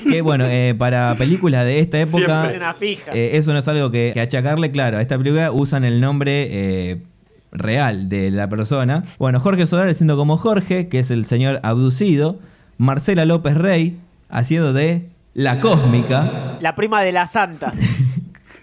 que 0.09 0.21
bueno, 0.21 0.45
eh, 0.47 0.75
para 0.79 1.15
películas 1.17 1.65
de 1.65 1.81
esta 1.81 1.99
época, 1.99 2.19
Siempre 2.43 2.51
es 2.51 2.57
una 2.57 2.75
fija. 2.75 3.11
eh, 3.13 3.31
eso 3.35 3.53
no 3.53 3.59
es 3.59 3.67
algo 3.69 3.91
que, 3.91 4.13
que 4.15 4.21
achacarle, 4.21 4.71
claro, 4.71 4.99
a 4.99 5.03
esta 5.03 5.19
película 5.19 5.51
usan 5.51 5.85
el 5.85 6.01
nombre 6.01 6.49
eh, 6.51 7.03
real 7.53 8.09
de 8.11 8.31
la 8.31 8.49
persona. 8.49 9.05
Bueno, 9.19 9.41
Jorge 9.41 9.65
Sobral 9.67 9.89
haciendo 9.89 10.17
como 10.17 10.37
Jorge, 10.37 10.89
que 10.89 10.99
es 10.99 11.11
el 11.11 11.25
señor 11.25 11.59
abducido, 11.63 12.39
Marcela 12.79 13.25
López 13.25 13.55
Rey 13.55 13.99
haciendo 14.29 14.73
de 14.75 15.09
la 15.33 15.61
cósmica. 15.61 16.59
La 16.61 16.75
prima 16.75 17.03
de 17.03 17.13
la 17.13 17.27
santa. 17.27 17.73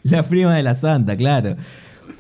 La 0.03 0.21
prima 0.24 0.53
de 0.53 0.63
la 0.63 0.76
santa, 0.76 1.15
claro. 1.15 1.55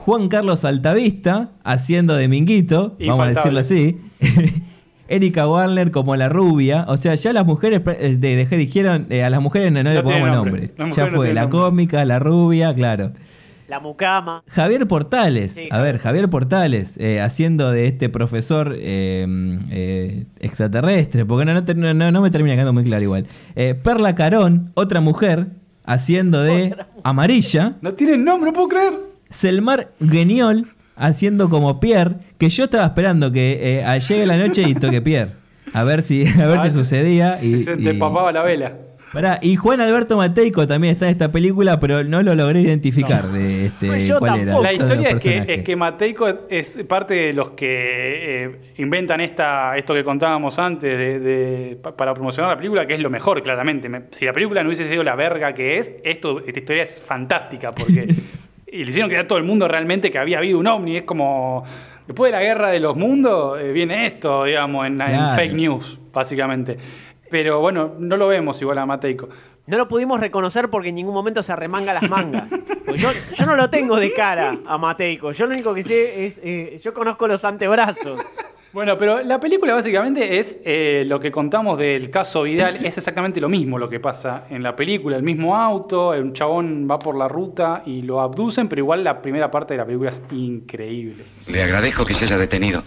Juan 0.05 0.27
Carlos 0.27 0.65
Altavista, 0.65 1.51
haciendo 1.63 2.15
de 2.15 2.27
Minguito, 2.27 2.97
vamos 3.07 3.25
a 3.25 3.29
decirlo 3.29 3.59
así. 3.59 4.01
Erika 5.07 5.47
Warner 5.47 5.91
como 5.91 6.15
la 6.17 6.27
rubia. 6.27 6.85
O 6.89 6.97
sea, 6.97 7.15
ya 7.15 7.31
las 7.31 7.45
mujeres 7.45 7.81
eh, 7.85 8.17
de, 8.19 8.35
de- 8.45 8.57
dijeron, 8.57 9.07
eh, 9.09 9.23
a 9.23 9.29
las 9.29 9.41
mujeres 9.41 9.71
no, 9.71 9.81
no 9.81 9.89
le 9.91 9.95
No 9.95 10.03
pongamos 10.03 10.31
nombre. 10.35 10.71
nombre. 10.77 10.95
Ya 10.95 11.05
no 11.05 11.15
fue, 11.15 11.33
la 11.33 11.41
nombre. 11.43 11.59
cómica, 11.59 12.03
la 12.03 12.19
rubia, 12.19 12.73
claro. 12.73 13.13
La 13.69 13.79
mucama. 13.79 14.43
Javier 14.49 14.85
Portales, 14.87 15.53
Sí, 15.53 15.69
a 15.71 15.79
ver, 15.79 15.97
Javier 15.99 16.29
Portales, 16.29 16.97
eh, 16.97 17.21
haciendo 17.21 17.71
de 17.71 17.87
este 17.87 18.09
profesor 18.09 18.75
eh, 18.77 19.25
eh, 19.71 20.25
extraterrestre, 20.41 21.25
porque 21.25 21.45
no, 21.45 21.53
no, 21.53 21.63
te- 21.63 21.75
no- 21.75 22.11
no 22.11 22.21
me 22.21 22.29
termina 22.29 22.55
quedando 22.55 22.73
muy 22.73 22.83
claro 22.83 23.03
igual. 23.03 23.25
Eh, 23.55 23.73
Perla 23.73 24.15
Carón, 24.15 24.71
otra 24.73 24.99
mujer, 24.99 25.47
haciendo 25.85 26.43
de 26.43 26.75
amarilla. 27.05 27.77
No 27.81 27.93
tiene 27.93 28.17
nombre, 28.17 28.51
no 28.51 28.53
puedo 28.53 28.67
creer. 28.67 29.12
Selmar 29.33 29.89
Guiñol, 29.99 30.67
haciendo 30.95 31.49
como 31.49 31.79
Pierre, 31.79 32.15
que 32.37 32.49
yo 32.49 32.65
estaba 32.65 32.85
esperando 32.85 33.31
que 33.31 33.79
eh, 33.81 33.99
llegue 34.07 34.25
la 34.25 34.37
noche 34.37 34.61
y 34.67 34.75
toque 34.75 35.01
Pierre. 35.01 35.31
A 35.73 35.83
ver 35.83 36.03
si, 36.03 36.25
a 36.41 36.47
ver 36.47 36.61
si 36.61 36.71
sucedía. 36.71 37.33
Si 37.33 37.55
y, 37.55 37.57
se 37.59 37.75
te 37.77 37.93
y- 37.93 37.97
papaba 37.99 38.31
la 38.31 38.43
vela. 38.43 38.73
Pará, 39.11 39.37
y 39.43 39.55
Juan 39.57 39.79
Alberto 39.79 40.17
Mateico 40.17 40.65
también 40.65 40.93
está 40.93 41.05
en 41.05 41.11
esta 41.11 41.31
película, 41.31 41.79
pero 41.79 42.03
no 42.03 42.23
lo 42.23 42.33
logré 42.33 42.61
identificar 42.61 43.27
de 43.31 43.67
este, 43.67 43.99
Yo 44.07 44.17
cuál 44.17 44.39
era. 44.39 44.59
La 44.59 44.73
historia 44.73 45.09
es 45.11 45.21
que, 45.21 45.45
es 45.47 45.61
que 45.63 45.75
Mateico 45.75 46.27
es 46.49 46.79
parte 46.87 47.13
de 47.13 47.33
los 47.33 47.51
que 47.51 47.65
eh, 48.45 48.51
inventan 48.77 49.21
esta, 49.21 49.77
esto 49.77 49.93
que 49.93 50.03
contábamos 50.03 50.57
antes 50.57 50.97
de, 50.97 51.19
de- 51.19 51.75
pa- 51.75 51.95
para 51.95 52.15
promocionar 52.15 52.49
la 52.53 52.57
película, 52.57 52.87
que 52.87 52.95
es 52.95 52.99
lo 53.01 53.11
mejor, 53.11 53.43
claramente. 53.43 53.87
Me- 53.87 54.01
si 54.09 54.25
la 54.25 54.33
película 54.33 54.63
no 54.63 54.69
hubiese 54.69 54.89
sido 54.89 55.03
la 55.03 55.13
verga 55.15 55.53
que 55.53 55.77
es, 55.77 55.93
esto, 56.03 56.39
esta 56.43 56.59
historia 56.59 56.81
es 56.81 56.99
fantástica, 56.99 57.71
porque 57.71 58.07
y 58.73 58.83
le 58.83 58.89
hicieron 58.89 59.07
creer 59.07 59.25
a 59.25 59.27
todo 59.27 59.37
el 59.37 59.43
mundo 59.43 59.67
realmente 59.67 60.09
que 60.09 60.17
había 60.17 60.39
habido 60.39 60.57
un 60.57 60.65
ovni. 60.65 60.97
Es 60.97 61.03
como, 61.03 61.63
después 62.07 62.31
de 62.31 62.37
la 62.37 62.43
guerra 62.43 62.69
de 62.69 62.79
los 62.79 62.95
mundos, 62.95 63.59
eh, 63.61 63.71
viene 63.71 64.07
esto, 64.07 64.45
digamos, 64.45 64.87
en, 64.87 64.99
fake 65.35 65.53
news, 65.53 65.99
básicamente. 66.11 66.77
Pero 67.29 67.59
bueno, 67.59 67.93
no 67.99 68.17
lo 68.17 68.27
vemos 68.27 68.59
igual 68.61 68.79
a 68.79 68.85
Mateico. 68.87 69.29
No 69.67 69.77
lo 69.77 69.87
pudimos 69.87 70.19
reconocer 70.19 70.69
porque 70.69 70.89
en 70.89 70.95
ningún 70.95 71.13
momento 71.13 71.43
se 71.43 71.53
arremanga 71.53 71.93
las 71.93 72.09
mangas. 72.09 72.51
Pues 72.83 72.99
yo, 72.99 73.09
yo 73.37 73.45
no 73.45 73.55
lo 73.55 73.69
tengo 73.69 73.95
de 73.97 74.11
cara 74.11 74.57
a 74.65 74.77
Mateico. 74.77 75.31
Yo 75.31 75.45
lo 75.45 75.53
único 75.53 75.73
que 75.73 75.83
sé 75.83 76.25
es. 76.25 76.41
eh, 76.43 76.79
yo 76.83 76.93
conozco 76.93 77.27
los 77.27 77.45
antebrazos. 77.45 78.21
Bueno, 78.73 78.97
pero 78.97 79.21
la 79.21 79.39
película 79.39 79.75
básicamente 79.75 80.39
es 80.39 80.57
eh, 80.65 81.03
lo 81.05 81.19
que 81.19 81.31
contamos 81.31 81.77
del 81.77 82.09
caso 82.09 82.41
Vidal, 82.41 82.83
es 82.83 82.97
exactamente 82.97 83.39
lo 83.39 83.47
mismo 83.47 83.77
lo 83.77 83.87
que 83.87 83.99
pasa 83.99 84.45
en 84.49 84.63
la 84.63 84.75
película, 84.75 85.15
el 85.15 85.21
mismo 85.21 85.55
auto, 85.55 86.09
un 86.09 86.33
chabón 86.33 86.87
va 86.89 86.97
por 86.97 87.15
la 87.15 87.27
ruta 87.27 87.83
y 87.85 88.01
lo 88.01 88.19
abducen, 88.19 88.67
pero 88.67 88.79
igual 88.79 89.03
la 89.03 89.21
primera 89.21 89.51
parte 89.51 89.75
de 89.75 89.77
la 89.77 89.85
película 89.85 90.09
es 90.09 90.23
increíble. 90.31 91.23
Le 91.45 91.61
agradezco 91.61 92.03
que 92.03 92.15
se 92.15 92.25
haya 92.25 92.39
detenido 92.39 92.81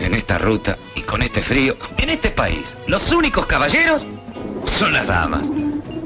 en 0.00 0.14
esta 0.14 0.36
ruta 0.36 0.76
y 0.96 1.02
con 1.02 1.22
este 1.22 1.42
frío. 1.42 1.76
En 1.96 2.10
este 2.10 2.32
país, 2.32 2.64
los 2.88 3.12
únicos 3.12 3.46
caballeros 3.46 4.04
son 4.64 4.92
las 4.92 5.06
damas. 5.06 5.48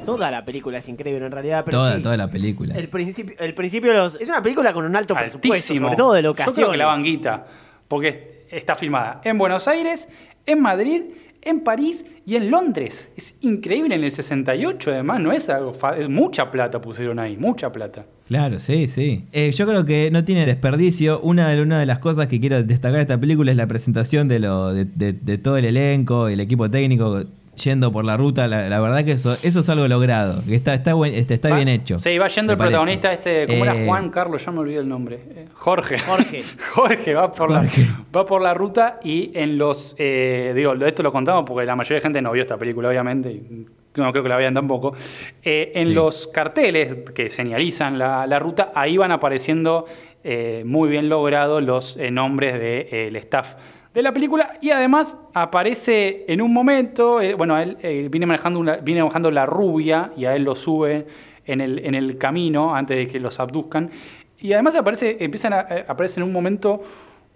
Toda 0.04 0.30
la 0.30 0.44
película 0.44 0.78
es 0.78 0.88
increíble 0.88 1.24
en 1.24 1.32
realidad, 1.32 1.64
pero 1.64 1.78
toda, 1.78 1.96
sí. 1.96 2.02
toda 2.02 2.16
la 2.18 2.30
película. 2.30 2.74
El 2.76 2.90
principio, 2.90 3.34
el 3.38 3.54
principio 3.54 3.90
de 3.90 3.96
los, 3.96 4.16
es 4.16 4.28
una 4.28 4.42
película 4.42 4.74
con 4.74 4.84
un 4.84 4.94
alto 4.94 5.14
presupuesto, 5.14 5.74
sobre 5.74 5.96
todo 5.96 6.12
de 6.12 6.22
Yo 6.22 6.28
locaciones. 6.28 6.56
creo 6.56 6.70
que 6.72 6.76
la 6.76 6.86
vanguita, 6.86 7.46
porque 7.88 8.37
está 8.50 8.76
filmada 8.76 9.20
en 9.24 9.38
Buenos 9.38 9.68
Aires, 9.68 10.08
en 10.46 10.60
Madrid, 10.62 11.02
en 11.42 11.60
París 11.60 12.04
y 12.26 12.36
en 12.36 12.50
Londres. 12.50 13.08
Es 13.16 13.34
increíble 13.42 13.94
en 13.94 14.02
el 14.04 14.10
68 14.12 14.90
además, 14.90 15.20
no 15.20 15.32
es 15.32 15.48
algo, 15.48 15.72
es 15.96 16.08
mucha 16.08 16.50
plata 16.50 16.80
pusieron 16.80 17.18
ahí, 17.18 17.36
mucha 17.36 17.70
plata. 17.72 18.04
Claro, 18.26 18.58
sí, 18.58 18.88
sí. 18.88 19.24
Eh, 19.32 19.52
yo 19.52 19.66
creo 19.66 19.84
que 19.86 20.10
no 20.10 20.24
tiene 20.24 20.44
desperdicio. 20.44 21.20
Una 21.20 21.48
de, 21.50 21.62
una 21.62 21.78
de 21.80 21.86
las 21.86 21.98
cosas 22.00 22.26
que 22.28 22.40
quiero 22.40 22.62
destacar 22.62 22.96
de 22.96 23.02
esta 23.02 23.18
película 23.18 23.50
es 23.50 23.56
la 23.56 23.66
presentación 23.66 24.28
de, 24.28 24.38
lo, 24.40 24.74
de, 24.74 24.84
de- 24.84 25.14
de 25.14 25.38
todo 25.38 25.56
el 25.56 25.64
elenco, 25.64 26.28
el 26.28 26.40
equipo 26.40 26.70
técnico 26.70 27.24
yendo 27.58 27.92
por 27.92 28.04
la 28.04 28.16
ruta. 28.16 28.46
La, 28.48 28.68
la 28.68 28.80
verdad 28.80 29.04
que 29.04 29.12
eso, 29.12 29.36
eso 29.42 29.60
es 29.60 29.68
algo 29.68 29.86
logrado. 29.88 30.42
Que 30.44 30.54
está, 30.54 30.74
está, 30.74 30.94
buen- 30.94 31.12
este, 31.14 31.34
está 31.34 31.50
Va- 31.50 31.56
bien 31.56 31.68
hecho. 31.68 32.00
Sí, 32.00 32.16
va 32.18 32.28
yendo 32.28 32.52
el 32.52 32.58
parece. 32.58 32.72
protagonista 32.76 33.12
este, 33.12 33.46
¿cómo 33.46 33.64
era 33.64 33.76
Eh, 33.76 33.86
Juan 33.86 34.10
Carlos? 34.10 34.44
Ya 34.44 34.52
me 34.52 34.60
olvidé 34.60 34.78
el 34.80 34.88
nombre. 34.88 35.16
Eh, 35.30 35.46
Jorge. 35.54 35.98
Jorge. 35.98 36.42
Jorge 36.72 37.14
va 37.14 37.30
por, 37.32 37.48
Jorge. 37.52 37.82
La, 37.82 38.04
va 38.16 38.24
por 38.26 38.40
la 38.40 38.54
ruta 38.54 38.98
y 39.04 39.30
en 39.34 39.58
los... 39.58 39.94
eh, 39.98 40.52
digo, 40.56 40.72
esto 40.74 41.02
lo 41.02 41.12
contamos 41.12 41.44
porque 41.46 41.66
la 41.66 41.76
mayoría 41.76 41.96
de 41.96 42.02
gente 42.02 42.22
no 42.22 42.32
vio 42.32 42.42
esta 42.42 42.56
película, 42.56 42.88
obviamente. 42.88 43.30
y 43.32 43.66
no 43.96 44.10
creo 44.12 44.22
que 44.22 44.28
la 44.28 44.36
vean 44.36 44.54
tampoco. 44.54 44.94
Eh, 45.42 45.72
en 45.74 45.86
Sí. 45.88 45.94
los 45.94 46.26
carteles 46.28 47.10
que 47.14 47.30
señalizan 47.30 47.98
la, 47.98 48.26
la 48.26 48.38
ruta, 48.38 48.70
ahí 48.74 48.96
van 48.96 49.10
apareciendo 49.12 49.86
eh, 50.22 50.62
muy 50.66 50.88
bien 50.88 51.08
logrados 51.08 51.62
los 51.62 51.96
eh, 51.96 52.10
nombres 52.10 52.60
del 52.90 53.16
staff 53.16 53.54
de 53.98 54.02
la 54.04 54.12
película 54.12 54.56
y 54.60 54.70
además 54.70 55.16
aparece 55.34 56.24
en 56.28 56.40
un 56.40 56.52
momento, 56.52 57.20
eh, 57.20 57.34
bueno, 57.34 57.58
él 57.58 57.76
eh, 57.82 58.06
viene, 58.08 58.26
manejando 58.26 58.60
una- 58.60 58.76
viene 58.76 59.00
manejando 59.00 59.28
la 59.32 59.44
rubia 59.44 60.12
y 60.16 60.24
a 60.24 60.36
él 60.36 60.44
lo 60.44 60.54
sube 60.54 61.06
en 61.44 61.60
el, 61.60 61.84
en 61.84 61.96
el 61.96 62.16
camino 62.16 62.76
antes 62.76 62.96
de 62.96 63.08
que 63.08 63.18
los 63.18 63.40
abduzcan. 63.40 63.90
Y 64.38 64.52
además 64.52 64.76
aparece, 64.76 65.16
empiezan 65.18 65.52
a, 65.52 65.60
eh, 65.62 65.84
aparece 65.88 66.20
en 66.20 66.24
un 66.26 66.32
momento 66.32 66.80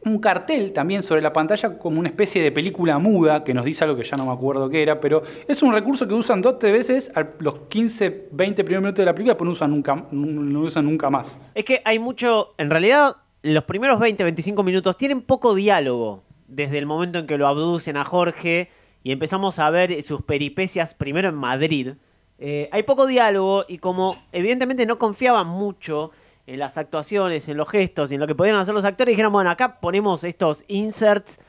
un 0.04 0.20
cartel 0.20 0.72
también 0.72 1.02
sobre 1.02 1.20
la 1.20 1.32
pantalla 1.32 1.78
como 1.78 1.98
una 1.98 2.08
especie 2.08 2.40
de 2.40 2.52
película 2.52 2.96
muda 3.00 3.42
que 3.42 3.54
nos 3.54 3.64
dice 3.64 3.82
algo 3.82 3.96
que 3.96 4.04
ya 4.04 4.16
no 4.16 4.26
me 4.26 4.32
acuerdo 4.32 4.68
qué 4.70 4.82
era, 4.82 5.00
pero 5.00 5.24
es 5.48 5.64
un 5.64 5.72
recurso 5.72 6.06
que 6.06 6.14
usan 6.14 6.42
dos 6.42 6.60
tres 6.60 6.72
veces 6.72 7.10
a 7.16 7.26
los 7.40 7.54
15, 7.70 8.28
20 8.30 8.62
primeros 8.62 8.82
minutos 8.82 8.98
de 8.98 9.06
la 9.06 9.14
película 9.14 9.32
después 9.34 9.46
no 9.46 9.52
usan 9.52 9.70
nunca, 9.72 10.04
no 10.12 10.60
usan 10.60 10.84
nunca 10.84 11.10
más. 11.10 11.36
Es 11.56 11.64
que 11.64 11.82
hay 11.84 11.98
mucho. 11.98 12.54
En 12.56 12.70
realidad, 12.70 13.16
los 13.42 13.64
primeros 13.64 13.98
20, 13.98 14.22
25 14.22 14.62
minutos 14.62 14.96
tienen 14.96 15.22
poco 15.22 15.56
diálogo. 15.56 16.22
Desde 16.54 16.78
el 16.78 16.86
momento 16.86 17.18
en 17.18 17.26
que 17.26 17.38
lo 17.38 17.48
abducen 17.48 17.96
a 17.96 18.04
Jorge 18.04 18.68
y 19.02 19.10
empezamos 19.10 19.58
a 19.58 19.70
ver 19.70 20.02
sus 20.02 20.22
peripecias 20.22 20.92
primero 20.92 21.28
en 21.30 21.34
Madrid. 21.34 21.94
Eh, 22.38 22.68
hay 22.72 22.82
poco 22.82 23.06
diálogo 23.06 23.64
y 23.66 23.78
como 23.78 24.16
evidentemente 24.32 24.84
no 24.84 24.98
confiaban 24.98 25.48
mucho 25.48 26.10
en 26.46 26.58
las 26.58 26.76
actuaciones, 26.76 27.48
en 27.48 27.56
los 27.56 27.70
gestos 27.70 28.12
en 28.12 28.20
lo 28.20 28.26
que 28.26 28.34
podían 28.34 28.56
hacer 28.56 28.74
los 28.74 28.84
actores, 28.84 29.12
dijeron, 29.12 29.32
bueno, 29.32 29.48
acá 29.48 29.80
ponemos 29.80 30.24
estos 30.24 30.64
inserts 30.68 31.40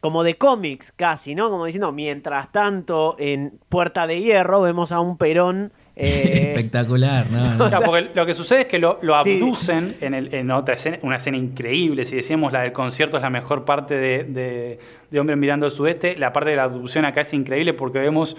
como 0.00 0.22
de 0.22 0.36
cómics 0.36 0.92
casi, 0.92 1.34
¿no? 1.34 1.50
Como 1.50 1.64
diciendo, 1.64 1.90
mientras 1.90 2.52
tanto, 2.52 3.16
en 3.18 3.58
Puerta 3.68 4.06
de 4.06 4.20
Hierro 4.20 4.60
vemos 4.60 4.92
a 4.92 5.00
un 5.00 5.16
Perón... 5.16 5.72
eh, 5.96 6.50
Espectacular, 6.52 7.30
¿no? 7.30 7.68
porque 7.84 8.10
lo 8.14 8.26
que 8.26 8.34
sucede 8.34 8.62
es 8.62 8.66
que 8.66 8.78
lo, 8.78 8.98
lo 9.02 9.22
Sí. 9.22 9.34
abducen 9.34 9.96
en, 10.00 10.14
el- 10.14 10.34
en 10.34 10.50
otra 10.50 10.74
escena, 10.74 10.98
una 11.02 11.16
escena 11.16 11.36
increíble. 11.36 12.04
Si 12.04 12.16
decíamos 12.16 12.52
la 12.52 12.62
del 12.62 12.72
concierto 12.72 13.16
es 13.16 13.22
la 13.22 13.30
mejor 13.30 13.64
parte 13.64 13.94
de, 13.94 14.24
de, 14.24 14.78
de 15.10 15.20
Hombre 15.20 15.36
Mirando 15.36 15.66
al 15.66 15.72
Sudeste, 15.72 16.16
la 16.16 16.32
parte 16.32 16.50
de 16.50 16.56
la 16.56 16.64
abducción 16.64 17.04
acá 17.04 17.20
es 17.20 17.32
increíble 17.32 17.74
porque 17.74 17.98
vemos 17.98 18.36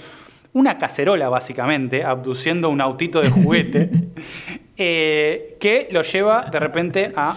una 0.54 0.78
cacerola, 0.78 1.28
básicamente, 1.30 2.04
abduciendo 2.04 2.70
un 2.70 2.80
autito 2.82 3.20
de 3.22 3.30
juguete 3.30 3.90
eh, 4.78 5.58
que 5.60 5.88
lo 5.92 6.02
lleva 6.02 6.44
de 6.52 6.60
repente 6.60 7.12
a 7.16 7.36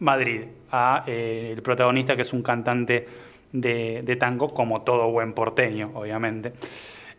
Madrid, 0.00 0.42
a 0.70 1.04
eh, 1.06 1.52
el 1.54 1.62
protagonista 1.62 2.16
que 2.16 2.22
es 2.22 2.32
un 2.32 2.42
cantante 2.42 3.06
de, 3.52 4.02
de 4.04 4.16
tango, 4.16 4.52
como 4.52 4.82
todo 4.82 5.10
buen 5.10 5.32
porteño, 5.32 5.90
obviamente. 5.94 6.52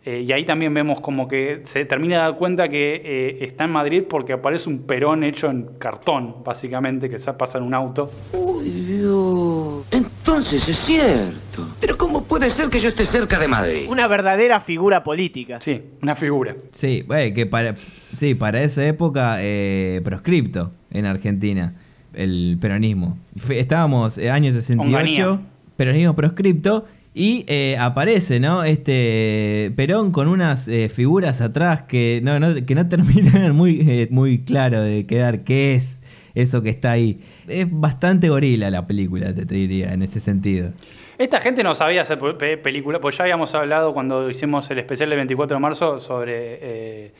Eh, 0.06 0.24
y 0.28 0.32
ahí 0.32 0.46
también 0.46 0.72
vemos 0.74 1.02
como 1.02 1.28
que 1.28 1.62
se 1.64 1.84
termina 1.86 2.18
de 2.18 2.22
dar 2.22 2.36
cuenta 2.38 2.70
que 2.70 3.02
eh, 3.04 3.38
está 3.42 3.64
en 3.64 3.72
Madrid 3.72 4.04
porque 4.08 4.34
aparece 4.34 4.70
un 4.70 4.84
perón 4.84 5.24
hecho 5.24 5.50
en 5.50 5.64
cartón, 5.80 6.44
básicamente, 6.44 7.10
que 7.10 7.18
se 7.18 7.34
pasa 7.34 7.58
en 7.58 7.64
un 7.64 7.74
auto. 7.74 8.12
Uy, 8.32 8.70
Dios. 8.70 9.86
Entonces 9.90 10.68
es 10.68 10.78
cierto. 10.78 11.70
Pero 11.80 11.98
¿cómo 11.98 12.24
puede 12.24 12.52
ser 12.52 12.70
que 12.70 12.80
yo 12.80 12.90
esté 12.90 13.06
cerca 13.06 13.40
de 13.40 13.48
Madrid? 13.48 13.88
una 13.90 14.08
verdadera 14.08 14.60
figura 14.60 15.04
política. 15.04 15.60
Sí, 15.62 15.82
una 16.02 16.16
figura. 16.16 16.56
Sí, 16.74 17.04
bueno, 17.08 17.34
que 17.34 17.46
para, 17.46 17.76
sí, 18.14 18.36
para 18.36 18.62
esa 18.62 18.86
época 18.86 19.38
eh, 19.40 20.02
proscripto 20.04 20.72
en 20.92 21.06
Argentina, 21.06 21.74
el 22.14 22.58
peronismo. 22.60 23.18
Estábamos 23.50 24.18
eh, 24.18 24.30
año 24.30 24.52
68, 24.52 24.88
Onganía. 24.88 25.40
peronismo 25.76 26.16
proscripto, 26.16 26.86
y 27.18 27.46
eh, 27.48 27.78
aparece, 27.80 28.40
¿no? 28.42 28.64
Este 28.66 29.72
Perón 29.76 30.12
con 30.12 30.28
unas 30.28 30.68
eh, 30.68 30.90
figuras 30.90 31.40
atrás 31.42 31.84
que 31.84 32.20
no, 32.22 32.34
que 32.66 32.76
no 32.76 32.88
terminan 32.90 33.56
muy, 33.56 33.80
eh, 33.90 34.08
muy 34.12 34.44
claro 34.44 34.82
de 34.82 35.06
quedar 35.08 35.46
qué 35.46 35.76
es 35.76 36.02
eso 36.36 36.62
que 36.62 36.70
está 36.70 36.92
ahí. 36.92 37.22
Es 37.48 37.68
bastante 37.72 38.28
gorila 38.28 38.70
la 38.70 38.86
película, 38.86 39.34
te, 39.34 39.46
diría, 39.46 39.94
en 39.94 40.04
ese 40.04 40.20
sentido. 40.20 40.74
Esta 41.18 41.40
gente 41.40 41.64
no 41.64 41.74
sabía 41.74 42.02
hacer 42.02 42.20
pe- 42.20 42.34
pe- 42.34 42.58
película, 42.58 43.00
pues 43.00 43.18
ya 43.18 43.24
habíamos 43.24 43.56
hablado 43.56 43.94
cuando 43.94 44.30
hicimos 44.30 44.70
el 44.70 44.80
especial 44.80 45.10
del 45.10 45.20
24 45.20 45.56
de 45.56 45.62
marzo 45.62 46.00
sobre 46.00 47.14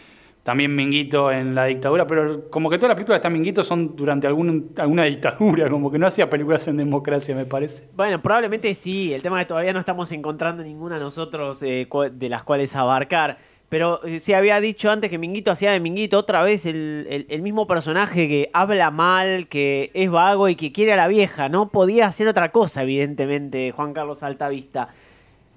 también 0.46 0.76
Minguito 0.76 1.32
en 1.32 1.56
la 1.56 1.66
dictadura, 1.66 2.06
pero 2.06 2.52
como 2.52 2.70
que 2.70 2.78
todas 2.78 2.90
las 2.90 2.96
películas 2.98 3.20
de 3.20 3.30
Minguito 3.32 3.64
son 3.64 3.96
durante 3.96 4.28
alguna 4.28 5.04
dictadura, 5.06 5.68
como 5.72 5.90
que 5.90 5.98
no 5.98 6.06
hacía 6.06 6.30
películas 6.30 6.68
en 6.68 6.78
democracia, 6.78 7.36
me 7.36 7.46
parece. 7.46 7.90
Bueno, 7.96 8.22
probablemente 8.22 8.72
sí. 8.76 9.12
El 9.12 9.24
tema 9.24 9.42
es 9.42 9.46
que 9.46 9.50
todavía 9.50 9.74
no 9.74 9.80
estamos 9.80 10.12
encontrando 10.12 10.62
ninguna 10.62 11.00
nosotros 11.00 11.64
eh, 11.64 11.88
de 12.12 12.30
las 12.30 12.44
cuales 12.44 12.76
abarcar. 12.76 13.40
Pero 13.70 14.06
eh, 14.06 14.20
se 14.20 14.36
había 14.36 14.60
dicho 14.60 14.92
antes 14.92 15.10
que 15.10 15.18
Minguito 15.18 15.50
hacía 15.50 15.72
de 15.72 15.80
Minguito 15.80 16.20
otra 16.20 16.44
vez 16.44 16.68
el 16.68 17.42
mismo 17.42 17.66
personaje 17.66 18.28
que 18.28 18.52
habla 18.54 18.92
mal, 18.92 19.48
que 19.48 19.90
es 19.96 20.12
vago 20.12 20.48
y 20.48 20.56
que 20.56 20.72
quiere 20.72 20.94
a 20.94 20.96
la 20.96 21.08
vieja. 21.08 21.50
No 21.50 21.70
podía 21.70 22.06
hacer 22.06 22.28
otra 22.28 22.52
cosa, 22.52 22.84
evidentemente, 22.84 23.72
Juan 23.72 23.94
Carlos 23.94 24.22
Altavista. 24.22 24.90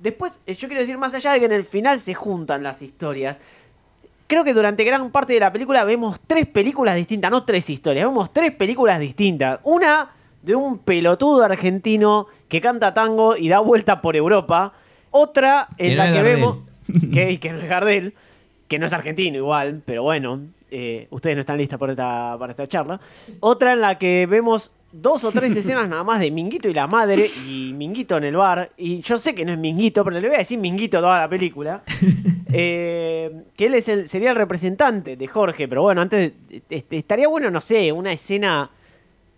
Después, 0.00 0.38
eh, 0.46 0.54
yo 0.54 0.68
quiero 0.68 0.80
decir, 0.80 0.96
más 0.98 1.14
allá 1.14 1.32
de 1.32 1.40
que 1.40 1.46
en 1.46 1.52
el 1.52 1.64
final 1.64 1.98
se 2.00 2.14
juntan 2.14 2.62
las 2.62 2.82
historias, 2.82 3.40
creo 4.28 4.44
que 4.44 4.54
durante 4.54 4.84
gran 4.84 5.10
parte 5.10 5.32
de 5.32 5.40
la 5.40 5.50
película 5.50 5.82
vemos 5.82 6.20
tres 6.24 6.46
películas 6.46 6.94
distintas, 6.94 7.30
no 7.32 7.44
tres 7.44 7.68
historias, 7.68 8.06
vemos 8.06 8.32
tres 8.32 8.52
películas 8.52 9.00
distintas. 9.00 9.58
Una 9.64 10.10
de 10.42 10.54
un 10.54 10.78
pelotudo 10.78 11.42
argentino 11.42 12.28
que 12.46 12.60
canta 12.60 12.94
tango 12.94 13.36
y 13.36 13.48
da 13.48 13.58
vuelta 13.58 14.00
por 14.00 14.14
Europa. 14.14 14.72
Otra 15.10 15.68
en 15.78 15.96
la 15.96 16.06
que 16.06 16.12
Gardel. 16.12 16.34
vemos 16.36 16.58
que, 17.12 17.40
que 17.40 17.52
no 17.52 17.58
es 17.58 17.68
Gardel, 17.68 18.14
que 18.68 18.78
no 18.78 18.86
es 18.86 18.92
argentino 18.92 19.38
igual, 19.38 19.82
pero 19.84 20.04
bueno, 20.04 20.42
eh, 20.70 21.08
ustedes 21.10 21.34
no 21.34 21.40
están 21.40 21.56
listas 21.56 21.78
para 21.78 21.92
esta, 21.92 22.36
para 22.38 22.52
esta 22.52 22.66
charla. 22.66 23.00
Otra 23.40 23.72
en 23.72 23.80
la 23.80 23.98
que 23.98 24.26
vemos 24.26 24.70
dos 24.90 25.22
o 25.24 25.32
tres 25.32 25.54
escenas 25.54 25.88
nada 25.88 26.02
más 26.04 26.18
de 26.20 26.30
Minguito 26.30 26.68
y 26.68 26.74
la 26.74 26.86
madre 26.86 27.30
y 27.46 27.72
Minguito 27.74 28.16
en 28.16 28.24
el 28.24 28.36
bar. 28.36 28.70
Y 28.76 29.00
yo 29.00 29.16
sé 29.18 29.34
que 29.34 29.44
no 29.44 29.52
es 29.52 29.58
Minguito, 29.58 30.02
pero 30.04 30.18
le 30.18 30.26
voy 30.26 30.36
a 30.36 30.38
decir 30.40 30.58
Minguito 30.58 31.00
toda 31.00 31.20
la 31.20 31.28
película. 31.28 31.82
Eh, 32.50 33.42
que 33.58 33.66
él 33.66 33.74
es 33.74 33.88
el, 33.90 34.08
sería 34.08 34.30
el 34.30 34.36
representante 34.36 35.16
de 35.18 35.26
Jorge, 35.26 35.68
pero 35.68 35.82
bueno, 35.82 36.00
antes 36.00 36.32
este, 36.70 36.96
estaría 36.96 37.28
bueno, 37.28 37.50
no 37.50 37.60
sé, 37.60 37.92
una 37.92 38.10
escena 38.10 38.70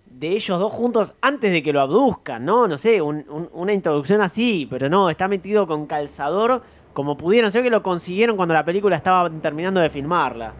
de 0.08 0.28
ellos 0.28 0.60
dos 0.60 0.72
juntos 0.72 1.14
antes 1.20 1.50
de 1.50 1.60
que 1.60 1.72
lo 1.72 1.80
abduzcan, 1.80 2.44
¿no? 2.44 2.68
No 2.68 2.78
sé, 2.78 3.02
un- 3.02 3.24
un- 3.28 3.48
una 3.52 3.72
introducción 3.72 4.20
así, 4.22 4.64
pero 4.70 4.88
no, 4.88 5.10
está 5.10 5.26
metido 5.26 5.66
con 5.66 5.86
calzador 5.86 6.62
como 6.92 7.16
pudieron. 7.16 7.50
Sé 7.50 7.64
que 7.64 7.70
lo 7.70 7.82
consiguieron 7.82 8.36
cuando 8.36 8.54
la 8.54 8.64
película 8.64 8.94
estaba 8.96 9.28
terminando 9.40 9.80
de 9.80 9.90
filmarla. 9.90 10.52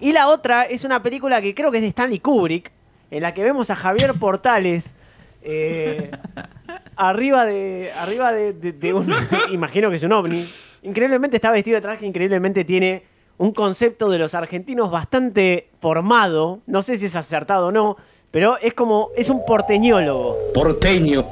Y 0.00 0.12
la 0.12 0.28
otra 0.28 0.64
es 0.64 0.84
una 0.86 1.02
película 1.02 1.42
que 1.42 1.54
creo 1.54 1.70
que 1.70 1.76
es 1.78 1.82
de 1.82 1.88
Stanley 1.88 2.20
Kubrick, 2.20 2.72
en 3.10 3.22
la 3.22 3.34
que 3.34 3.42
vemos 3.42 3.70
a 3.70 3.74
Javier 3.74 4.14
Portales 4.14 4.94
eh, 5.42 6.10
arriba 6.96 7.44
de 7.44 7.90
arriba 7.98 8.32
de, 8.32 8.52
de- 8.52 8.72
de 8.72 8.92
un 8.92 9.12
imagino 9.52 9.90
que 9.90 9.96
es 9.96 10.02
un 10.02 10.12
ovni. 10.12 10.46
Increíblemente 10.82 11.36
está 11.36 11.50
vestido 11.50 11.76
de 11.76 11.82
traje, 11.82 12.06
increíblemente 12.06 12.64
tiene 12.64 13.02
un 13.38 13.52
concepto 13.52 14.08
de 14.10 14.18
los 14.18 14.34
argentinos 14.34 14.90
bastante 14.90 15.68
formado. 15.80 16.60
No 16.66 16.82
sé 16.82 16.96
si 16.96 17.06
es 17.06 17.16
acertado 17.16 17.68
o 17.68 17.72
no, 17.72 17.96
pero 18.30 18.58
es 18.58 18.74
como 18.74 19.08
es 19.16 19.28
un 19.30 19.44
porteñólogo. 19.44 20.36
Porteño. 20.54 21.24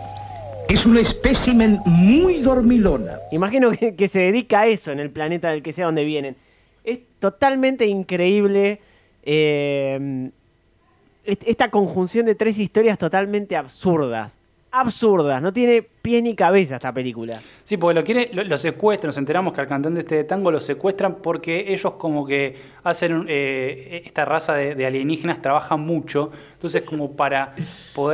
Es 0.69 0.85
un 0.85 0.99
espécimen 0.99 1.81
muy 1.87 2.41
dormilona. 2.43 3.21
Imagino 3.33 3.71
que, 3.71 3.95
que 3.97 4.07
se 4.09 4.21
dedica 4.21 4.61
a 4.61 4.67
eso 4.67 4.93
en 4.93 5.01
el 5.01 5.11
planeta 5.11 5.51
del 5.51 5.63
que 5.63 5.73
sea 5.73 5.87
donde 5.87 6.05
vienen. 6.05 6.37
Es 6.85 7.01
totalmente 7.19 7.87
increíble 7.87 8.81
eh, 9.23 10.31
esta 11.29 11.71
conjunción 11.71 12.27
de 12.27 12.35
tres 12.35 12.59
historias 12.59 12.99
totalmente 12.99 13.57
absurdas. 13.57 14.39
Absurdas, 14.71 15.41
no 15.41 15.51
tiene 15.51 15.83
pie 15.83 16.21
ni 16.21 16.35
cabeza 16.35 16.77
esta 16.77 16.93
película. 16.93 17.41
Sí, 17.65 17.79
porque 17.79 17.95
lo 17.95 18.05
quiere, 18.05 18.29
lo, 18.35 18.45
lo 18.45 18.59
secuestran, 18.59 19.09
nos 19.09 19.17
enteramos 19.17 19.55
que 19.55 19.63
al 19.63 19.67
cantante 19.67 20.01
este 20.01 20.17
de 20.17 20.25
tango 20.25 20.51
lo 20.51 20.61
secuestran 20.61 21.17
porque 21.23 21.73
ellos 21.73 21.95
como 21.95 22.27
que 22.27 22.55
hacen 22.85 23.25
eh, 23.29 24.03
esta 24.05 24.27
raza 24.27 24.55
de, 24.55 24.87
alienígenas 24.87 25.41
trabajan 25.41 25.81
mucho, 25.81 26.31
entonces 26.53 26.83
como 26.83 27.13
para 27.13 27.55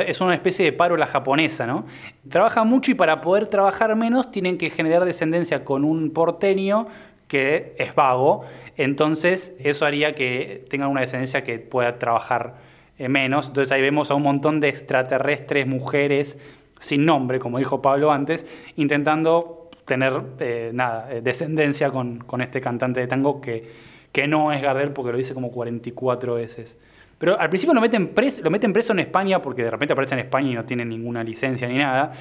es 0.07 0.21
una 0.21 0.35
especie 0.35 0.65
de 0.65 0.73
paro 0.73 0.97
la 0.97 1.07
japonesa, 1.07 1.67
¿no? 1.67 1.87
Trabajan 2.29 2.69
mucho 2.69 2.93
y 2.93 2.95
para 2.95 3.21
poder 3.21 3.49
trabajar 3.49 3.95
menos 3.97 4.31
tienen 4.31 4.57
que 4.57 4.71
generar 4.71 5.05
descendencia 5.05 5.65
con 5.65 5.85
un 5.85 6.11
porteño 6.11 6.87
que 7.27 7.75
es 7.79 7.97
vago, 7.97 8.45
entonces 8.77 9.55
eso 9.59 9.87
haría 9.87 10.15
que 10.15 10.65
tengan 10.71 10.89
una 10.89 11.01
descendencia 11.01 11.43
que 11.43 11.59
pueda 11.59 11.99
trabajar 11.99 12.74
eh, 12.99 13.09
menos, 13.09 13.49
entonces 13.49 13.73
ahí 13.73 13.83
vemos 13.83 14.11
a 14.11 14.15
un 14.15 14.23
montón 14.23 14.61
de 14.61 14.69
extraterrestres, 14.69 15.67
mujeres, 15.67 16.39
sin 16.79 17.05
nombre, 17.05 17.39
como 17.39 17.59
dijo 17.59 17.83
Pablo 17.83 18.13
antes, 18.13 18.47
intentando 18.77 19.71
tener 19.85 20.21
eh, 20.39 20.71
nada, 20.73 21.13
eh, 21.13 21.21
descendencia 21.21 21.91
con, 21.91 22.19
con 22.19 22.41
este 22.41 22.61
cantante 22.61 23.01
de 23.01 23.07
tango 23.07 23.41
que, 23.41 23.69
que 24.13 24.29
no 24.29 24.53
es 24.53 24.63
Gardel 24.63 24.93
porque 24.93 25.13
lo 25.13 25.19
dice 25.19 25.35
como 25.35 25.51
44 25.51 26.35
veces. 26.35 26.77
Pero 27.19 27.39
al 27.39 27.49
principio 27.49 27.75
lo 27.75 27.81
meten, 27.81 28.09
preso, 28.09 28.43
lo 28.43 28.51
meten 28.51 28.73
preso 28.73 28.93
en 28.93 29.01
España 29.01 29.41
porque 29.41 29.63
de 29.63 29.71
repente 29.71 29.93
aparece 29.93 30.15
en 30.15 30.21
España 30.21 30.51
y 30.51 30.55
no 30.55 30.65
tiene 30.65 30.85
ninguna 30.85 31.23
licencia 31.23 31.69
ni 31.69 31.79
nada. 31.79 32.13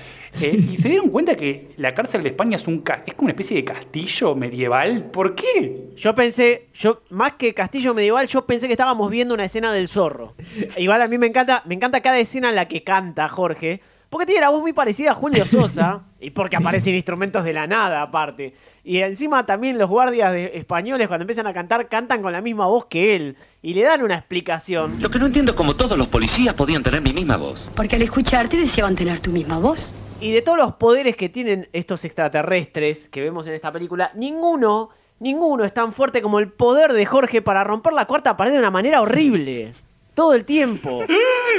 Eh, 0.41 0.57
y 0.71 0.77
se 0.77 0.89
dieron 0.89 1.09
cuenta 1.09 1.35
que 1.35 1.69
la 1.77 1.93
cárcel 1.93 2.23
de 2.23 2.29
España 2.29 2.55
es, 2.55 2.67
un 2.67 2.83
es 3.05 3.13
como 3.13 3.25
una 3.25 3.31
especie 3.31 3.57
de 3.57 3.63
castillo 3.63 4.35
medieval. 4.35 5.05
¿Por 5.11 5.35
qué? 5.35 5.89
Yo 5.95 6.15
pensé, 6.15 6.67
yo 6.73 7.01
más 7.09 7.33
que 7.33 7.53
Castillo 7.53 7.93
Medieval, 7.93 8.27
yo 8.27 8.45
pensé 8.45 8.67
que 8.67 8.73
estábamos 8.73 9.09
viendo 9.09 9.33
una 9.33 9.45
escena 9.45 9.71
del 9.71 9.87
zorro. 9.87 10.33
Igual 10.77 11.01
a 11.01 11.07
mí 11.07 11.17
me 11.17 11.27
encanta, 11.27 11.61
me 11.65 11.75
encanta 11.75 12.01
cada 12.01 12.19
escena 12.19 12.49
en 12.49 12.55
la 12.55 12.67
que 12.67 12.83
canta 12.83 13.29
Jorge, 13.29 13.81
porque 14.09 14.25
tiene 14.25 14.41
la 14.41 14.49
voz 14.49 14.61
muy 14.61 14.73
parecida 14.73 15.11
a 15.11 15.13
Julio 15.15 15.45
Sosa 15.45 16.03
y 16.19 16.29
porque 16.29 16.55
aparecen 16.55 16.95
instrumentos 16.95 17.43
de 17.43 17.53
la 17.53 17.67
nada 17.67 18.01
aparte. 18.01 18.53
Y 18.85 18.97
encima 18.99 19.45
también 19.45 19.77
los 19.77 19.89
guardias 19.89 20.33
de- 20.33 20.51
españoles 20.55 21.07
cuando 21.07 21.23
empiezan 21.23 21.47
a 21.47 21.53
cantar 21.53 21.87
cantan 21.87 22.21
con 22.21 22.33
la 22.33 22.41
misma 22.41 22.65
voz 22.67 22.85
que 22.87 23.15
él 23.15 23.37
y 23.61 23.73
le 23.73 23.83
dan 23.83 24.01
una 24.03 24.15
explicación. 24.15 25.01
Lo 25.01 25.09
que 25.09 25.19
no 25.19 25.25
entiendo 25.27 25.51
es 25.53 25.57
cómo 25.57 25.75
todos 25.75 25.97
los 25.97 26.07
policías 26.09 26.53
podían 26.53 26.83
tener 26.83 27.01
mi 27.01 27.13
misma 27.13 27.37
voz. 27.37 27.69
Porque 27.75 27.95
al 27.95 28.01
escucharte 28.01 28.57
deseaban 28.57 28.95
tener 28.95 29.19
tu 29.21 29.31
misma 29.31 29.57
voz. 29.57 29.93
Y 30.19 30.31
de 30.31 30.41
todos 30.41 30.57
los 30.57 30.73
poderes 30.75 31.15
que 31.15 31.29
tienen 31.29 31.69
estos 31.73 32.03
extraterrestres 32.05 33.07
que 33.09 33.21
vemos 33.21 33.47
en 33.47 33.53
esta 33.53 33.71
película, 33.71 34.11
ninguno, 34.15 34.89
ninguno 35.19 35.63
es 35.63 35.73
tan 35.73 35.93
fuerte 35.93 36.21
como 36.21 36.39
el 36.39 36.49
poder 36.49 36.91
de 36.93 37.05
Jorge 37.05 37.41
para 37.41 37.63
romper 37.63 37.93
la 37.93 38.05
cuarta 38.05 38.35
pared 38.37 38.51
de 38.51 38.59
una 38.59 38.71
manera 38.71 39.01
horrible. 39.01 39.71
Todo 40.13 40.33
el 40.33 40.45
tiempo. 40.45 41.03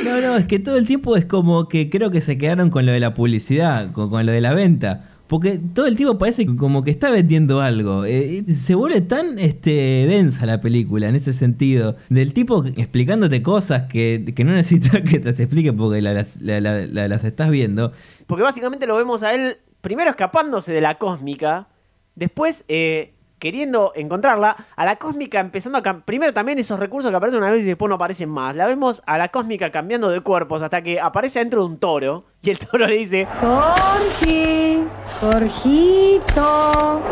No, 0.04 0.20
no, 0.20 0.36
es 0.36 0.46
que 0.46 0.58
todo 0.58 0.76
el 0.76 0.86
tiempo 0.86 1.16
es 1.16 1.24
como 1.26 1.68
que 1.68 1.88
creo 1.90 2.10
que 2.10 2.20
se 2.20 2.38
quedaron 2.38 2.70
con 2.70 2.86
lo 2.86 2.92
de 2.92 3.00
la 3.00 3.14
publicidad, 3.14 3.92
con, 3.92 4.10
con 4.10 4.24
lo 4.26 4.32
de 4.32 4.40
la 4.40 4.54
venta. 4.54 5.10
Porque 5.26 5.58
todo 5.72 5.86
el 5.86 5.96
tiempo 5.96 6.18
parece 6.18 6.44
como 6.44 6.84
que 6.84 6.90
está 6.90 7.10
vendiendo 7.10 7.60
algo. 7.62 8.04
Eh, 8.04 8.44
se 8.52 8.74
vuelve 8.74 9.00
tan 9.00 9.38
este, 9.38 9.70
densa 10.06 10.44
la 10.44 10.60
película 10.60 11.08
en 11.08 11.16
ese 11.16 11.32
sentido. 11.32 11.96
Del 12.10 12.34
tipo 12.34 12.64
explicándote 12.66 13.42
cosas 13.42 13.84
que, 13.84 14.32
que 14.36 14.44
no 14.44 14.52
necesitas 14.52 15.00
que 15.10 15.18
te 15.20 15.30
las 15.30 15.40
explique 15.40 15.72
porque 15.72 16.02
la- 16.02 16.12
las, 16.12 16.40
la- 16.42 16.60
la- 16.60 16.86
la- 16.86 17.08
las 17.08 17.24
estás 17.24 17.50
viendo. 17.50 17.92
Porque 18.26 18.42
básicamente 18.44 18.86
lo 18.86 18.96
vemos 18.96 19.22
a 19.22 19.34
él 19.34 19.56
primero 19.80 20.10
escapándose 20.10 20.72
de 20.72 20.80
la 20.82 20.98
cósmica, 20.98 21.68
después 22.16 22.64
eh, 22.68 23.13
queriendo 23.44 23.92
encontrarla, 23.94 24.56
a 24.74 24.86
la 24.86 24.96
cósmica 24.96 25.38
empezando 25.38 25.76
a... 25.76 25.82
Primero 25.82 26.32
también 26.32 26.58
esos 26.58 26.80
recursos 26.80 27.10
que 27.10 27.16
aparecen 27.18 27.42
una 27.42 27.50
vez 27.50 27.60
y 27.60 27.66
después 27.66 27.90
no 27.90 27.96
aparecen 27.96 28.30
más. 28.30 28.56
La 28.56 28.66
vemos 28.66 29.02
a 29.04 29.18
la 29.18 29.28
cósmica 29.28 29.70
cambiando 29.70 30.08
de 30.08 30.22
cuerpos 30.22 30.62
hasta 30.62 30.80
que 30.80 30.98
aparece 30.98 31.40
dentro 31.40 31.60
de 31.60 31.66
un 31.66 31.76
toro 31.76 32.24
y 32.40 32.48
el 32.48 32.58
toro 32.58 32.86
le 32.86 32.96
dice... 32.96 33.28
Jorge, 33.42 34.78
Jorgito. 35.20 37.02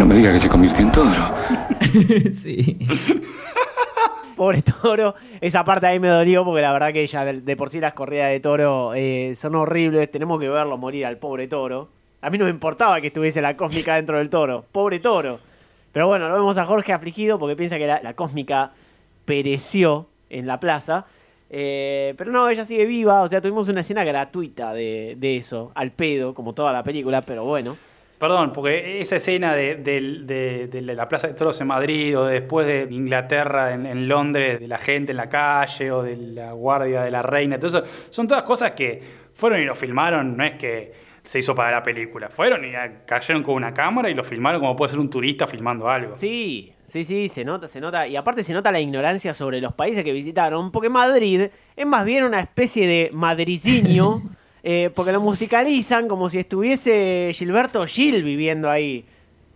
No 0.00 0.04
me 0.06 0.16
diga 0.16 0.32
que 0.32 0.40
se 0.40 0.48
convirtió 0.48 0.80
en 0.80 0.90
toro. 0.90 1.30
sí. 2.34 2.76
Pobre 4.36 4.62
toro. 4.62 5.14
Esa 5.40 5.64
parte 5.64 5.86
ahí 5.86 6.00
me 6.00 6.08
dolió 6.08 6.44
porque 6.44 6.62
la 6.62 6.72
verdad 6.72 6.92
que 6.92 7.06
ya 7.06 7.24
de, 7.24 7.40
de 7.40 7.56
por 7.56 7.70
sí 7.70 7.78
las 7.78 7.92
corridas 7.92 8.30
de 8.30 8.40
toro 8.40 8.94
eh, 8.96 9.34
son 9.36 9.54
horribles. 9.54 10.10
Tenemos 10.10 10.40
que 10.40 10.48
verlo 10.48 10.76
morir 10.76 11.06
al 11.06 11.18
pobre 11.18 11.46
toro. 11.46 11.88
A 12.20 12.30
mí 12.30 12.38
no 12.38 12.46
me 12.46 12.50
importaba 12.50 13.00
que 13.00 13.06
estuviese 13.06 13.40
la 13.40 13.56
cósmica 13.56 13.94
dentro 13.94 14.18
del 14.18 14.28
toro. 14.28 14.64
Pobre 14.72 14.98
toro. 14.98 15.51
Pero 15.92 16.06
bueno, 16.06 16.28
lo 16.28 16.34
vemos 16.34 16.56
a 16.58 16.64
Jorge 16.64 16.92
afligido 16.92 17.38
porque 17.38 17.54
piensa 17.54 17.78
que 17.78 17.86
la, 17.86 18.14
cósmica 18.14 18.72
pereció 19.24 20.06
en 20.30 20.46
la 20.46 20.58
plaza. 20.58 21.06
Eh, 21.50 22.14
pero 22.16 22.32
no, 22.32 22.48
ella 22.48 22.64
sigue 22.64 22.86
viva. 22.86 23.22
O 23.22 23.28
sea, 23.28 23.40
tuvimos 23.40 23.68
una 23.68 23.80
escena 23.80 24.02
gratuita 24.02 24.72
de, 24.72 25.36
eso, 25.36 25.70
al 25.74 25.92
pedo, 25.92 26.34
como 26.34 26.54
toda 26.54 26.72
la 26.72 26.82
película, 26.82 27.20
pero 27.22 27.44
bueno. 27.44 27.76
Perdón, 28.18 28.52
porque 28.52 29.00
esa 29.00 29.16
escena 29.16 29.54
de 29.54 30.82
la 30.94 31.08
Plaza 31.08 31.26
de 31.26 31.34
Toros 31.34 31.60
en 31.60 31.66
Madrid 31.66 32.16
o 32.16 32.24
después 32.26 32.66
de 32.66 32.86
Inglaterra 32.88 33.74
en, 33.74 33.84
en 33.84 34.06
Londres, 34.06 34.60
de 34.60 34.68
la 34.68 34.78
gente 34.78 35.10
en 35.10 35.16
la 35.16 35.28
calle 35.28 35.90
o 35.90 36.04
de 36.04 36.16
la 36.16 36.52
guardia 36.52 37.02
de 37.02 37.10
la 37.10 37.22
reina, 37.22 37.58
todo 37.58 37.66
eso, 37.66 37.82
son 38.10 38.28
todas 38.28 38.44
cosas 38.44 38.70
que 38.72 39.02
fueron 39.34 39.60
y 39.60 39.64
lo 39.64 39.74
filmaron, 39.74 40.36
no 40.36 40.44
es 40.44 40.52
que 40.52 41.01
se 41.24 41.38
hizo 41.38 41.54
para 41.54 41.70
la 41.70 41.82
película, 41.82 42.28
fueron 42.28 42.64
y 42.64 42.72
cayeron 43.06 43.42
con 43.42 43.54
una 43.54 43.72
cámara 43.72 44.10
y 44.10 44.14
lo 44.14 44.24
filmaron 44.24 44.60
como 44.60 44.74
puede 44.74 44.90
ser 44.90 44.98
un 44.98 45.08
turista 45.08 45.46
filmando 45.46 45.88
algo. 45.88 46.16
Sí, 46.16 46.72
sí, 46.84 47.04
sí, 47.04 47.28
se 47.28 47.44
nota, 47.44 47.68
se 47.68 47.80
nota. 47.80 48.06
Y 48.08 48.16
aparte 48.16 48.42
se 48.42 48.52
nota 48.52 48.72
la 48.72 48.80
ignorancia 48.80 49.32
sobre 49.32 49.60
los 49.60 49.72
países 49.72 50.02
que 50.02 50.12
visitaron, 50.12 50.72
porque 50.72 50.88
Madrid 50.88 51.48
es 51.76 51.86
más 51.86 52.04
bien 52.04 52.24
una 52.24 52.40
especie 52.40 52.86
de 52.88 53.10
madrileño, 53.12 54.22
eh, 54.64 54.90
porque 54.94 55.12
lo 55.12 55.20
musicalizan 55.20 56.08
como 56.08 56.28
si 56.28 56.38
estuviese 56.38 57.30
Gilberto 57.34 57.86
Gil 57.86 58.24
viviendo 58.24 58.68
ahí. 58.68 59.04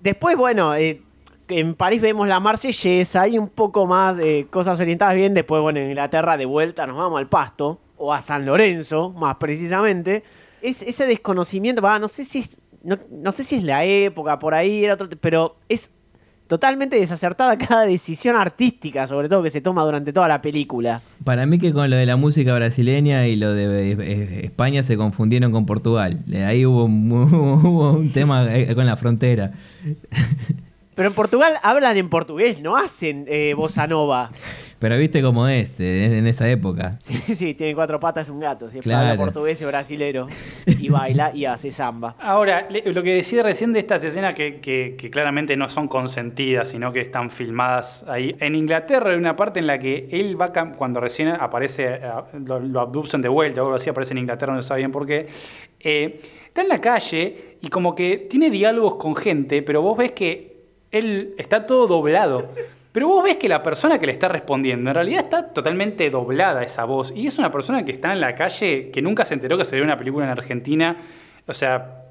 Después, 0.00 0.36
bueno, 0.36 0.74
eh, 0.76 1.02
en 1.48 1.74
París 1.74 2.00
vemos 2.00 2.28
la 2.28 2.38
marsellesa, 2.38 3.22
hay 3.22 3.38
un 3.38 3.48
poco 3.48 3.86
más 3.86 4.18
eh, 4.20 4.46
cosas 4.50 4.78
orientadas 4.78 5.16
bien. 5.16 5.34
Después, 5.34 5.60
bueno, 5.62 5.80
en 5.80 5.88
Inglaterra 5.88 6.36
de 6.36 6.44
vuelta 6.44 6.86
nos 6.86 6.96
vamos 6.96 7.18
al 7.18 7.28
pasto, 7.28 7.80
o 7.96 8.12
a 8.12 8.20
San 8.20 8.46
Lorenzo, 8.46 9.10
más 9.10 9.36
precisamente. 9.36 10.22
Es 10.66 10.82
ese 10.82 11.06
desconocimiento, 11.06 11.80
no 11.80 12.08
sé 12.08 12.24
si 12.24 12.40
es, 12.40 13.62
la 13.62 13.84
época, 13.84 14.38
por 14.38 14.54
ahí 14.54 14.82
era 14.84 14.94
otro, 14.94 15.08
pero 15.20 15.56
es 15.68 15.92
totalmente 16.48 16.96
desacertada 16.96 17.56
cada 17.68 17.86
decisión 17.86 18.34
artística, 18.34 19.06
sobre 19.06 19.28
todo 19.28 19.44
que 19.44 19.50
se 19.50 19.60
toma 19.60 19.84
durante 19.84 20.12
toda 20.12 20.26
la 20.26 20.42
película. 20.42 21.02
Para 21.22 21.46
mí 21.46 21.60
que 21.60 21.72
con 21.72 21.88
lo 21.88 21.96
de 21.96 22.06
la 22.06 22.16
música 22.16 22.52
brasileña 22.54 23.28
y 23.28 23.36
lo 23.36 23.54
de 23.54 23.92
eh, 23.92 24.40
España 24.44 24.82
se 24.82 24.96
confundieron 24.96 25.52
con 25.52 25.66
Portugal. 25.66 26.24
Eh, 26.32 26.44
Ahí 26.44 26.66
hubo 26.66 26.84
un 26.84 28.10
tema 28.12 28.52
eh, 28.52 28.74
con 28.74 28.86
la 28.86 28.96
frontera. 28.96 29.52
Pero 30.96 31.08
en 31.10 31.14
Portugal 31.14 31.54
hablan 31.62 31.96
en 31.96 32.08
portugués, 32.08 32.60
no 32.60 32.76
hacen 32.76 33.26
eh, 33.28 33.52
bossa 33.54 33.86
nova. 33.86 34.30
Pero 34.78 34.96
viste 34.98 35.22
cómo 35.22 35.46
es 35.46 35.78
eh, 35.78 36.18
en 36.18 36.26
esa 36.26 36.48
época. 36.50 36.96
Sí, 37.00 37.14
sí, 37.36 37.54
tiene 37.54 37.74
cuatro 37.74 38.00
patas, 38.00 38.26
es 38.26 38.30
un 38.30 38.40
gato. 38.40 38.68
Si 38.70 38.80
Claro. 38.80 39.10
habla 39.10 39.16
portugués, 39.22 39.60
es 39.60 39.66
brasilero. 39.66 40.26
Y 40.66 40.88
baila 40.88 41.32
y 41.34 41.44
hace 41.44 41.70
samba. 41.70 42.16
Ahora, 42.18 42.66
lo 42.84 43.02
que 43.02 43.14
decía 43.14 43.42
recién 43.42 43.72
de 43.74 43.78
estas 43.80 44.02
escenas 44.04 44.34
que, 44.34 44.56
que- 44.60 44.96
que 44.98 45.10
claramente 45.10 45.54
no 45.56 45.68
son 45.68 45.86
consentidas, 45.86 46.68
sino 46.70 46.92
que 46.92 47.00
están 47.02 47.30
filmadas 47.30 48.04
ahí. 48.08 48.34
En 48.40 48.54
Inglaterra 48.54 49.10
hay 49.10 49.16
una 49.18 49.36
parte 49.36 49.60
en 49.60 49.66
la 49.66 49.78
que 49.78 50.08
él 50.10 50.40
va, 50.40 50.48
cuando 50.76 51.00
recién 51.00 51.28
aparece, 51.28 52.00
lo, 52.44 52.58
lo 52.58 52.80
abducen 52.80 53.20
de 53.20 53.28
vuelta 53.28 53.62
o 53.62 53.66
algo 53.66 53.76
así, 53.76 53.90
aparece 53.90 54.14
en 54.14 54.18
Inglaterra, 54.18 54.54
no 54.54 54.62
se 54.62 54.68
sabe 54.68 54.80
bien 54.80 54.92
por 54.92 55.06
qué. 55.06 55.26
eh, 55.80 56.20
está 56.46 56.62
en 56.62 56.68
la 56.68 56.80
calle 56.80 57.56
y 57.60 57.68
como 57.68 57.94
que 57.94 58.16
tiene 58.30 58.48
diálogos 58.50 58.94
con 58.96 59.14
gente, 59.14 59.60
pero 59.62 59.82
vos 59.82 59.96
ves 59.98 60.12
que 60.12 60.55
él 60.98 61.34
está 61.38 61.66
todo 61.66 61.86
doblado. 61.86 62.50
Pero 62.92 63.08
vos 63.08 63.22
ves 63.22 63.36
que 63.36 63.48
la 63.48 63.62
persona 63.62 63.98
que 63.98 64.06
le 64.06 64.12
está 64.12 64.28
respondiendo 64.28 64.88
en 64.90 64.94
realidad 64.94 65.24
está 65.24 65.48
totalmente 65.52 66.08
doblada 66.08 66.62
esa 66.62 66.84
voz. 66.84 67.12
Y 67.14 67.26
es 67.26 67.38
una 67.38 67.50
persona 67.50 67.84
que 67.84 67.92
está 67.92 68.12
en 68.12 68.20
la 68.22 68.34
calle, 68.34 68.90
que 68.90 69.02
nunca 69.02 69.24
se 69.26 69.34
enteró 69.34 69.58
que 69.58 69.64
se 69.64 69.76
veía 69.76 69.84
una 69.84 69.98
película 69.98 70.24
en 70.24 70.30
Argentina. 70.32 70.96
O 71.46 71.52
sea, 71.52 72.04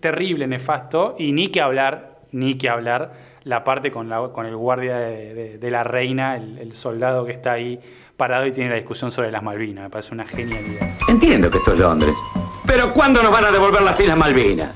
terrible, 0.00 0.46
nefasto. 0.48 1.14
Y 1.18 1.30
ni 1.32 1.48
que 1.48 1.60
hablar, 1.60 2.16
ni 2.32 2.56
que 2.58 2.68
hablar 2.68 3.12
la 3.44 3.62
parte 3.62 3.92
con, 3.92 4.08
la, 4.08 4.28
con 4.32 4.46
el 4.46 4.56
guardia 4.56 4.96
de, 4.98 5.34
de- 5.34 5.58
de 5.58 5.70
la 5.70 5.84
reina, 5.84 6.36
el, 6.36 6.58
el 6.58 6.72
soldado 6.74 7.24
que 7.26 7.32
está 7.32 7.52
ahí 7.52 7.78
parado 8.16 8.46
y 8.46 8.52
tiene 8.52 8.70
la 8.70 8.76
discusión 8.76 9.10
sobre 9.12 9.30
las 9.30 9.42
Malvinas. 9.42 9.84
Me 9.84 9.90
parece 9.90 10.14
una 10.14 10.26
genialidad. 10.26 10.88
Entiendo 11.08 11.48
que 11.50 11.58
esto 11.58 11.74
es 11.74 11.78
Londres. 11.78 12.14
Pero 12.66 12.92
¿cuándo 12.92 13.22
nos 13.22 13.30
van 13.30 13.44
a 13.44 13.50
devolver 13.52 13.82
las 13.82 14.00
Islas 14.00 14.16
Malvinas? 14.16 14.72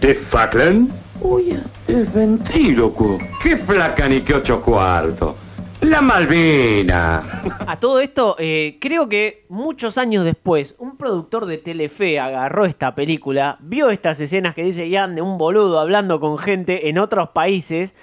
¿De 0.00 0.16
Falkland? 0.16 0.90
Oye, 1.24 1.60
es 1.86 2.12
ventrílocuo. 2.12 3.18
¿Qué 3.42 3.56
placa 3.56 4.08
ni 4.08 4.22
qué 4.22 4.34
ocho 4.34 4.60
cuartos? 4.60 5.36
La 5.82 6.00
Malvina. 6.00 7.42
A 7.66 7.78
todo 7.78 8.00
esto, 8.00 8.36
eh, 8.38 8.78
creo 8.80 9.08
que 9.08 9.44
muchos 9.48 9.98
años 9.98 10.24
después, 10.24 10.74
un 10.78 10.96
productor 10.96 11.46
de 11.46 11.58
Telefe 11.58 12.18
agarró 12.20 12.64
esta 12.64 12.94
película, 12.94 13.58
vio 13.60 13.90
estas 13.90 14.20
escenas 14.20 14.54
que 14.54 14.64
dice 14.64 14.88
Ian 14.88 15.14
de 15.14 15.22
un 15.22 15.38
boludo 15.38 15.80
hablando 15.80 16.20
con 16.20 16.38
gente 16.38 16.88
en 16.88 16.98
otros 16.98 17.30
países 17.30 17.94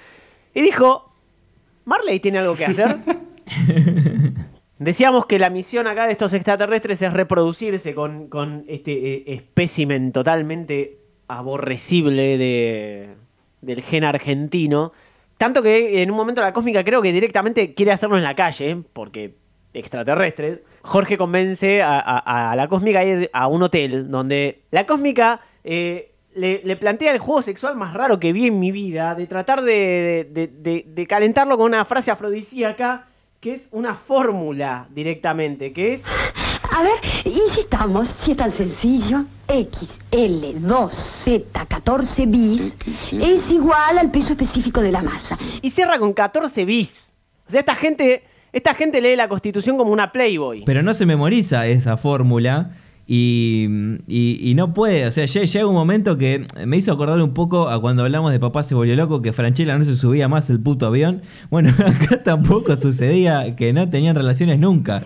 y 0.54 0.62
dijo, 0.62 1.12
¿Marley 1.84 2.20
tiene 2.20 2.38
algo 2.38 2.54
que 2.54 2.66
hacer? 2.66 2.98
Decíamos 4.78 5.26
que 5.26 5.38
la 5.38 5.50
misión 5.50 5.86
acá 5.86 6.06
de 6.06 6.12
estos 6.12 6.32
extraterrestres 6.32 7.02
es 7.02 7.12
reproducirse 7.12 7.94
con, 7.94 8.28
con 8.28 8.64
este 8.66 8.92
eh, 8.92 9.24
espécimen 9.26 10.12
totalmente 10.12 10.99
aborrecible 11.38 12.38
de, 12.38 13.14
del 13.60 13.82
gen 13.82 14.04
argentino. 14.04 14.92
Tanto 15.38 15.62
que 15.62 16.02
en 16.02 16.10
un 16.10 16.16
momento 16.16 16.40
la 16.42 16.52
cósmica 16.52 16.84
creo 16.84 17.00
que 17.00 17.12
directamente 17.12 17.72
quiere 17.74 17.92
hacerlo 17.92 18.16
en 18.16 18.22
la 18.24 18.34
calle, 18.34 18.82
porque 18.92 19.34
extraterrestres. 19.72 20.60
Jorge 20.82 21.16
convence 21.16 21.80
a, 21.82 22.54
la 22.56 22.68
cósmica 22.68 22.98
a 23.00 23.04
ir 23.04 23.30
a 23.32 23.46
un 23.46 23.62
hotel 23.62 24.10
donde 24.10 24.62
la 24.70 24.84
cósmica 24.84 25.40
eh, 25.64 26.10
le, 26.34 26.60
le 26.64 26.76
plantea 26.76 27.12
el 27.12 27.18
juego 27.18 27.40
sexual 27.42 27.76
más 27.76 27.94
raro 27.94 28.18
que 28.20 28.32
vi 28.32 28.46
en 28.48 28.58
mi 28.60 28.70
vida, 28.72 29.14
de 29.14 29.26
tratar 29.26 29.62
de, 29.62 30.28
de- 30.30 30.48
de- 30.48 30.84
de 30.86 31.06
calentarlo 31.06 31.56
con 31.56 31.66
una 31.66 31.84
frase 31.84 32.10
afrodisíaca 32.10 33.06
que 33.40 33.52
es 33.52 33.68
una 33.72 33.94
fórmula 33.94 34.86
directamente, 34.90 35.72
que 35.72 35.94
es... 35.94 36.02
A 36.72 36.82
ver, 36.82 36.92
insistamos, 37.24 38.08
si 38.08 38.32
es 38.32 38.36
tan 38.36 38.52
sencillo. 38.54 39.24
XL2Z14 39.50 42.30
bis 42.30 42.72
es 43.12 43.50
igual 43.50 43.98
al 43.98 44.10
peso 44.10 44.32
específico 44.32 44.80
de 44.80 44.92
la 44.92 45.02
masa. 45.02 45.38
Y 45.62 45.70
cierra 45.70 45.98
con 45.98 46.12
14 46.12 46.64
bis. 46.64 47.12
O 47.48 47.50
sea, 47.50 47.60
esta 47.60 47.74
gente, 47.74 48.22
esta 48.52 48.74
gente 48.74 49.00
lee 49.00 49.16
la 49.16 49.28
constitución 49.28 49.76
como 49.76 49.92
una 49.92 50.12
Playboy. 50.12 50.62
Pero 50.64 50.82
no 50.82 50.94
se 50.94 51.06
memoriza 51.06 51.66
esa 51.66 51.96
fórmula 51.96 52.70
y, 53.06 53.66
y- 54.06 54.38
y 54.50 54.54
no 54.54 54.72
puede. 54.72 55.06
O 55.06 55.10
sea, 55.12 55.24
lle- 55.24 55.46
llega 55.46 55.66
un 55.66 55.74
momento 55.74 56.16
que 56.16 56.46
me 56.64 56.76
hizo 56.76 56.92
acordar 56.92 57.20
un 57.20 57.34
poco 57.34 57.68
a 57.68 57.80
cuando 57.80 58.04
hablamos 58.04 58.30
de 58.32 58.38
Papá 58.38 58.62
se 58.62 58.74
volvió 58.76 58.94
loco, 58.94 59.20
que 59.20 59.32
Franchella 59.32 59.76
no 59.76 59.84
se 59.84 59.96
subía 59.96 60.28
más 60.28 60.48
el 60.50 60.60
puto 60.60 60.86
avión. 60.86 61.22
Bueno, 61.50 61.70
acá 61.86 62.22
tampoco 62.22 62.76
sucedía 62.76 63.56
que 63.56 63.72
no 63.72 63.88
tenían 63.88 64.14
relaciones 64.14 64.60
nunca. 64.60 65.02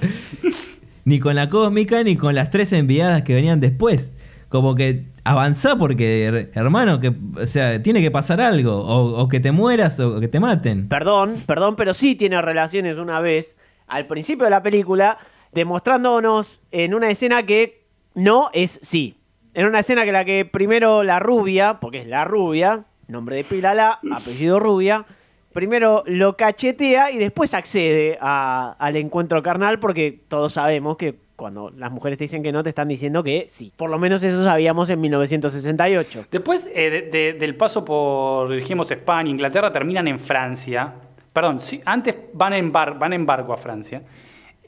Ni 1.06 1.18
con 1.18 1.34
la 1.34 1.50
cósmica, 1.50 2.02
ni 2.02 2.16
con 2.16 2.34
las 2.34 2.50
tres 2.50 2.72
enviadas 2.72 3.22
que 3.22 3.34
venían 3.34 3.60
después. 3.60 4.14
Como 4.54 4.76
que 4.76 5.06
avanzá 5.24 5.74
porque, 5.74 6.28
her- 6.28 6.50
hermano, 6.54 7.00
que, 7.00 7.12
o 7.42 7.44
sea, 7.44 7.82
tiene 7.82 8.00
que 8.00 8.12
pasar 8.12 8.40
algo. 8.40 8.72
O, 8.86 9.28
que 9.28 9.40
te 9.40 9.50
mueras 9.50 9.98
o 9.98 10.20
que 10.20 10.28
te 10.28 10.38
maten. 10.38 10.86
Perdón, 10.88 11.34
perdón, 11.44 11.74
pero 11.74 11.92
sí 11.92 12.14
tiene 12.14 12.40
relaciones 12.40 12.98
una 12.98 13.18
vez 13.18 13.56
al 13.88 14.06
principio 14.06 14.44
de 14.44 14.50
la 14.50 14.62
película, 14.62 15.18
demostrándonos 15.50 16.62
en 16.70 16.94
una 16.94 17.10
escena 17.10 17.42
que 17.44 17.84
no 18.14 18.48
es 18.52 18.78
sí. 18.80 19.16
En 19.54 19.66
una 19.66 19.80
escena 19.80 20.04
que 20.04 20.12
la 20.12 20.24
que 20.24 20.44
primero 20.44 21.02
la 21.02 21.18
rubia, 21.18 21.80
porque 21.80 21.98
es 22.02 22.06
la 22.06 22.24
rubia, 22.24 22.84
nombre 23.08 23.34
de 23.34 23.42
pila 23.42 23.74
la, 23.74 23.98
apellido 24.12 24.60
rubia, 24.60 25.04
primero 25.52 26.04
lo 26.06 26.36
cachetea 26.36 27.10
y 27.10 27.18
después 27.18 27.54
accede 27.54 28.18
al 28.20 28.94
encuentro 28.94 29.42
carnal 29.42 29.80
porque 29.80 30.20
todos 30.28 30.52
sabemos 30.52 30.96
que 30.96 31.23
cuando 31.36 31.70
las 31.76 31.90
mujeres 31.90 32.18
te 32.18 32.24
dicen 32.24 32.42
que 32.42 32.52
no, 32.52 32.62
te 32.62 32.68
están 32.68 32.88
diciendo 32.88 33.22
que 33.22 33.46
sí. 33.48 33.72
Por 33.76 33.90
lo 33.90 33.98
menos 33.98 34.22
eso 34.22 34.44
sabíamos 34.44 34.88
en 34.90 35.00
1968. 35.00 36.26
Después 36.30 36.70
eh, 36.74 36.90
de- 36.90 37.02
de- 37.02 37.32
del 37.34 37.56
paso 37.56 37.84
por, 37.84 38.50
dijimos, 38.54 38.90
España, 38.90 39.30
Inglaterra, 39.30 39.72
terminan 39.72 40.06
en 40.08 40.20
Francia. 40.20 40.94
Perdón, 41.32 41.58
antes 41.84 42.14
van 42.32 42.52
en, 42.52 42.70
bar- 42.70 42.98
van 42.98 43.12
en 43.12 43.26
barco 43.26 43.52
a 43.52 43.56
Francia. 43.56 44.02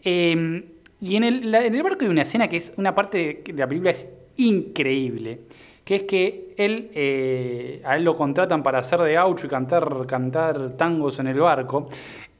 Eh, 0.04 0.64
y 1.00 1.16
en 1.16 1.24
el, 1.24 1.82
barco 1.82 2.04
hay 2.04 2.08
una 2.10 2.22
escena 2.22 2.48
que 2.48 2.56
es 2.56 2.72
una 2.76 2.94
parte 2.94 3.42
de, 3.44 3.52
la 3.52 3.66
película 3.66 3.90
es 3.90 4.06
increíble, 4.36 5.40
que 5.84 5.94
es 5.96 6.02
que 6.02 6.54
él, 6.56 6.90
eh, 6.94 7.82
a 7.84 7.96
él 7.96 8.04
lo 8.04 8.16
contratan 8.16 8.62
para 8.62 8.78
hacer 8.78 9.00
de 9.00 9.12
gaucho 9.12 9.46
y 9.46 9.50
cantar 9.50 10.72
tangos 10.76 11.18
en 11.18 11.26
el 11.28 11.38
barco. 11.38 11.88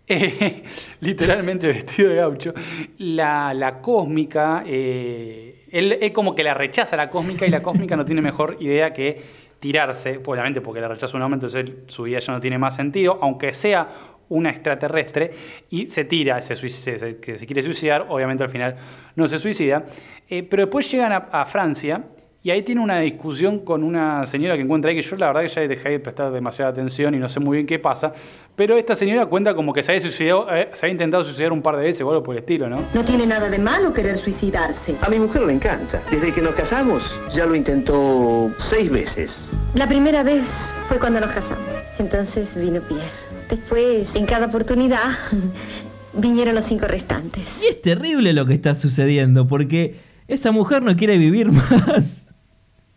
Literalmente 1.00 1.68
vestido 1.68 2.10
de 2.10 2.16
gaucho. 2.16 2.54
La, 2.98 3.52
la 3.54 3.80
cósmica, 3.80 4.62
eh, 4.66 5.64
él, 5.70 5.98
él 6.00 6.12
como 6.12 6.34
que 6.34 6.42
la 6.44 6.54
rechaza 6.54 6.96
la 6.96 7.08
cósmica 7.10 7.46
y 7.46 7.50
la 7.50 7.62
cósmica 7.62 7.96
no 7.96 8.04
tiene 8.04 8.22
mejor 8.22 8.56
idea 8.60 8.92
que 8.92 9.20
tirarse, 9.58 10.20
obviamente 10.24 10.60
porque 10.60 10.80
la 10.80 10.88
rechaza 10.88 11.16
un 11.16 11.22
hombre, 11.22 11.36
entonces 11.36 11.64
él- 11.64 11.84
su 11.86 12.04
vida 12.04 12.18
ya 12.18 12.32
no 12.32 12.40
tiene 12.40 12.58
más 12.58 12.76
sentido, 12.76 13.18
aunque 13.22 13.52
sea 13.52 13.88
una 14.28 14.50
extraterrestre, 14.50 15.30
y 15.70 15.86
se 15.86 16.04
tira, 16.04 16.42
se, 16.42 16.56
se- 16.56 16.98
se- 16.98 17.46
quiere 17.46 17.62
suicidar, 17.62 18.06
obviamente 18.08 18.42
al 18.42 18.50
final 18.50 18.76
no 19.14 19.26
se 19.26 19.38
suicida, 19.38 19.84
Eh, 20.28 20.42
pero 20.42 20.64
después 20.64 20.90
llegan 20.90 21.12
a 21.12 21.44
Francia 21.44 22.02
y 22.46 22.50
ahí 22.52 22.62
tiene 22.62 22.80
una 22.80 23.00
discusión 23.00 23.58
con 23.58 23.82
una 23.82 24.24
señora 24.24 24.54
que 24.54 24.62
encuentra 24.62 24.88
ahí, 24.88 24.96
que 24.96 25.02
yo 25.02 25.16
la 25.16 25.26
verdad 25.26 25.40
que 25.42 25.48
ya 25.48 25.66
dejé 25.66 25.88
de 25.88 25.98
prestar 25.98 26.30
demasiada 26.30 26.70
atención 26.70 27.12
y 27.16 27.18
no 27.18 27.28
sé 27.28 27.40
muy 27.40 27.56
bien 27.56 27.66
qué 27.66 27.80
pasa, 27.80 28.12
pero 28.54 28.76
esta 28.76 28.94
señora 28.94 29.26
cuenta 29.26 29.52
como 29.52 29.72
que 29.72 29.82
se 29.82 29.90
había, 29.90 30.00
suicidado, 30.00 30.46
eh, 30.54 30.68
se 30.72 30.86
había 30.86 30.92
intentado 30.92 31.24
suicidar 31.24 31.50
un 31.50 31.60
par 31.60 31.76
de 31.76 31.82
veces 31.82 32.02
o 32.02 32.08
algo 32.08 32.22
por 32.22 32.36
el 32.36 32.42
estilo, 32.42 32.68
¿no? 32.68 32.84
No 32.94 33.04
tiene 33.04 33.26
nada 33.26 33.50
de 33.50 33.58
malo 33.58 33.92
querer 33.92 34.16
suicidarse. 34.18 34.94
A 35.00 35.08
mi 35.08 35.18
mujer 35.18 35.42
le 35.42 35.54
encanta. 35.54 36.00
Desde 36.08 36.32
que 36.32 36.40
nos 36.40 36.54
casamos 36.54 37.02
ya 37.34 37.46
lo 37.46 37.56
intentó 37.56 38.48
seis 38.70 38.92
veces. 38.92 39.34
La 39.74 39.88
primera 39.88 40.22
vez 40.22 40.44
fue 40.86 41.00
cuando 41.00 41.18
nos 41.18 41.32
casamos. 41.32 41.66
Entonces 41.98 42.46
vino 42.54 42.80
Pierre. 42.82 43.10
Después, 43.50 44.14
en 44.14 44.24
cada 44.24 44.46
oportunidad, 44.46 45.18
vinieron 46.14 46.54
los 46.54 46.66
cinco 46.66 46.86
restantes. 46.86 47.42
Y 47.60 47.66
es 47.66 47.82
terrible 47.82 48.32
lo 48.32 48.46
que 48.46 48.54
está 48.54 48.76
sucediendo 48.76 49.48
porque 49.48 49.96
esa 50.28 50.52
mujer 50.52 50.82
no 50.82 50.94
quiere 50.96 51.18
vivir 51.18 51.50
más. 51.88 52.15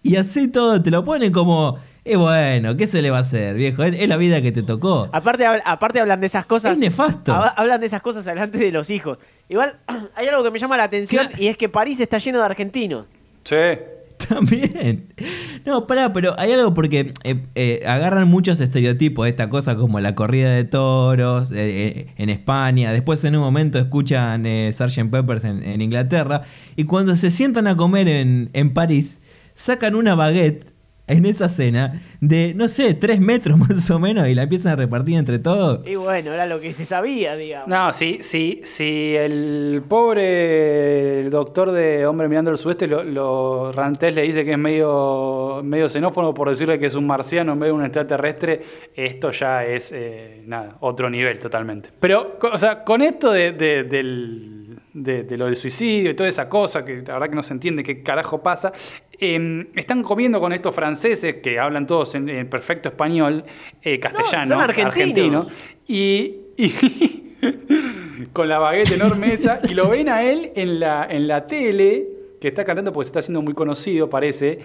Y 0.04 0.16
así 0.16 0.48
todo 0.50 0.82
te 0.82 0.92
lo 0.92 1.04
ponen 1.04 1.32
como, 1.32 1.78
es 2.06 2.18
bueno, 2.18 2.78
¿qué 2.78 2.88
se 2.88 3.02
le 3.02 3.12
va 3.12 3.18
a 3.18 3.22
hacer, 3.22 3.56
viejo? 3.56 3.84
Es, 3.84 4.00
es 4.00 4.08
la 4.08 4.18
vida 4.18 4.42
que 4.42 4.52
te 4.52 4.64
tocó. 4.64 5.10
Aparte, 5.12 5.46
hab- 5.46 5.62
aparte 5.66 6.00
hablan 6.00 6.22
de 6.22 6.28
esas 6.28 6.46
cosas. 6.46 6.74
Es 6.74 6.80
nefasto. 6.80 7.34
hab- 7.34 7.54
Hablan 7.58 7.80
de 7.82 7.88
esas 7.88 8.02
cosas 8.02 8.24
delante 8.26 8.58
de 8.58 8.72
los 8.72 8.90
hijos. 8.90 9.18
Igual, 9.50 9.76
hay 10.16 10.28
algo 10.28 10.44
que 10.44 10.52
me 10.52 10.60
llama 10.60 10.78
la 10.78 10.84
atención 10.84 11.28
y 11.38 11.48
es 11.48 11.58
que 11.58 11.68
París 11.70 12.00
está 12.00 12.18
lleno 12.18 12.40
de 12.40 12.46
argentinos. 12.46 13.06
Sí. 13.44 13.56
También. 14.30 15.08
No, 15.66 15.88
pará, 15.88 16.12
pero 16.14 16.36
hay 16.40 16.52
algo 16.52 16.74
porque 16.74 17.14
eh, 17.24 17.44
eh, 17.56 17.84
agarran 17.88 18.28
muchos 18.28 18.60
estereotipos 18.60 19.24
de 19.26 19.30
esta 19.32 19.50
cosa 19.50 19.76
como 19.76 20.00
la 20.00 20.14
corrida 20.16 20.52
de 20.52 20.66
toros 20.66 21.52
eh, 21.52 21.56
eh, 21.58 22.08
en 22.18 22.30
España, 22.30 22.92
después 22.92 23.24
en 23.24 23.36
un 23.36 23.42
momento 23.42 23.80
escuchan 23.80 24.46
eh, 24.46 24.72
Sgt. 24.74 25.10
Peppers 25.10 25.46
en, 25.46 25.64
en 25.64 25.82
Inglaterra, 25.82 26.44
y 26.76 26.84
cuando 26.84 27.16
se 27.16 27.32
sientan 27.32 27.68
a 27.68 27.76
comer 27.78 28.08
en, 28.10 28.50
en 28.54 28.74
París, 28.74 29.22
sacan 29.60 29.96
una 29.96 30.16
baguette 30.16 30.72
en 31.08 31.26
esa 31.26 31.48
escena 31.48 32.02
de, 32.22 32.54
no 32.54 32.68
sé, 32.68 32.94
tres 32.94 33.20
metros 33.20 33.58
más 33.70 33.90
o 33.90 33.98
menos 34.00 34.28
y 34.28 34.36
la 34.36 34.44
empiezan 34.44 34.74
a 34.74 34.76
repartir 34.76 35.16
entre 35.16 35.40
todos. 35.40 35.86
Y 35.88 35.96
bueno, 35.96 36.32
era 36.32 36.46
lo 36.46 36.60
que 36.60 36.72
se 36.72 36.86
sabía, 36.86 37.36
digamos. 37.36 37.68
No, 37.68 37.92
sí, 37.92 38.20
sí, 38.22 38.62
sí. 38.64 39.16
El 39.18 39.82
pobre 39.88 41.30
doctor 41.32 41.72
de 41.72 42.06
Hombre 42.06 42.28
Mirando 42.28 42.52
al 42.52 42.58
Sudeste, 42.58 42.86
lo, 42.88 43.04
lo 43.04 43.72
Rantés 43.72 44.14
le 44.14 44.22
dice 44.22 44.46
que 44.46 44.52
es 44.52 44.58
medio, 44.58 45.62
medio 45.64 45.90
xenófono 45.90 46.34
por 46.34 46.50
decirle 46.50 46.78
que 46.78 46.86
es 46.86 46.96
un 46.96 47.08
marciano 47.08 47.54
en 47.54 47.60
vez 47.60 47.68
de 47.70 47.74
un 47.74 47.84
extraterrestre. 47.84 48.62
Esto 48.96 49.32
ya 49.32 49.66
es, 49.66 49.92
eh, 49.92 50.44
nada, 50.46 50.78
otro 50.82 51.10
nivel 51.10 51.38
totalmente. 51.40 51.90
Pero, 52.00 52.38
o 52.52 52.58
sea, 52.58 52.84
con 52.84 53.02
esto 53.02 53.32
de, 53.32 53.52
de- 53.54 53.84
del 53.84 54.56
de, 54.94 55.24
de 55.24 55.38
lo 55.38 55.46
del 55.46 55.56
suicidio 55.56 56.12
y 56.12 56.14
toda 56.16 56.28
esa 56.30 56.50
cosa, 56.50 56.84
que 56.84 56.98
la 57.06 57.14
verdad 57.14 57.30
que 57.30 57.36
no 57.36 57.44
se 57.44 57.54
entiende 57.54 57.84
qué 57.84 58.02
carajo 58.04 58.42
pasa, 58.42 58.74
eh, 59.20 59.68
están 59.76 60.04
comiendo 60.04 60.40
con 60.40 60.54
estos 60.54 60.74
franceses 60.74 61.36
que 61.36 61.60
hablan 61.60 61.86
todos 61.86 62.16
en, 62.16 62.30
en 62.30 62.50
perfecto 62.50 62.90
español, 62.90 63.44
eh, 63.82 64.00
castellano, 64.00 64.60
argentino, 64.60 65.48
y, 65.88 66.36
y 66.58 67.36
con 68.34 68.48
la 68.48 68.60
baguette 68.60 68.94
enorme 68.94 69.34
esa, 69.34 69.60
y 69.68 69.74
lo 69.74 69.90
ven 69.90 70.10
a 70.10 70.24
él 70.24 70.52
en 70.56 70.80
la, 70.80 71.08
en 71.10 71.28
la 71.28 71.48
tele, 71.48 72.08
que 72.40 72.48
está 72.48 72.64
cantando 72.64 72.94
porque 72.94 73.06
se 73.06 73.10
está 73.10 73.20
haciendo 73.20 73.42
muy 73.42 73.54
conocido, 73.54 74.10
parece. 74.10 74.60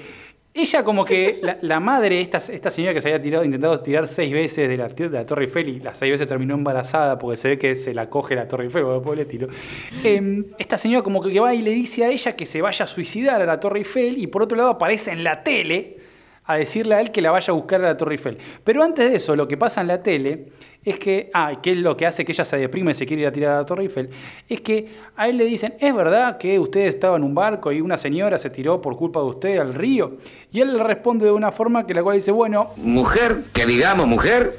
Ella 0.56 0.84
como 0.84 1.04
que, 1.04 1.40
la, 1.42 1.58
la 1.62 1.80
madre, 1.80 2.20
esta, 2.20 2.38
esta 2.38 2.70
señora 2.70 2.94
que 2.94 3.00
se 3.00 3.08
había 3.08 3.18
tirado, 3.18 3.44
intentado 3.44 3.76
tirar 3.78 4.06
seis 4.06 4.32
veces 4.32 4.68
de 4.68 4.76
la, 4.76 4.86
de 4.86 5.10
la 5.10 5.26
Torre 5.26 5.46
Eiffel 5.46 5.68
y 5.68 5.80
las 5.80 5.98
seis 5.98 6.12
veces 6.12 6.28
terminó 6.28 6.54
embarazada 6.54 7.18
porque 7.18 7.36
se 7.36 7.48
ve 7.48 7.58
que 7.58 7.74
se 7.74 7.92
la 7.92 8.08
coge 8.08 8.36
la 8.36 8.46
Torre 8.46 8.66
Eiffel 8.66 8.84
o 8.84 8.90
algo 8.90 9.02
por 9.02 9.14
el 9.14 9.22
estilo. 9.22 9.48
Eh, 10.04 10.44
esta 10.56 10.76
señora 10.76 11.02
como 11.02 11.20
que 11.20 11.40
va 11.40 11.52
y 11.52 11.60
le 11.60 11.72
dice 11.72 12.04
a 12.04 12.08
ella 12.08 12.36
que 12.36 12.46
se 12.46 12.62
vaya 12.62 12.84
a 12.84 12.86
suicidar 12.86 13.42
a 13.42 13.46
la 13.46 13.58
Torre 13.58 13.80
Eiffel 13.80 14.16
y 14.16 14.28
por 14.28 14.44
otro 14.44 14.56
lado 14.56 14.70
aparece 14.70 15.10
en 15.10 15.24
la 15.24 15.42
tele 15.42 15.96
a 16.46 16.56
decirle 16.56 16.94
a 16.94 17.00
él 17.00 17.10
que 17.10 17.22
la 17.22 17.30
vaya 17.30 17.52
a 17.52 17.54
buscar 17.54 17.82
a 17.82 17.88
la 17.88 17.96
Torre 17.96 18.14
Eiffel. 18.14 18.38
Pero 18.62 18.82
antes 18.82 19.10
de 19.10 19.16
eso, 19.16 19.34
lo 19.34 19.48
que 19.48 19.56
pasa 19.56 19.80
en 19.80 19.88
la 19.88 20.02
tele 20.02 20.46
es 20.84 20.98
que, 20.98 21.30
ah, 21.32 21.52
que 21.62 21.70
es 21.70 21.78
lo 21.78 21.96
que 21.96 22.06
hace 22.06 22.24
que 22.24 22.32
ella 22.32 22.44
se 22.44 22.58
deprime 22.58 22.90
y 22.90 22.94
se 22.94 23.06
quiere 23.06 23.22
ir 23.22 23.28
a 23.28 23.32
tirar 23.32 23.54
a 23.54 23.58
la 23.60 23.66
Torre 23.66 23.84
Eiffel, 23.84 24.10
es 24.48 24.60
que 24.60 24.88
a 25.16 25.28
él 25.28 25.38
le 25.38 25.44
dicen, 25.44 25.74
¿es 25.80 25.94
verdad 25.94 26.36
que 26.36 26.58
usted 26.58 26.82
estaba 26.82 27.16
en 27.16 27.24
un 27.24 27.34
barco 27.34 27.72
y 27.72 27.80
una 27.80 27.96
señora 27.96 28.36
se 28.36 28.50
tiró 28.50 28.80
por 28.80 28.96
culpa 28.96 29.20
de 29.20 29.26
usted 29.26 29.58
al 29.58 29.74
río? 29.74 30.18
Y 30.52 30.60
él 30.60 30.76
le 30.76 30.82
responde 30.82 31.24
de 31.24 31.32
una 31.32 31.50
forma 31.50 31.86
que 31.86 31.94
la 31.94 32.02
cual 32.02 32.16
dice, 32.16 32.30
bueno, 32.30 32.68
Mujer, 32.76 33.44
que 33.54 33.64
digamos 33.64 34.06
mujer, 34.06 34.58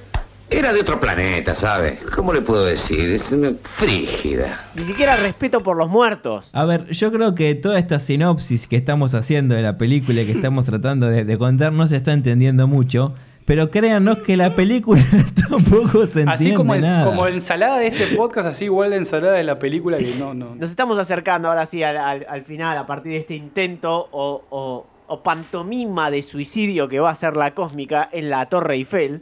era 0.50 0.72
de 0.74 0.82
otro 0.82 1.00
planeta, 1.00 1.56
¿sabe? 1.56 2.00
¿Cómo 2.16 2.32
le 2.34 2.42
puedo 2.42 2.66
decir? 2.66 3.00
Es 3.12 3.32
una 3.32 3.54
frígida. 3.78 4.66
Ni 4.76 4.84
siquiera 4.84 5.16
respeto 5.16 5.62
por 5.62 5.76
los 5.78 5.90
muertos. 5.90 6.50
A 6.54 6.66
ver, 6.66 6.86
yo 6.92 7.12
creo 7.12 7.34
que 7.36 7.56
toda 7.56 7.80
esta 7.80 8.00
sinopsis 8.00 8.68
que 8.68 8.76
estamos 8.76 9.14
haciendo 9.14 9.56
de 9.56 9.62
la 9.62 9.78
película 9.78 10.22
y 10.22 10.26
que 10.26 10.32
estamos 10.34 10.66
tratando 10.66 11.08
de, 11.08 11.26
de 11.26 11.38
contar 11.38 11.74
no 11.74 11.88
se 11.88 11.96
está 11.98 12.14
entendiendo 12.14 12.68
mucho. 12.68 13.14
Pero 13.46 13.70
créanos 13.70 14.20
que 14.20 14.38
la 14.38 14.56
película 14.56 15.02
tampoco 15.50 16.08
se 16.08 16.22
entiende 16.22 16.32
así 16.34 16.54
como, 16.54 16.74
es, 16.74 16.84
nada. 16.84 17.06
como 17.06 17.28
ensalada 17.28 17.78
de 17.78 17.88
este 17.88 18.08
podcast, 18.16 18.48
así 18.48 18.66
igual 18.66 18.90
de 18.90 18.98
ensalada 18.98 19.34
de 19.34 19.44
la 19.44 19.60
película 19.60 19.98
que 20.00 20.16
no, 20.18 20.34
no. 20.34 20.56
Nos 20.56 20.72
estamos 20.72 20.98
acercando 20.98 21.48
ahora 21.50 21.66
sí 21.68 21.84
al, 21.84 21.96
al- 21.98 22.26
al 22.28 22.42
final 22.42 22.76
a 22.76 22.88
partir 22.88 23.12
de 23.12 23.18
este 23.20 23.36
intento 23.36 24.08
o, 24.12 24.44
o- 24.50 24.88
o 25.08 25.22
pantomima 25.22 26.10
de 26.10 26.24
suicidio 26.24 26.88
que 26.90 27.00
va 27.00 27.12
a 27.12 27.16
ser 27.16 27.38
la 27.38 27.54
cósmica 27.54 28.10
en 28.12 28.32
la 28.32 28.48
Torre 28.48 28.74
Eiffel. 28.76 29.22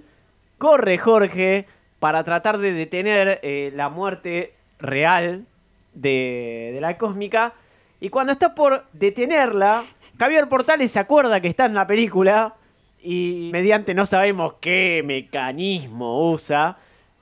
Corre 0.63 0.97
Jorge 0.97 1.67
para 1.99 2.23
tratar 2.23 2.57
de 2.57 2.71
detener 2.71 3.41
eh, 3.43 3.73
la 3.75 3.89
muerte 3.89 4.53
real 4.79 5.45
de, 5.93 6.71
de 6.73 6.79
la 6.79 6.97
cósmica. 6.97 7.51
Y 7.99 8.07
cuando 8.07 8.31
está 8.31 8.55
por 8.55 8.85
detenerla, 8.93 9.83
Javier 10.17 10.47
Portales 10.47 10.89
se 10.89 10.99
acuerda 10.99 11.41
que 11.41 11.49
está 11.49 11.65
en 11.65 11.73
la 11.73 11.85
película 11.85 12.55
y 13.01 13.49
mediante 13.51 13.93
no 13.93 14.05
sabemos 14.05 14.53
qué 14.61 15.03
mecanismo 15.03 16.31
usa, 16.31 16.77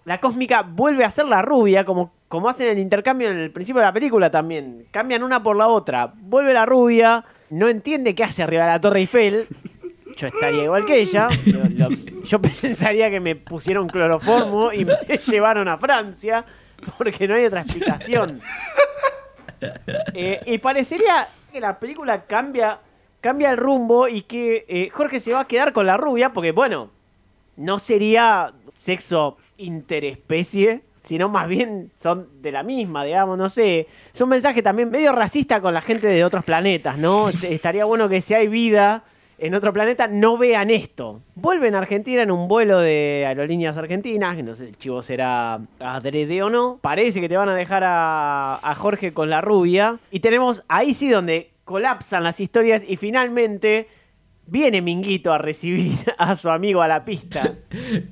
la 0.05 0.19
cósmica 0.19 0.61
vuelve 0.61 1.03
a 1.03 1.09
ser 1.09 1.25
la 1.25 1.41
rubia, 1.41 1.83
como, 1.83 2.13
como 2.27 2.47
hacen 2.47 2.67
el 2.67 2.77
intercambio 2.77 3.31
en 3.31 3.39
el 3.39 3.49
principio 3.49 3.79
de 3.79 3.87
la 3.87 3.93
película 3.93 4.29
también. 4.29 4.85
Cambian 4.91 5.23
una 5.23 5.41
por 5.41 5.55
la 5.55 5.67
otra. 5.67 6.13
Vuelve 6.15 6.53
la 6.53 6.67
rubia, 6.67 7.25
no 7.49 7.69
entiende 7.69 8.13
qué 8.13 8.23
hace 8.23 8.43
arriba 8.43 8.65
de 8.65 8.69
la 8.69 8.81
Torre 8.81 8.99
Eiffel. 8.99 9.47
Yo 10.17 10.27
estaría 10.27 10.63
igual 10.63 10.85
que 10.85 10.99
ella. 11.01 11.29
Lo- 11.45 11.89
lo- 11.89 11.95
yo 12.23 12.39
pensaría 12.41 13.09
que 13.09 13.19
me 13.19 13.35
pusieron 13.35 13.87
cloroformo 13.87 14.71
y 14.71 14.85
me 14.85 14.93
llevaron 15.27 15.67
a 15.67 15.77
Francia, 15.77 16.45
porque 16.97 17.27
no 17.27 17.35
hay 17.35 17.45
otra 17.45 17.61
explicación. 17.61 18.39
Eh, 20.13 20.41
y 20.45 20.57
parecería 20.57 21.27
que 21.51 21.59
la 21.59 21.79
película 21.79 22.25
cambia, 22.25 22.79
cambia 23.19 23.51
el 23.51 23.57
rumbo 23.57 24.07
y 24.07 24.21
que 24.23 24.65
eh, 24.67 24.89
Jorge 24.91 25.19
se 25.19 25.33
va 25.33 25.41
a 25.41 25.47
quedar 25.47 25.73
con 25.73 25.85
la 25.85 25.97
rubia, 25.97 26.33
porque 26.33 26.51
bueno, 26.51 26.89
no 27.57 27.77
sería 27.79 28.53
sexo 28.73 29.37
interespecie, 29.57 30.81
sino 31.03 31.29
más 31.29 31.47
bien 31.47 31.91
son 31.95 32.27
de 32.41 32.51
la 32.51 32.63
misma, 32.63 33.03
digamos, 33.03 33.37
no 33.37 33.49
sé. 33.49 33.87
Es 34.13 34.21
un 34.21 34.29
mensaje 34.29 34.61
también 34.61 34.89
medio 34.89 35.11
racista 35.11 35.61
con 35.61 35.73
la 35.73 35.81
gente 35.81 36.07
de 36.07 36.23
otros 36.23 36.43
planetas, 36.43 36.97
¿no? 36.97 37.29
Estaría 37.43 37.85
bueno 37.85 38.09
que 38.09 38.21
si 38.21 38.33
hay 38.33 38.47
vida 38.47 39.03
en 39.41 39.55
otro 39.55 39.73
planeta 39.73 40.07
no 40.07 40.37
vean 40.37 40.69
esto. 40.69 41.21
Vuelven 41.35 41.75
a 41.75 41.79
Argentina 41.79 42.21
en 42.21 42.31
un 42.31 42.47
vuelo 42.47 42.79
de 42.79 43.25
aerolíneas 43.27 43.75
argentinas, 43.75 44.37
no 44.43 44.55
sé 44.55 44.65
si 44.65 44.69
el 44.71 44.77
chivo 44.77 45.01
será 45.01 45.59
adrede 45.79 46.43
o 46.43 46.49
no. 46.49 46.79
Parece 46.81 47.19
que 47.19 47.27
te 47.27 47.35
van 47.35 47.49
a 47.49 47.55
dejar 47.55 47.83
a, 47.83 48.55
a 48.55 48.75
Jorge 48.75 49.13
con 49.13 49.29
la 49.29 49.41
rubia. 49.41 49.97
Y 50.11 50.19
tenemos 50.19 50.63
ahí 50.67 50.93
sí 50.93 51.09
donde 51.09 51.51
colapsan 51.65 52.23
las 52.23 52.39
historias 52.39 52.83
y 52.87 52.97
finalmente 52.97 53.87
viene 54.45 54.81
Minguito 54.81 55.33
a 55.33 55.37
recibir 55.37 55.97
a 56.17 56.35
su 56.35 56.49
amigo 56.49 56.81
a 56.81 56.87
la 56.87 57.03
pista. 57.03 57.55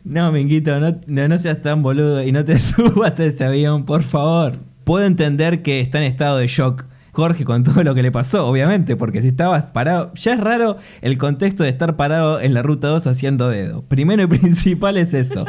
No, 0.03 0.31
Minguito, 0.31 0.79
no, 0.79 0.99
no, 1.05 1.27
no 1.27 1.37
seas 1.37 1.61
tan 1.61 1.83
boludo 1.83 2.23
y 2.23 2.31
no 2.31 2.43
te 2.43 2.57
subas 2.59 3.19
a 3.19 3.25
ese 3.25 3.45
avión, 3.45 3.85
por 3.85 4.01
favor. 4.01 4.57
Puedo 4.83 5.05
entender 5.05 5.61
que 5.61 5.79
está 5.81 5.99
en 5.99 6.05
estado 6.05 6.37
de 6.37 6.47
shock 6.47 6.85
Jorge 7.11 7.45
con 7.45 7.63
todo 7.63 7.83
lo 7.83 7.95
que 7.95 8.01
le 8.01 8.11
pasó, 8.11 8.47
obviamente, 8.47 8.95
porque 8.95 9.21
si 9.21 9.29
estabas 9.29 9.65
parado, 9.65 10.13
ya 10.15 10.33
es 10.33 10.39
raro 10.39 10.77
el 11.01 11.17
contexto 11.17 11.63
de 11.63 11.69
estar 11.69 11.95
parado 11.95 12.39
en 12.39 12.53
la 12.53 12.61
ruta 12.61 12.87
2 12.87 13.07
haciendo 13.07 13.49
dedo. 13.49 13.83
Primero 13.83 14.23
y 14.23 14.27
principal 14.39 14.97
es 14.97 15.13
eso. 15.13 15.45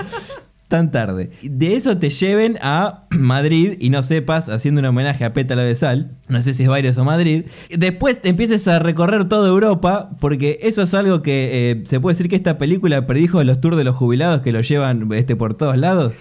Tan 0.71 0.93
tarde. 0.93 1.31
De 1.43 1.75
eso 1.75 1.99
te 1.99 2.11
lleven 2.11 2.57
a 2.63 3.07
Madrid 3.11 3.75
y 3.81 3.91
no 3.91 4.05
sepas, 4.05 4.49
haciendo 4.49 4.79
un 4.81 4.85
homenaje 4.87 5.25
a 5.25 5.33
Pétalo 5.33 5.63
de 5.63 5.75
Sal, 5.75 6.13
no 6.29 6.41
sé 6.43 6.53
si 6.53 6.63
es 6.63 6.69
Baires 6.69 6.97
o 6.97 7.05
Madrid. 7.05 7.47
Después 7.77 8.23
te 8.23 8.29
empieces 8.29 8.69
a 8.69 8.79
recorrer 8.79 9.25
toda 9.29 9.49
Europa, 9.49 10.11
porque 10.21 10.61
eso 10.63 10.83
es 10.83 10.95
algo 10.95 11.23
que 11.23 11.71
eh, 11.73 11.83
se 11.87 11.99
puede 11.99 12.15
decir 12.15 12.29
que 12.31 12.37
esta 12.37 12.57
película 12.57 13.05
predijo 13.05 13.43
los 13.43 13.61
tours 13.61 13.77
de 13.77 13.83
los 13.83 13.97
jubilados 13.97 14.43
que 14.43 14.53
lo 14.53 14.61
llevan 14.61 15.09
este, 15.13 15.35
por 15.35 15.55
todos 15.55 15.77
lados. 15.77 16.15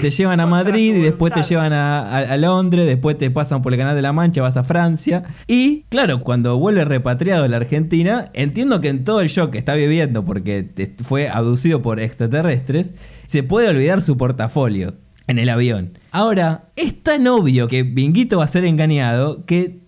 Te 0.00 0.10
llevan 0.12 0.38
a 0.38 0.46
Madrid 0.46 0.94
y 0.94 1.00
después 1.00 1.32
te 1.34 1.42
llevan 1.42 1.72
a, 1.72 2.02
a- 2.02 2.18
a 2.18 2.36
Londres, 2.36 2.86
después 2.86 3.18
te 3.18 3.32
pasan 3.32 3.62
por 3.62 3.72
el 3.72 3.80
Canal 3.80 3.96
de 3.96 4.02
la 4.02 4.12
Mancha, 4.12 4.42
vas 4.42 4.56
a 4.56 4.62
Francia. 4.62 5.24
Y 5.48 5.82
claro, 5.88 6.20
cuando 6.20 6.56
vuelve 6.56 6.84
repatriado 6.84 7.42
a 7.42 7.48
la 7.48 7.56
Argentina, 7.56 8.30
entiendo 8.32 8.80
que 8.80 8.90
en 8.90 9.02
todo 9.02 9.20
el 9.22 9.28
shock 9.28 9.50
que 9.50 9.58
está 9.58 9.74
viviendo, 9.74 10.24
porque 10.24 10.70
fue 11.02 11.28
abducido 11.28 11.82
por 11.82 11.98
extraterrestres, 11.98 12.92
se 13.32 13.42
puede 13.42 13.70
olvidar 13.70 14.02
su 14.02 14.18
portafolio 14.18 14.92
en 15.26 15.38
el 15.38 15.48
avión. 15.48 15.98
Ahora, 16.10 16.64
es 16.76 17.02
tan 17.02 17.26
obvio 17.28 17.66
que 17.66 17.82
Binguito 17.82 18.36
va 18.36 18.44
a 18.44 18.48
ser 18.48 18.66
engañado 18.66 19.46
que 19.46 19.78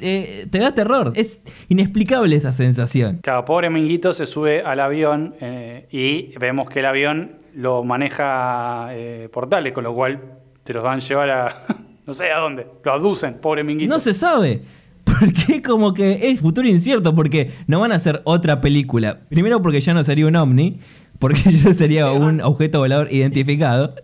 eh, 0.00 0.46
te 0.50 0.58
da 0.58 0.72
terror. 0.72 1.12
Es 1.14 1.42
inexplicable 1.68 2.34
esa 2.34 2.52
sensación. 2.52 3.18
Cada 3.22 3.44
pobre 3.44 3.68
Minguito 3.68 4.14
se 4.14 4.24
sube 4.24 4.62
al 4.62 4.80
avión 4.80 5.34
eh, 5.42 5.86
y 5.90 6.34
vemos 6.38 6.70
que 6.70 6.80
el 6.80 6.86
avión 6.86 7.32
lo 7.54 7.84
maneja 7.84 8.88
eh, 8.92 9.28
portales, 9.30 9.74
con 9.74 9.84
lo 9.84 9.92
cual 9.94 10.38
te 10.62 10.72
los 10.72 10.82
van 10.82 10.96
a 10.96 11.00
llevar 11.00 11.28
a 11.28 11.66
no 12.06 12.14
sé 12.14 12.32
a 12.32 12.38
dónde. 12.38 12.66
Lo 12.82 12.92
abducen, 12.92 13.34
pobre 13.34 13.64
Minguito. 13.64 13.92
No 13.92 14.00
se 14.00 14.14
sabe. 14.14 14.62
Porque 15.04 15.60
como 15.60 15.92
que 15.92 16.30
es 16.30 16.40
futuro 16.40 16.66
incierto, 16.66 17.14
porque 17.14 17.50
no 17.66 17.78
van 17.80 17.92
a 17.92 17.96
hacer 17.96 18.22
otra 18.24 18.62
película. 18.62 19.20
Primero 19.28 19.60
porque 19.60 19.78
ya 19.82 19.92
no 19.92 20.02
sería 20.02 20.26
un 20.26 20.34
ovni, 20.34 20.80
porque 21.18 21.42
ya 21.52 21.72
sería 21.72 22.10
un 22.12 22.40
objeto 22.40 22.78
volador 22.80 23.12
identificado. 23.12 23.94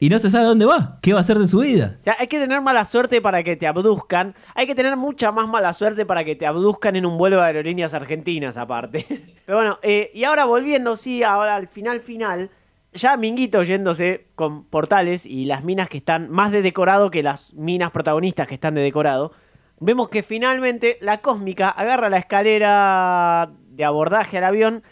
Y 0.00 0.10
no 0.10 0.18
se 0.18 0.30
sabe 0.30 0.44
dónde 0.46 0.64
va, 0.64 0.98
qué 1.02 1.12
va 1.12 1.18
a 1.18 1.22
hacer 1.22 1.38
de 1.38 1.48
su 1.48 1.60
vida. 1.60 1.96
O 2.00 2.04
sea, 2.04 2.16
hay 2.18 2.28
que 2.28 2.38
tener 2.38 2.60
mala 2.60 2.84
suerte 2.84 3.20
para 3.20 3.42
que 3.42 3.56
te 3.56 3.66
abduzcan. 3.66 4.34
Hay 4.54 4.66
que 4.66 4.74
tener 4.74 4.96
mucha 4.96 5.32
más 5.32 5.48
mala 5.48 5.72
suerte 5.72 6.06
para 6.06 6.24
que 6.24 6.36
te 6.36 6.46
abduzcan 6.46 6.94
en 6.94 7.04
un 7.04 7.18
vuelo 7.18 7.36
de 7.38 7.42
aerolíneas 7.42 7.94
argentinas, 7.94 8.56
aparte. 8.56 9.06
Pero 9.46 9.58
bueno, 9.58 9.78
eh, 9.82 10.10
y 10.14 10.24
ahora 10.24 10.44
volviendo, 10.44 10.96
sí, 10.96 11.22
ahora 11.22 11.56
al 11.56 11.68
final, 11.68 12.00
final. 12.00 12.50
Ya 12.92 13.16
Minguito 13.16 13.62
yéndose 13.62 14.28
con 14.34 14.64
portales 14.64 15.26
y 15.26 15.44
las 15.44 15.62
minas 15.62 15.88
que 15.88 15.98
están 15.98 16.30
más 16.30 16.52
de 16.52 16.62
decorado 16.62 17.10
que 17.10 17.22
las 17.22 17.52
minas 17.54 17.90
protagonistas 17.90 18.46
que 18.46 18.54
están 18.54 18.74
de 18.74 18.80
decorado. 18.80 19.32
Vemos 19.80 20.08
que 20.08 20.22
finalmente 20.22 20.98
la 21.00 21.18
cósmica 21.18 21.68
agarra 21.68 22.08
la 22.08 22.18
escalera 22.18 23.50
de 23.70 23.84
abordaje 23.84 24.38
al 24.38 24.44
avión, 24.44 24.82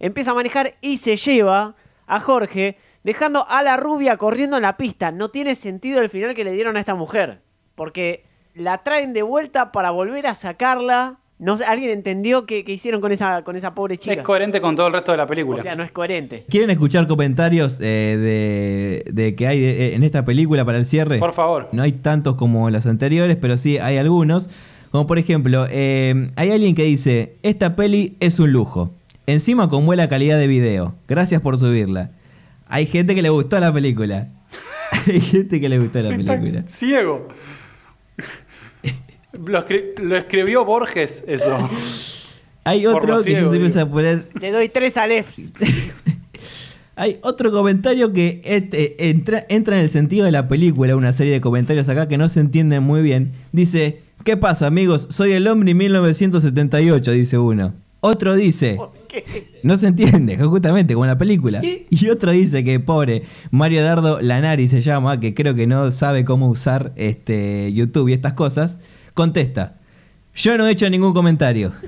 empieza 0.00 0.32
a 0.32 0.34
manejar 0.34 0.72
y 0.80 0.96
se 0.98 1.16
lleva 1.16 1.74
a 2.06 2.20
Jorge, 2.20 2.76
dejando 3.02 3.46
a 3.48 3.62
la 3.62 3.76
rubia 3.76 4.16
corriendo 4.16 4.56
en 4.56 4.62
la 4.62 4.76
pista. 4.76 5.10
No 5.12 5.30
tiene 5.30 5.54
sentido 5.54 6.00
el 6.00 6.10
final 6.10 6.34
que 6.34 6.44
le 6.44 6.52
dieron 6.52 6.76
a 6.76 6.80
esta 6.80 6.94
mujer, 6.94 7.40
porque 7.74 8.24
la 8.54 8.78
traen 8.78 9.12
de 9.12 9.22
vuelta 9.22 9.72
para 9.72 9.90
volver 9.90 10.26
a 10.26 10.34
sacarla 10.34 11.18
No 11.38 11.56
sé, 11.56 11.64
¿alguien 11.64 11.90
entendió 11.90 12.46
qué, 12.46 12.64
qué 12.64 12.72
hicieron 12.72 13.00
con 13.00 13.10
esa, 13.10 13.42
con 13.42 13.56
esa 13.56 13.74
pobre 13.74 13.98
chica? 13.98 14.14
Es 14.14 14.22
coherente 14.22 14.60
con 14.60 14.76
todo 14.76 14.86
el 14.86 14.92
resto 14.92 15.10
de 15.10 15.18
la 15.18 15.26
película. 15.26 15.58
O 15.58 15.62
sea, 15.62 15.74
no 15.74 15.82
es 15.82 15.90
coherente. 15.90 16.44
¿Quieren 16.48 16.70
escuchar 16.70 17.08
comentarios 17.08 17.78
eh, 17.80 19.02
de, 19.04 19.12
de 19.12 19.34
que 19.34 19.46
hay 19.48 19.60
de- 19.60 19.94
en 19.96 20.04
esta 20.04 20.24
película 20.24 20.64
para 20.64 20.78
el 20.78 20.86
cierre? 20.86 21.18
Por 21.18 21.32
favor. 21.32 21.68
No 21.72 21.82
hay 21.82 21.92
tantos 21.92 22.36
como 22.36 22.70
las 22.70 22.86
anteriores, 22.86 23.36
pero 23.40 23.56
sí 23.56 23.78
hay 23.78 23.98
algunos. 23.98 24.48
Como 24.92 25.08
por 25.08 25.18
ejemplo, 25.18 25.66
eh, 25.68 26.30
hay 26.36 26.52
alguien 26.52 26.76
que 26.76 26.84
dice, 26.84 27.34
esta 27.42 27.74
peli 27.74 28.16
es 28.20 28.38
un 28.38 28.52
lujo. 28.52 28.92
Encima 29.26 29.68
con 29.68 29.86
buena 29.86 30.08
calidad 30.08 30.38
de 30.38 30.46
video. 30.46 30.94
Gracias 31.08 31.40
por 31.40 31.58
subirla. 31.58 32.10
Hay 32.68 32.86
gente 32.86 33.14
que 33.14 33.22
le 33.22 33.30
gustó 33.30 33.58
la 33.58 33.72
película. 33.72 34.28
hay 35.06 35.20
gente 35.20 35.60
que 35.60 35.68
le 35.68 35.78
gustó 35.78 36.02
la 36.02 36.10
película. 36.10 36.64
Ciego. 36.66 37.28
Lo, 39.32 39.66
escri- 39.66 39.98
lo 39.98 40.16
escribió 40.16 40.64
Borges, 40.64 41.24
eso. 41.26 41.68
Hay 42.64 42.86
otro 42.86 43.22
que 43.22 43.32
yo 43.32 43.36
ciego, 43.36 43.50
se 43.50 43.56
empieza 43.56 43.82
a 43.82 43.90
poner 43.90 44.28
Le 44.40 44.50
doy 44.50 44.68
tres 44.68 44.96
alefs. 44.96 45.52
Hay 46.96 47.18
otro 47.22 47.50
comentario 47.50 48.12
que 48.12 48.40
este, 48.44 49.10
entra, 49.10 49.44
entra 49.48 49.76
en 49.76 49.82
el 49.82 49.88
sentido 49.88 50.24
de 50.26 50.30
la 50.30 50.46
película, 50.46 50.94
una 50.94 51.12
serie 51.12 51.32
de 51.32 51.40
comentarios 51.40 51.88
acá 51.88 52.06
que 52.06 52.16
no 52.16 52.28
se 52.28 52.38
entienden 52.38 52.84
muy 52.84 53.02
bien. 53.02 53.32
Dice, 53.50 53.98
¿qué 54.22 54.36
pasa 54.36 54.68
amigos? 54.68 55.08
Soy 55.10 55.32
el 55.32 55.48
Omni 55.48 55.74
1978, 55.74 57.10
dice 57.10 57.36
uno. 57.36 57.74
Otro 57.98 58.36
dice, 58.36 58.78
no 59.62 59.76
se 59.76 59.86
entiende, 59.88 60.36
justamente 60.44 60.94
como 60.94 61.04
en 61.04 61.10
la 61.10 61.18
película. 61.18 61.60
Y 61.62 62.08
otro 62.08 62.30
dice 62.32 62.64
que 62.64 62.80
pobre 62.80 63.22
Mario 63.50 63.82
Dardo 63.84 64.20
Lanari 64.20 64.68
se 64.68 64.80
llama, 64.80 65.20
que 65.20 65.34
creo 65.34 65.54
que 65.54 65.66
no 65.66 65.90
sabe 65.90 66.24
cómo 66.24 66.48
usar 66.48 66.92
este 66.96 67.72
YouTube 67.72 68.08
y 68.08 68.12
estas 68.12 68.32
cosas, 68.34 68.78
contesta, 69.14 69.80
yo 70.34 70.56
no 70.58 70.66
he 70.66 70.72
hecho 70.72 70.88
ningún 70.90 71.12
comentario. 71.14 71.72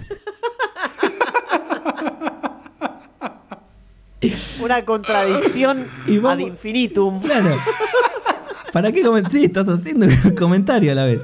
Una 4.60 4.84
contradicción 4.84 5.86
Y 6.06 6.18
vamos- 6.18 6.32
ad 6.44 6.46
infinitum. 6.50 7.20
Claro. 7.20 7.58
¿Para 8.72 8.90
qué 8.92 9.02
Sí, 9.30 9.44
estás 9.44 9.68
haciendo 9.68 10.06
un 10.06 10.34
comentario 10.34 10.92
a 10.92 10.94
la 10.94 11.04
vez. 11.04 11.20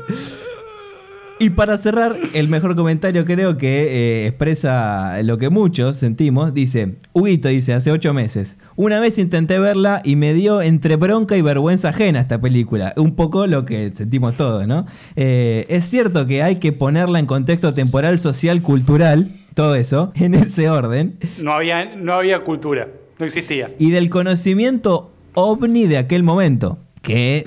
Y 1.39 1.51
para 1.51 1.77
cerrar, 1.77 2.17
el 2.35 2.49
mejor 2.49 2.77
comentario 2.77 3.25
creo 3.25 3.57
que 3.57 4.23
eh, 4.23 4.27
expresa 4.29 5.21
lo 5.23 5.39
que 5.39 5.51
muchos 5.51 5.97
sentimos. 5.97 6.55
Dice, 6.55 6.99
Huguito 7.13 7.49
dice, 7.49 7.73
hace 7.75 7.91
ocho 7.91 8.15
meses. 8.15 8.59
Una 8.77 9.01
vez 9.01 9.19
intenté 9.19 9.59
verla 9.59 10.03
y 10.05 10.15
me 10.15 10.35
dio 10.35 10.63
entre 10.63 10.95
bronca 10.97 11.37
y 11.37 11.43
vergüenza 11.43 11.89
ajena 11.89 12.21
esta 12.21 12.41
película. 12.41 12.93
Un 12.97 13.17
poco 13.17 13.49
lo 13.49 13.65
que 13.65 13.93
sentimos 13.93 14.37
todos, 14.37 14.69
¿no? 14.69 14.87
Eh, 15.17 15.67
es 15.69 15.85
cierto 15.87 16.27
que 16.27 16.43
hay 16.45 16.57
que 16.57 16.73
ponerla 16.73 17.19
en 17.19 17.27
contexto 17.27 17.75
temporal, 17.75 18.21
social, 18.21 18.63
cultural, 18.63 19.33
todo 19.55 19.75
eso, 19.75 20.13
en 20.17 20.35
ese 20.35 20.71
orden. 20.71 21.19
No 21.39 21.55
había, 21.55 21.97
no 21.97 22.13
había 22.15 22.41
cultura. 22.45 22.89
No 23.19 23.27
existía. 23.27 23.71
y 23.79 23.91
del 23.91 24.11
conocimiento 24.11 25.13
ovni 25.35 25.87
de 25.87 25.99
aquel 25.99 26.23
momento. 26.23 26.79
Que 27.03 27.47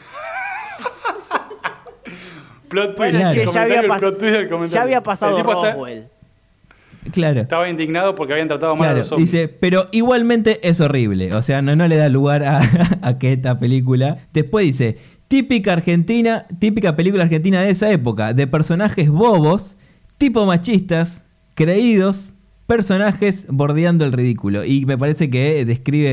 Plot 2.67 2.95
twist. 2.95 3.13
Bueno, 3.15 3.29
el 3.29 3.35
che, 3.47 3.51
ya 3.53 3.61
había, 3.61 3.83
plot 3.83 4.17
twist 4.17 4.33
del 4.35 4.49
comentario. 4.49 4.73
ya 4.75 4.81
había 4.81 5.01
pasado 5.03 5.37
El 5.37 5.43
tipo 5.43 5.53
está- 5.55 5.71
Roswell. 5.73 6.07
Claro. 7.11 7.41
Estaba 7.41 7.69
indignado 7.69 8.15
porque 8.15 8.33
habían 8.33 8.47
tratado 8.47 8.75
mal 8.75 8.89
a 8.89 8.93
los 8.95 9.07
zombies. 9.07 9.31
dice, 9.31 9.47
pero 9.47 9.87
igualmente 9.91 10.67
es 10.67 10.81
horrible. 10.81 11.33
O 11.35 11.41
sea, 11.43 11.61
no, 11.61 11.75
no 11.75 11.87
le 11.87 11.97
da 11.97 12.09
lugar 12.09 12.43
a, 12.43 12.61
a 13.03 13.17
que 13.19 13.33
esta 13.33 13.59
película. 13.59 14.17
Después 14.33 14.65
dice, 14.65 14.97
típica 15.27 15.73
argentina, 15.73 16.47
típica 16.59 16.95
película 16.95 17.23
argentina 17.23 17.61
de 17.61 17.69
esa 17.69 17.91
época, 17.91 18.33
de 18.33 18.47
personajes 18.47 19.09
bobos, 19.09 19.77
tipo 20.17 20.45
machistas, 20.47 21.23
creídos, 21.53 22.34
personajes 22.67 23.47
bordeando 23.49 24.05
el 24.05 24.11
ridículo. 24.11 24.63
Y 24.65 24.85
me 24.85 24.97
parece 24.97 25.29
que 25.29 25.65
describe 25.65 26.09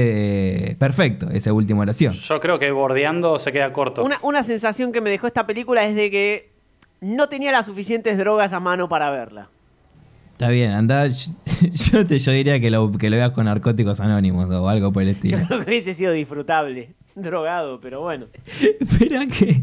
eh, 0.70 0.76
perfecto 0.78 1.28
esa 1.30 1.52
última 1.52 1.80
oración. 1.80 2.12
Yo 2.14 2.40
creo 2.40 2.58
que 2.58 2.70
bordeando 2.70 3.38
se 3.38 3.52
queda 3.52 3.72
corto. 3.72 4.04
Una, 4.04 4.18
una 4.22 4.42
sensación 4.42 4.92
que 4.92 5.00
me 5.00 5.10
dejó 5.10 5.26
esta 5.26 5.46
película 5.46 5.86
es 5.86 5.94
de 5.94 6.10
que 6.10 6.52
no 7.00 7.28
tenía 7.28 7.52
las 7.52 7.66
suficientes 7.66 8.18
drogas 8.18 8.52
a 8.52 8.60
mano 8.60 8.88
para 8.88 9.10
verla. 9.10 9.48
Está 10.32 10.48
bien, 10.48 10.72
anda. 10.72 11.06
Yo, 11.72 12.06
te, 12.06 12.18
yo 12.18 12.32
diría 12.32 12.58
que 12.60 12.70
lo, 12.70 12.90
que 12.92 13.08
lo 13.10 13.16
veas 13.16 13.30
con 13.30 13.44
narcóticos 13.44 14.00
anónimos 14.00 14.50
o 14.50 14.68
algo 14.68 14.92
por 14.92 15.02
el 15.02 15.08
Yo 15.10 15.14
estilo. 15.14 15.46
creo 15.46 15.60
que 15.60 15.66
hubiese 15.70 15.94
sido 15.94 16.12
disfrutable. 16.12 16.94
Drogado, 17.14 17.80
pero 17.80 18.00
bueno. 18.00 18.26
Espera 18.80 19.26
que. 19.26 19.62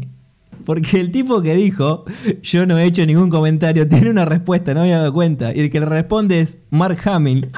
Porque 0.64 1.00
el 1.00 1.10
tipo 1.10 1.42
que 1.42 1.54
dijo, 1.54 2.04
yo 2.42 2.66
no 2.66 2.78
he 2.78 2.84
hecho 2.84 3.04
ningún 3.06 3.30
comentario, 3.30 3.88
tiene 3.88 4.10
una 4.10 4.24
respuesta, 4.24 4.74
no 4.74 4.80
me 4.80 4.86
había 4.86 4.98
dado 4.98 5.12
cuenta. 5.12 5.54
Y 5.54 5.60
el 5.60 5.70
que 5.70 5.80
le 5.80 5.86
responde 5.86 6.40
es 6.40 6.58
Mark 6.70 6.98
Hamill. 7.04 7.50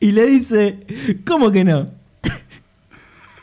y 0.00 0.12
le 0.12 0.26
dice, 0.26 0.86
¿cómo 1.26 1.50
que 1.50 1.64
no? 1.64 1.86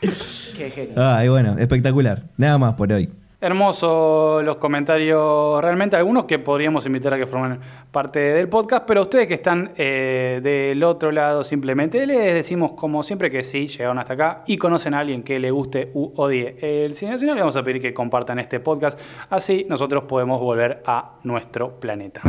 Qué 0.00 0.70
genio. 0.70 0.94
Ay, 0.96 1.28
bueno, 1.28 1.56
espectacular. 1.58 2.24
Nada 2.36 2.58
más 2.58 2.74
por 2.74 2.92
hoy. 2.92 3.08
Hermoso 3.40 4.42
los 4.42 4.56
comentarios, 4.56 5.62
realmente 5.62 5.94
algunos 5.94 6.24
que 6.24 6.40
podríamos 6.40 6.84
invitar 6.86 7.14
a 7.14 7.18
que 7.18 7.26
formen 7.28 7.60
parte 7.92 8.18
del 8.18 8.48
podcast, 8.48 8.84
pero 8.84 9.02
ustedes 9.02 9.28
que 9.28 9.34
están 9.34 9.70
eh, 9.76 10.40
del 10.42 10.82
otro 10.82 11.12
lado 11.12 11.44
simplemente 11.44 12.04
les 12.04 12.34
decimos 12.34 12.72
como 12.72 13.04
siempre 13.04 13.30
que 13.30 13.44
sí, 13.44 13.68
llegaron 13.68 14.00
hasta 14.00 14.14
acá 14.14 14.42
y 14.48 14.56
conocen 14.56 14.94
a 14.94 14.98
alguien 14.98 15.22
que 15.22 15.38
le 15.38 15.52
guste 15.52 15.92
u 15.94 16.12
odie 16.16 16.56
el 16.60 16.96
cine 16.96 17.12
nacional, 17.12 17.36
le 17.36 17.42
vamos 17.42 17.54
a 17.54 17.62
pedir 17.62 17.80
que 17.80 17.94
compartan 17.94 18.40
este 18.40 18.58
podcast, 18.58 18.98
así 19.30 19.66
nosotros 19.68 20.02
podemos 20.02 20.40
volver 20.40 20.82
a 20.84 21.18
nuestro 21.22 21.78
planeta. 21.78 22.22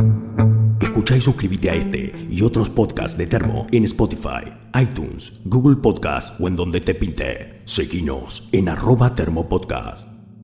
Escucha 0.79 1.17
y 1.17 1.21
suscríbete 1.21 1.69
a 1.71 1.73
este 1.73 2.13
y 2.29 2.43
otros 2.43 2.69
podcasts 2.69 3.17
de 3.17 3.25
Termo 3.25 3.65
en 3.71 3.83
Spotify, 3.85 4.43
iTunes, 4.79 5.41
Google 5.45 5.77
Podcast 5.77 6.39
o 6.39 6.47
en 6.47 6.55
donde 6.55 6.81
te 6.81 6.93
pinte. 6.93 7.61
Seguinos 7.65 8.47
en 8.51 8.69
arroba 8.69 9.15
Termo 9.15 9.49
Podcast. 9.49 10.08